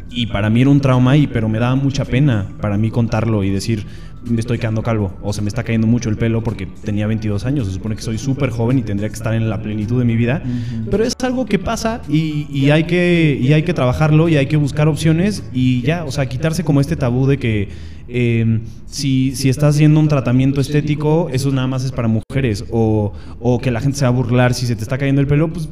Y 0.10 0.28
para 0.28 0.50
mí 0.50 0.62
era 0.62 0.70
un 0.70 0.82
trauma 0.82 1.16
y 1.18 1.28
pero 1.28 1.48
me 1.48 1.60
daba 1.60 1.76
mucha 1.76 2.06
pena 2.06 2.48
para 2.60 2.78
mí 2.78 2.90
contarlo 2.90 3.44
y 3.44 3.52
decir, 3.52 3.86
me 4.26 4.40
estoy 4.40 4.58
quedando 4.58 4.82
calvo 4.82 5.14
o 5.22 5.34
se 5.34 5.42
me 5.42 5.48
está 5.48 5.64
cayendo 5.64 5.88
mucho 5.88 6.10
el 6.10 6.18
pelo 6.18 6.44
porque 6.44 6.66
tenía 6.66 7.08
22 7.08 7.46
años. 7.46 7.68
Se 7.68 7.74
supone 7.74 7.96
que 7.96 8.02
soy 8.02 8.18
súper 8.18 8.50
joven 8.50 8.80
y 8.80 8.82
tendría 8.82 9.10
que 9.10 9.16
estar 9.16 9.34
en 9.34 9.50
la 9.50 9.62
plenitud 9.62 10.00
de 10.00 10.06
mi 10.06 10.16
vida. 10.16 10.42
Pero 10.90 11.04
es 11.04 11.14
algo 11.24 11.46
que 11.46 11.60
pasa 11.60 12.02
y, 12.10 12.70
hay 12.70 12.86
que, 12.86 13.38
y 13.40 13.54
hay 13.54 13.64
que 13.64 13.74
trabajarlo 13.74 14.28
y 14.30 14.38
hay 14.38 14.48
que 14.48 14.58
buscar 14.58 14.88
opciones 14.88 15.44
y 15.54 15.82
ya, 15.82 16.06
o 16.06 16.12
sea, 16.12 16.28
quitarse 16.28 16.64
como 16.64 16.82
este 16.82 16.96
tabú 16.96 17.28
de 17.28 17.38
que 17.38 17.70
em, 18.08 18.62
si, 18.86 19.36
si 19.36 19.50
estás 19.50 19.76
haciendo 19.76 20.00
un 20.00 20.08
tratamiento 20.08 20.62
estético, 20.62 21.30
eso 21.32 21.52
nada 21.52 21.68
más 21.68 21.84
es 21.84 21.92
para 21.92 22.08
mujeres 22.08 22.66
o, 22.72 23.14
o 23.40 23.60
que 23.60 23.72
la 23.72 23.82
gente 23.82 23.98
se 23.98 24.06
va 24.06 24.10
a 24.10 24.12
burlar 24.12 24.54
si 24.54 24.66
se 24.66 24.76
te 24.76 24.84
está 24.84 24.98
cayendo 24.98 25.22
el 25.22 25.28
pelo, 25.28 25.52
pues 25.52 25.70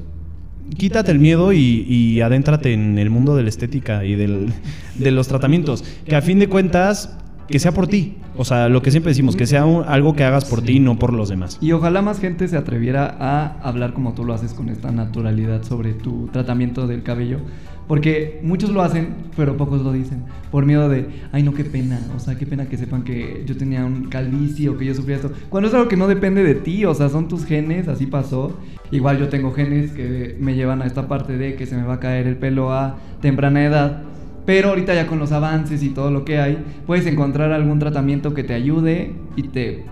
quítate 0.78 1.12
el 1.12 1.20
miedo 1.20 1.54
y, 1.54 1.86
y, 1.88 2.22
adéntrate 2.22 2.74
en 2.74 2.98
el 2.98 3.10
mundo 3.10 3.36
de 3.36 3.44
la 3.44 3.50
estética 3.50 4.06
y 4.06 4.16
del, 4.16 4.48
de 4.96 5.12
los 5.12 5.28
tratamientos. 5.28 5.84
Que 6.06 6.16
a 6.16 6.22
fin 6.22 6.40
de 6.40 6.48
cuentas, 6.48 7.18
que 7.48 7.60
sea 7.60 7.72
por 7.72 7.88
ti. 7.88 8.18
O 8.36 8.46
sea, 8.46 8.70
lo 8.70 8.82
que 8.82 8.92
siempre 8.92 9.12
decimos, 9.12 9.36
que 9.36 9.46
sea 9.46 9.64
algo 9.64 10.16
que 10.16 10.24
hagas 10.24 10.46
por 10.46 10.62
ti 10.62 10.74
y 10.74 10.80
no 10.80 10.98
por 10.98 11.14
los 11.14 11.30
demás. 11.30 11.58
Y 11.62 11.72
ojalá 11.72 12.02
más 12.02 12.20
gente 12.20 12.48
se 12.48 12.58
atreviera 12.58 13.16
a 13.20 13.60
hablar 13.62 13.94
como 13.94 14.14
tú 14.14 14.26
lo 14.26 14.34
haces 14.34 14.54
con 14.54 14.70
esta 14.70 14.92
naturalidad 14.92 15.64
sobre 15.64 15.94
tu 15.94 16.28
tratamiento 16.28 16.88
del 16.88 17.04
cabello. 17.04 17.40
Porque 17.88 18.40
muchos 18.44 18.70
lo 18.70 18.82
hacen, 18.82 19.10
pero 19.36 19.58
pocos 19.58 19.82
lo 19.82 19.92
dicen. 19.92 20.24
Por 20.52 20.66
miedo 20.66 20.88
de, 20.88 21.10
ay 21.34 21.44
no, 21.44 21.54
qué 21.54 21.66
pena. 21.66 22.00
O 22.16 22.20
sea, 22.20 22.36
qué 22.36 22.46
pena 22.46 22.66
que 22.68 22.78
sepan 22.78 23.04
que 23.04 23.44
yo 23.46 23.58
tenía 23.58 23.86
un 23.86 24.06
calvicie 24.06 24.70
o 24.70 24.78
que 24.78 24.86
yo 24.86 24.96
sufría 24.96 25.18
esto. 25.18 25.32
Cuando 25.50 25.68
es 25.68 25.76
algo 25.76 25.90
que 25.90 25.98
no 25.98 26.08
depende 26.08 26.44
de 26.44 26.56
ti, 26.56 26.86
o 26.86 26.94
sea, 26.94 27.10
son 27.10 27.28
tus 27.28 27.46
genes, 27.46 27.90
así 27.90 28.06
pasó. 28.06 28.58
Igual 28.92 29.20
yo 29.20 29.28
tengo 29.28 29.52
genes 29.52 29.92
que 29.92 30.38
me 30.40 30.56
llevan 30.56 30.82
a 30.82 30.86
esta 30.86 31.08
parte 31.08 31.38
de 31.38 31.56
que 31.56 31.66
se 31.66 31.76
me 31.76 31.84
va 31.84 31.96
a 31.96 32.00
caer 32.00 32.26
el 32.26 32.38
pelo 32.38 32.72
a 32.72 32.96
temprana 33.22 33.66
edad 33.66 34.04
pero 34.46 34.70
ahorita 34.70 34.94
ya 34.94 35.08
con 35.08 35.20
los 35.20 35.32
avances 35.32 35.84
y 35.84 35.90
todo 35.90 36.12
lo 36.12 36.26
que 36.26 36.40
hay, 36.40 36.58
puedes 36.86 37.06
encontrar 37.06 37.52
algún 37.52 37.80
tratamiento 37.80 38.34
que 38.34 38.44
te 38.44 38.54
ayude 38.54 39.14
y 39.36 39.44
te, 39.44 39.86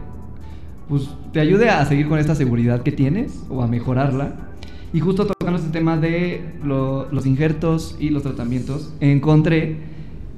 pues, 0.89 1.09
te 1.31 1.39
ayude 1.39 1.69
a 1.69 1.85
seguir 1.85 2.07
con 2.07 2.19
esta 2.19 2.35
seguridad 2.35 2.83
que 2.83 2.91
tienes 2.91 3.43
o 3.49 3.63
a 3.63 3.67
mejorarla. 3.67 4.35
Y 4.93 4.99
justo 4.99 5.25
tocando 5.25 5.57
este 5.57 5.71
tema 5.71 5.97
de 5.97 6.41
los 6.63 7.25
injertos 7.25 7.95
y 7.99 8.09
los 8.09 8.23
tratamientos, 8.23 8.93
encontré 8.99 9.77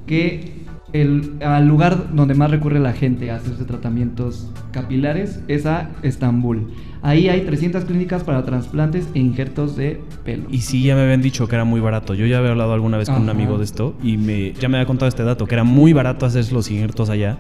que 0.06 0.63
el 0.94 1.34
al 1.44 1.68
lugar 1.68 2.14
donde 2.14 2.36
más 2.36 2.52
recurre 2.52 2.80
la 2.80 2.94
gente 2.94 3.32
a 3.32 3.36
hacerse 3.36 3.66
tratamientos 3.66 4.50
capilares 4.72 5.42
es 5.48 5.66
a 5.66 5.90
Estambul. 6.04 6.68
Ahí 7.02 7.28
hay 7.28 7.42
300 7.42 7.84
clínicas 7.84 8.24
para 8.24 8.46
trasplantes 8.46 9.10
e 9.14 9.20
injertos 9.20 9.76
de 9.76 10.00
pelo. 10.24 10.46
Y 10.50 10.62
sí, 10.62 10.84
ya 10.84 10.96
me 10.96 11.02
habían 11.02 11.22
dicho 11.22 11.48
que 11.50 11.56
era 11.56 11.66
muy 11.66 11.82
barato. 11.82 12.14
Yo 12.14 12.26
ya 12.26 12.38
había 12.38 12.52
hablado 12.52 12.72
alguna 12.72 12.98
vez 12.98 13.10
con 13.10 13.24
un 13.24 13.30
amigo 13.30 13.58
de 13.58 13.66
esto 13.66 13.96
y 14.02 14.16
me, 14.18 14.54
ya 14.54 14.70
me 14.70 14.78
había 14.78 14.88
contado 14.88 15.10
este 15.10 15.24
dato, 15.24 15.46
que 15.46 15.56
era 15.56 15.66
muy 15.66 15.92
barato 15.92 16.26
hacer 16.26 16.50
los 16.54 16.72
injertos 16.72 17.10
allá. 17.10 17.40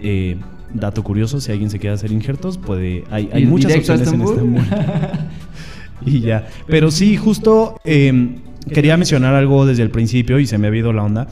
Eh, 0.00 0.36
dato 0.74 1.02
curioso, 1.02 1.40
si 1.40 1.50
alguien 1.50 1.70
se 1.70 1.78
quiere 1.78 1.94
hacer 1.94 2.12
injertos, 2.12 2.58
puede... 2.58 3.04
Hay, 3.10 3.30
hay 3.32 3.46
muchas 3.46 3.74
opciones 3.74 4.12
en 4.12 4.20
Estambul. 4.20 4.62
y 6.04 6.20
ya. 6.20 6.46
Pero 6.66 6.90
sí, 6.90 7.16
justo 7.16 7.80
em, 7.84 8.36
quería 8.72 8.98
mencionar 8.98 9.34
algo 9.34 9.64
desde 9.64 9.82
el 9.82 9.90
principio 9.90 10.38
y 10.38 10.46
se 10.46 10.58
me 10.58 10.68
ha 10.68 10.76
ido 10.76 10.92
la 10.92 11.04
onda. 11.04 11.28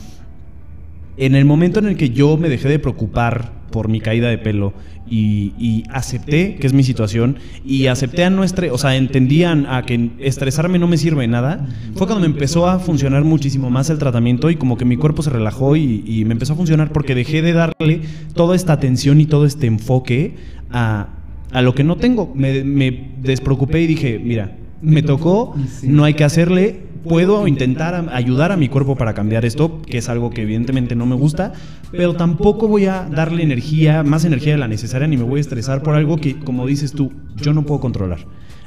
En 1.19 1.35
el 1.35 1.45
momento 1.45 1.81
en 1.81 1.87
el 1.87 1.97
que 1.97 2.11
yo 2.11 2.37
me 2.37 2.49
dejé 2.49 2.69
de 2.69 2.79
preocupar 2.79 3.53
por 3.71 3.89
mi 3.89 4.01
caída 4.01 4.29
de 4.29 4.39
pelo 4.39 4.73
y, 5.11 5.85
acepté 5.91 6.57
que 6.57 6.67
es 6.67 6.73
mi 6.73 6.83
situación 6.83 7.39
y 7.65 7.87
acepté 7.87 8.25
a 8.25 8.31
nuestra, 8.31 8.73
o 8.73 8.79
sea, 8.79 8.97
entendían 8.97 9.67
a 9.67 9.83
que 9.83 10.11
estresarme 10.19 10.79
no 10.79 10.87
me 10.87 10.97
sirve 10.97 11.23
de 11.23 11.29
nada, 11.29 11.67
fue 11.95 12.07
cuando 12.07 12.21
me 12.21 12.33
empezó 12.33 12.69
a 12.69 12.79
funcionar 12.79 13.25
muchísimo 13.25 13.69
más 13.71 13.91
el 13.91 13.99
tratamiento 13.99 14.51
y 14.51 14.57
como 14.57 14.77
que 14.77 14.85
mi 14.85 14.97
cuerpo 14.97 15.23
se 15.23 15.31
relajó 15.31 15.77
y, 15.77 16.05
y 16.07 16.25
me 16.25 16.33
empezó 16.33 16.53
a 16.53 16.57
funcionar 16.57 16.93
porque 16.93 17.15
dejé 17.15 17.43
de 17.43 17.53
darle 17.53 18.03
toda 18.35 18.55
esta 18.55 18.75
atención 18.75 19.21
y 19.21 19.27
todo 19.27 19.45
este 19.45 19.67
enfoque 19.67 20.37
a, 20.71 21.09
a 21.53 21.63
lo 21.63 21.75
que 21.75 21.85
no 21.85 21.97
tengo. 21.97 22.33
Me, 22.35 22.65
me 22.65 23.13
despreocupé 23.21 23.83
y 23.83 23.87
dije, 23.87 24.21
mira, 24.23 24.57
me 24.81 25.03
tocó, 25.03 25.55
no 25.83 26.05
hay 26.05 26.15
que 26.15 26.25
hacerle, 26.25 26.83
puedo 27.05 27.47
intentar 27.49 28.09
ayudar 28.13 28.53
a 28.53 28.57
mi 28.57 28.69
cuerpo 28.69 28.97
para 28.97 29.15
cambiar 29.15 29.45
esto, 29.45 29.81
que 29.83 29.99
es 29.99 30.09
algo 30.09 30.31
que 30.31 30.43
evidentemente 30.43 30.95
no 30.95 31.07
me 31.07 31.15
gusta, 31.15 31.53
pero 31.91 32.15
tampoco 32.15 32.69
voy 32.69 32.87
a 32.87 33.09
darle 33.09 33.43
energía, 33.43 34.03
más 34.03 34.25
energía 34.25 34.53
de 34.53 34.59
la 34.59 34.69
necesaria, 34.69 35.07
ni 35.07 35.17
me 35.17 35.25
voy 35.25 35.39
a 35.39 35.41
estresar 35.41 35.83
por 35.83 35.95
algo 35.95 36.17
que, 36.19 36.39
como 36.39 36.67
dices 36.67 36.93
tú, 36.93 37.13
yo 37.37 37.53
no 37.53 37.65
puedo 37.65 37.81
controlar. 37.81 38.19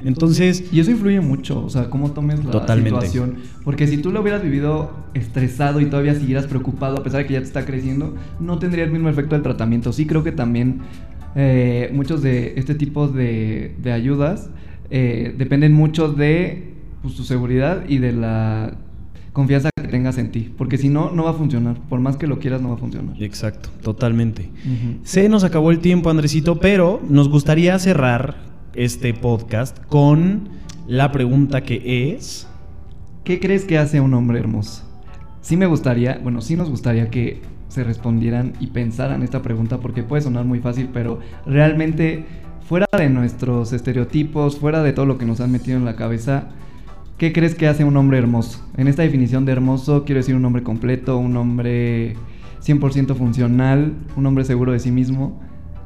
Entonces, 0.04 0.63
Y 0.72 0.80
eso 0.80 0.91
influye 0.91 1.22
mucho, 1.22 1.63
o 1.63 1.70
sea, 1.70 1.89
cómo 1.89 2.12
tomes 2.12 2.44
la 2.44 2.52
Totalmente. 2.52 2.89
situación. 3.02 3.36
Porque 3.63 3.86
si 3.86 3.98
tú 3.98 4.12
lo 4.12 4.22
hubieras 4.22 4.41
vivido 4.41 4.91
estresado 5.13 5.80
y 5.80 5.86
todavía 5.86 6.15
siguieras 6.15 6.48
preocupado, 6.48 6.98
a 6.98 7.04
pesar 7.04 7.22
de 7.22 7.28
que 7.28 7.34
ya 7.34 7.39
te 7.39 7.46
está 7.46 7.65
creciendo, 7.65 8.15
no 8.39 8.58
tendría 8.58 8.84
el 8.84 8.91
mismo 8.91 9.10
efecto 9.10 9.36
del 9.36 9.44
tratamiento. 9.44 9.94
Sí 9.94 10.08
creo 10.08 10.24
que 10.24 10.32
también 10.32 10.80
eh, 11.36 11.91
muchos 11.94 12.24
de 12.24 12.54
este 12.58 12.74
tipo 12.74 13.08
de, 13.08 13.76
de 13.82 13.91
ayudas 13.91 14.50
eh, 14.89 15.36
dependen 15.38 15.74
mucho 15.74 16.12
de 16.12 16.70
pues, 17.01 17.15
tu 17.15 17.23
seguridad 17.23 17.83
y 17.87 17.97
de 17.97 18.13
la 18.13 18.73
confianza 19.33 19.69
que 19.75 19.87
tengas 19.87 20.17
en 20.17 20.31
ti. 20.31 20.51
Porque 20.57 20.77
si 20.77 20.89
no, 20.89 21.11
no 21.11 21.23
va 21.23 21.31
a 21.31 21.33
funcionar. 21.33 21.77
Por 21.89 21.99
más 21.99 22.17
que 22.17 22.27
lo 22.27 22.39
quieras, 22.39 22.61
no 22.61 22.69
va 22.69 22.75
a 22.75 22.77
funcionar. 22.77 23.21
exacto, 23.21 23.69
totalmente. 23.81 24.49
Se 25.03 25.29
nos 25.29 25.43
acabó 25.43 25.71
el 25.71 25.79
tiempo, 25.79 26.09
Andresito, 26.09 26.59
pero 26.59 27.01
nos 27.07 27.29
gustaría 27.29 27.77
cerrar 27.79 28.37
este 28.73 29.13
podcast 29.13 29.77
con 29.85 30.49
la 30.87 31.11
pregunta 31.11 31.61
que 31.61 32.13
es... 32.13 32.47
¿Qué 33.23 33.39
crees 33.39 33.65
que 33.65 33.77
hace 33.77 34.01
un 34.01 34.15
hombre 34.15 34.39
hermoso? 34.39 34.83
Sí 35.41 35.55
me 35.55 35.67
gustaría, 35.67 36.19
bueno, 36.23 36.41
sí 36.41 36.55
nos 36.55 36.71
gustaría 36.71 37.11
que 37.11 37.41
se 37.67 37.83
respondieran 37.83 38.53
y 38.59 38.67
pensaran 38.67 39.21
esta 39.21 39.43
pregunta 39.43 39.77
porque 39.77 40.01
puede 40.01 40.23
sonar 40.23 40.43
muy 40.43 40.59
fácil, 40.59 40.89
pero 40.91 41.19
realmente 41.45 42.25
fuera 42.67 42.87
de 42.97 43.09
nuestros 43.09 43.73
estereotipos, 43.73 44.57
fuera 44.57 44.81
de 44.81 44.91
todo 44.91 45.05
lo 45.05 45.17
que 45.17 45.25
nos 45.25 45.39
han 45.39 45.51
metido 45.51 45.77
en 45.77 45.85
la 45.85 45.95
cabeza, 45.95 46.49
¿qué 47.21 47.31
crees 47.31 47.53
que 47.53 47.67
hace 47.67 47.84
un 47.84 47.95
hombre 47.97 48.17
hermoso? 48.17 48.67
En 48.77 48.88
esta 48.88 49.03
definición 49.03 49.45
de 49.45 49.51
hermoso 49.51 50.05
quiero 50.05 50.17
decir 50.17 50.34
un 50.34 50.43
hombre 50.43 50.63
completo, 50.63 51.19
un 51.19 51.38
hombre 51.38 52.15
100% 52.65 53.13
funcional, 53.13 53.93
un 54.15 54.25
hombre 54.25 54.43
seguro 54.43 54.71
de 54.71 54.79
sí 54.79 54.89
mismo. 54.89 55.39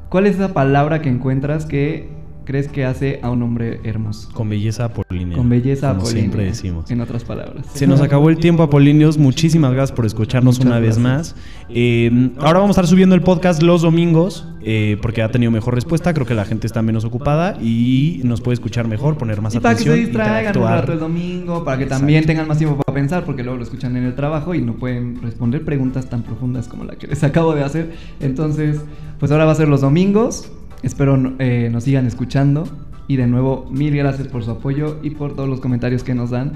¿Cuál 0.08 0.28
es 0.28 0.36
esa 0.36 0.54
palabra 0.54 1.02
que 1.02 1.10
encuentras 1.10 1.65
que 1.65 2.08
crees 2.46 2.68
que 2.68 2.86
hace 2.86 3.20
a 3.22 3.30
un 3.30 3.42
hombre 3.42 3.82
hermoso? 3.84 4.30
Con 4.34 4.50
belleza 4.50 4.86
apolínea. 4.86 5.38
Con 5.38 5.50
belleza 5.50 5.90
como 5.90 6.02
apolínea, 6.02 6.22
siempre 6.22 6.46
decimos. 6.46 6.90
En 6.92 7.02
otras 7.02 7.24
palabras. 7.24 7.66
Se 7.74 7.88
nos 7.88 8.02
acabó 8.02 8.30
el 8.30 8.38
tiempo, 8.38 8.64
Apolíneos. 8.64 9.18
Muchísimas 9.18 9.74
gracias 9.74 9.96
por 9.96 10.06
escucharnos 10.06 10.58
Muchas 10.58 10.66
una 10.66 10.80
vez 10.80 10.98
más. 10.98 11.36
Eh, 11.70 12.32
ahora 12.38 12.60
vamos 12.60 12.78
a 12.78 12.82
estar 12.82 12.88
subiendo 12.88 13.16
el 13.16 13.22
podcast 13.22 13.62
los 13.62 13.82
domingos 13.82 14.48
eh, 14.62 14.98
porque 15.02 15.22
ha 15.22 15.30
tenido 15.30 15.52
mejor 15.52 15.76
respuesta. 15.76 16.14
Creo 16.14 16.26
que 16.26 16.34
la 16.34 16.46
gente 16.46 16.68
está 16.68 16.82
menos 16.82 17.06
ocupada 17.06 17.58
y 17.62 18.22
nos 18.24 18.42
puede 18.42 18.56
escuchar 18.56 18.88
mejor, 18.88 19.18
poner 19.18 19.42
más 19.42 19.54
Y 19.56 19.60
para 19.60 19.76
que 19.76 19.84
se 19.84 19.90
atención. 19.90 20.14
distraigan 20.14 20.58
un 20.58 20.64
rato 20.64 20.94
el 20.94 21.00
domingo, 21.00 21.64
para 21.64 21.78
que 21.78 21.86
también 21.86 22.26
tengan 22.26 22.48
más 22.48 22.58
tiempo 22.58 22.78
para 22.78 22.94
pensar, 22.96 23.26
porque 23.26 23.44
luego 23.44 23.58
lo 23.58 23.64
escuchan 23.64 23.96
en 23.98 24.04
el 24.04 24.16
trabajo 24.16 24.56
y 24.56 24.62
no 24.62 24.74
pueden 24.74 25.22
responder 25.22 25.64
preguntas 25.64 26.10
tan 26.10 26.24
profundas 26.24 26.68
como 26.68 26.84
la 26.84 26.96
que 26.96 27.08
les 27.08 27.24
acabo 27.24 27.54
de 27.54 27.64
hacer. 27.64 27.94
Entonces, 28.20 28.82
pues 29.20 29.32
ahora 29.32 29.46
va 29.46 29.52
a 29.52 29.56
ser 29.56 29.68
los 29.68 29.82
domingos. 29.82 30.52
Espero 30.84 31.36
eh, 31.40 31.70
nos 31.72 31.84
sigan 31.84 32.06
escuchando. 32.06 32.68
Y 33.08 33.18
de 33.18 33.28
nuevo, 33.28 33.68
mil 33.70 33.96
gracias 33.96 34.28
por 34.28 34.44
su 34.44 34.52
apoyo 34.52 35.00
y 35.04 35.12
por 35.12 35.36
todos 35.36 35.48
los 35.48 35.60
comentarios 35.60 36.04
que 36.04 36.16
nos 36.16 36.32
dan. 36.32 36.54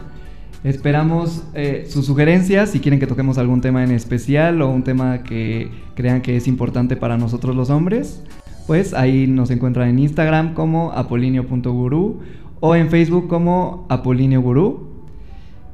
Esperamos 0.63 1.43
eh, 1.53 1.85
sus 1.87 2.05
sugerencias 2.05 2.71
si 2.71 2.79
quieren 2.79 2.99
que 2.99 3.07
toquemos 3.07 3.37
algún 3.37 3.61
tema 3.61 3.83
en 3.83 3.91
especial 3.91 4.61
o 4.61 4.69
un 4.69 4.83
tema 4.83 5.23
que 5.23 5.69
crean 5.95 6.21
que 6.21 6.35
es 6.35 6.47
importante 6.47 6.97
para 6.97 7.17
nosotros 7.17 7.55
los 7.55 7.69
hombres. 7.69 8.23
Pues 8.67 8.93
ahí 8.93 9.25
nos 9.25 9.51
encuentran 9.51 9.89
en 9.89 9.99
Instagram 9.99 10.53
como 10.53 10.91
apolinio.guru 10.91 12.19
o 12.59 12.75
en 12.75 12.89
Facebook 12.89 13.27
como 13.27 13.85
Apolinio 13.89 14.41
Gurú. 14.41 14.89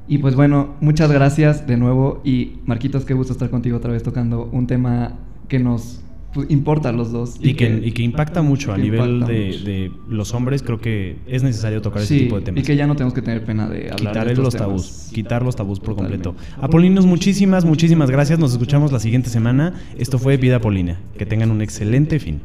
Y 0.07 0.19
pues 0.19 0.35
bueno, 0.35 0.75
muchas 0.81 1.11
gracias 1.11 1.65
de 1.65 1.77
nuevo 1.77 2.21
y 2.23 2.59
Marquitos, 2.65 3.05
qué 3.05 3.15
gusto 3.15 3.33
estar 3.33 3.49
contigo 3.49 3.77
otra 3.77 3.91
vez 3.91 4.03
tocando 4.03 4.47
un 4.51 4.67
tema 4.67 5.13
que 5.47 5.57
nos 5.57 6.03
pues, 6.35 6.51
importa 6.51 6.89
a 6.89 6.91
los 6.91 7.13
dos. 7.13 7.37
Y 7.39 7.53
que, 7.53 7.81
y 7.83 7.93
que 7.93 8.03
impacta 8.03 8.41
mucho 8.41 8.73
a 8.73 8.77
nivel 8.77 9.21
de, 9.21 9.45
mucho. 9.47 9.63
de 9.65 9.91
los 10.09 10.33
hombres. 10.33 10.61
Creo 10.61 10.79
que 10.81 11.15
es 11.27 11.41
necesario 11.43 11.81
tocar 11.81 12.01
ese 12.03 12.19
tipo 12.19 12.35
de 12.37 12.41
temas. 12.43 12.61
y 12.61 12.65
que 12.67 12.75
ya 12.75 12.85
no 12.85 12.95
tenemos 12.95 13.13
que 13.13 13.21
tener 13.21 13.43
pena 13.45 13.69
de 13.69 13.85
hablar 13.89 13.97
Quitar 13.97 14.25
de 14.27 14.33
estos 14.33 14.43
los 14.43 14.53
temas. 14.53 14.67
tabús, 14.67 15.09
quitar 15.13 15.43
los 15.43 15.55
tabús 15.55 15.79
por 15.79 15.95
Totalmente. 15.95 16.27
completo. 16.27 16.55
Apolinos, 16.61 17.05
muchísimas, 17.05 17.63
muchísimas 17.63 18.11
gracias. 18.11 18.37
Nos 18.37 18.51
escuchamos 18.51 18.91
la 18.91 18.99
siguiente 18.99 19.29
semana. 19.29 19.73
Esto 19.97 20.19
fue 20.19 20.35
Vida 20.37 20.57
Apolínea. 20.57 20.99
Que 21.17 21.25
tengan 21.25 21.49
un 21.51 21.61
excelente 21.61 22.19
fin. 22.19 22.41